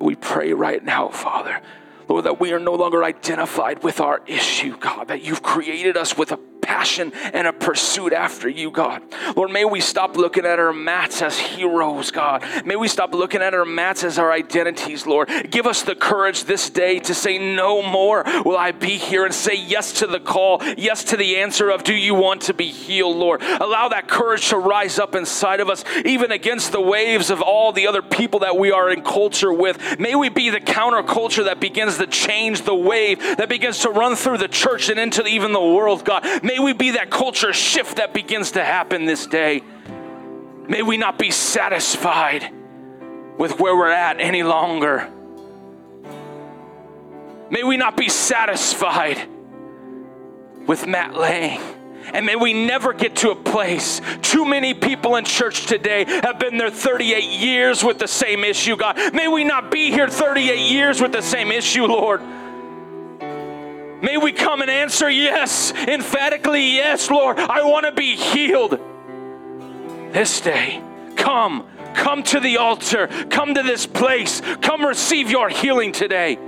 We 0.00 0.14
pray 0.14 0.54
right 0.54 0.82
now, 0.82 1.08
Father, 1.08 1.60
Lord, 2.08 2.24
that 2.24 2.40
we 2.40 2.54
are 2.54 2.58
no 2.58 2.76
longer 2.76 3.04
identified 3.04 3.84
with 3.84 4.00
our 4.00 4.22
issue, 4.26 4.74
God, 4.78 5.08
that 5.08 5.20
you've 5.20 5.42
created 5.42 5.98
us 5.98 6.16
with 6.16 6.32
a 6.32 6.38
passion 6.70 7.12
and 7.32 7.48
a 7.48 7.52
pursuit 7.52 8.12
after 8.12 8.48
you, 8.48 8.70
God. 8.70 9.02
Lord, 9.34 9.50
may 9.50 9.64
we 9.64 9.80
stop 9.80 10.16
looking 10.16 10.46
at 10.46 10.60
our 10.60 10.72
mats 10.72 11.20
as 11.20 11.36
heroes, 11.36 12.12
God. 12.12 12.44
May 12.64 12.76
we 12.76 12.86
stop 12.86 13.12
looking 13.12 13.42
at 13.42 13.54
our 13.54 13.64
mats 13.64 14.04
as 14.04 14.20
our 14.20 14.30
identities, 14.30 15.04
Lord. 15.04 15.28
Give 15.50 15.66
us 15.66 15.82
the 15.82 15.96
courage 15.96 16.44
this 16.44 16.70
day 16.70 17.00
to 17.00 17.12
say, 17.12 17.38
No 17.38 17.82
more 17.82 18.22
will 18.44 18.56
I 18.56 18.70
be 18.70 18.98
here, 18.98 19.24
and 19.24 19.34
say 19.34 19.56
yes 19.56 19.94
to 19.94 20.06
the 20.06 20.20
call, 20.20 20.62
yes 20.78 21.02
to 21.04 21.16
the 21.16 21.38
answer 21.38 21.70
of, 21.70 21.82
Do 21.82 21.92
you 21.92 22.14
want 22.14 22.42
to 22.42 22.54
be 22.54 22.68
healed, 22.68 23.16
Lord? 23.16 23.42
Allow 23.42 23.88
that 23.88 24.06
courage 24.06 24.48
to 24.50 24.56
rise 24.56 25.00
up 25.00 25.16
inside 25.16 25.58
of 25.58 25.68
us, 25.68 25.84
even 26.04 26.30
against 26.30 26.70
the 26.70 26.80
waves 26.80 27.30
of 27.30 27.42
all 27.42 27.72
the 27.72 27.88
other 27.88 28.02
people 28.02 28.40
that 28.40 28.56
we 28.56 28.70
are 28.70 28.90
in 28.90 29.02
culture 29.02 29.52
with. 29.52 29.98
May 29.98 30.14
we 30.14 30.28
be 30.28 30.50
the 30.50 30.60
counterculture 30.60 31.46
that 31.46 31.58
begins 31.58 31.98
to 31.98 32.06
change 32.06 32.62
the 32.62 32.76
wave, 32.76 33.18
that 33.18 33.48
begins 33.48 33.80
to 33.80 33.90
run 33.90 34.14
through 34.14 34.38
the 34.38 34.46
church 34.46 34.88
and 34.88 35.00
into 35.00 35.26
even 35.26 35.52
the 35.52 35.60
world, 35.60 36.04
God. 36.04 36.22
May 36.60 36.64
we 36.64 36.72
be 36.74 36.90
that 36.90 37.08
culture 37.08 37.54
shift 37.54 37.96
that 37.96 38.12
begins 38.12 38.50
to 38.50 38.62
happen 38.62 39.06
this 39.06 39.26
day. 39.26 39.62
May 40.68 40.82
we 40.82 40.98
not 40.98 41.18
be 41.18 41.30
satisfied 41.30 42.52
with 43.38 43.58
where 43.58 43.74
we're 43.74 43.88
at 43.90 44.20
any 44.20 44.42
longer. 44.42 45.10
May 47.48 47.62
we 47.64 47.78
not 47.78 47.96
be 47.96 48.10
satisfied 48.10 49.26
with 50.66 50.86
mat 50.86 51.14
laying. 51.14 51.62
And 52.12 52.26
may 52.26 52.36
we 52.36 52.52
never 52.52 52.92
get 52.92 53.16
to 53.16 53.30
a 53.30 53.36
place. 53.36 54.02
Too 54.20 54.44
many 54.44 54.74
people 54.74 55.16
in 55.16 55.24
church 55.24 55.64
today 55.64 56.04
have 56.04 56.38
been 56.38 56.58
there 56.58 56.70
38 56.70 57.24
years 57.24 57.82
with 57.82 57.98
the 57.98 58.06
same 58.06 58.44
issue, 58.44 58.76
God. 58.76 59.14
May 59.14 59.28
we 59.28 59.44
not 59.44 59.70
be 59.70 59.90
here 59.90 60.08
38 60.08 60.58
years 60.70 61.00
with 61.00 61.12
the 61.12 61.22
same 61.22 61.52
issue, 61.52 61.86
Lord. 61.86 62.20
May 64.02 64.16
we 64.16 64.32
come 64.32 64.62
and 64.62 64.70
answer 64.70 65.10
yes, 65.10 65.72
emphatically 65.72 66.76
yes, 66.76 67.10
Lord. 67.10 67.38
I 67.38 67.62
want 67.64 67.86
to 67.86 67.92
be 67.92 68.16
healed 68.16 68.80
this 70.12 70.40
day. 70.40 70.82
Come, 71.16 71.66
come 71.94 72.22
to 72.24 72.40
the 72.40 72.56
altar. 72.56 73.08
Come 73.30 73.54
to 73.54 73.62
this 73.62 73.86
place. 73.86 74.40
Come 74.62 74.84
receive 74.84 75.30
your 75.30 75.48
healing 75.48 75.92
today. 75.92 76.38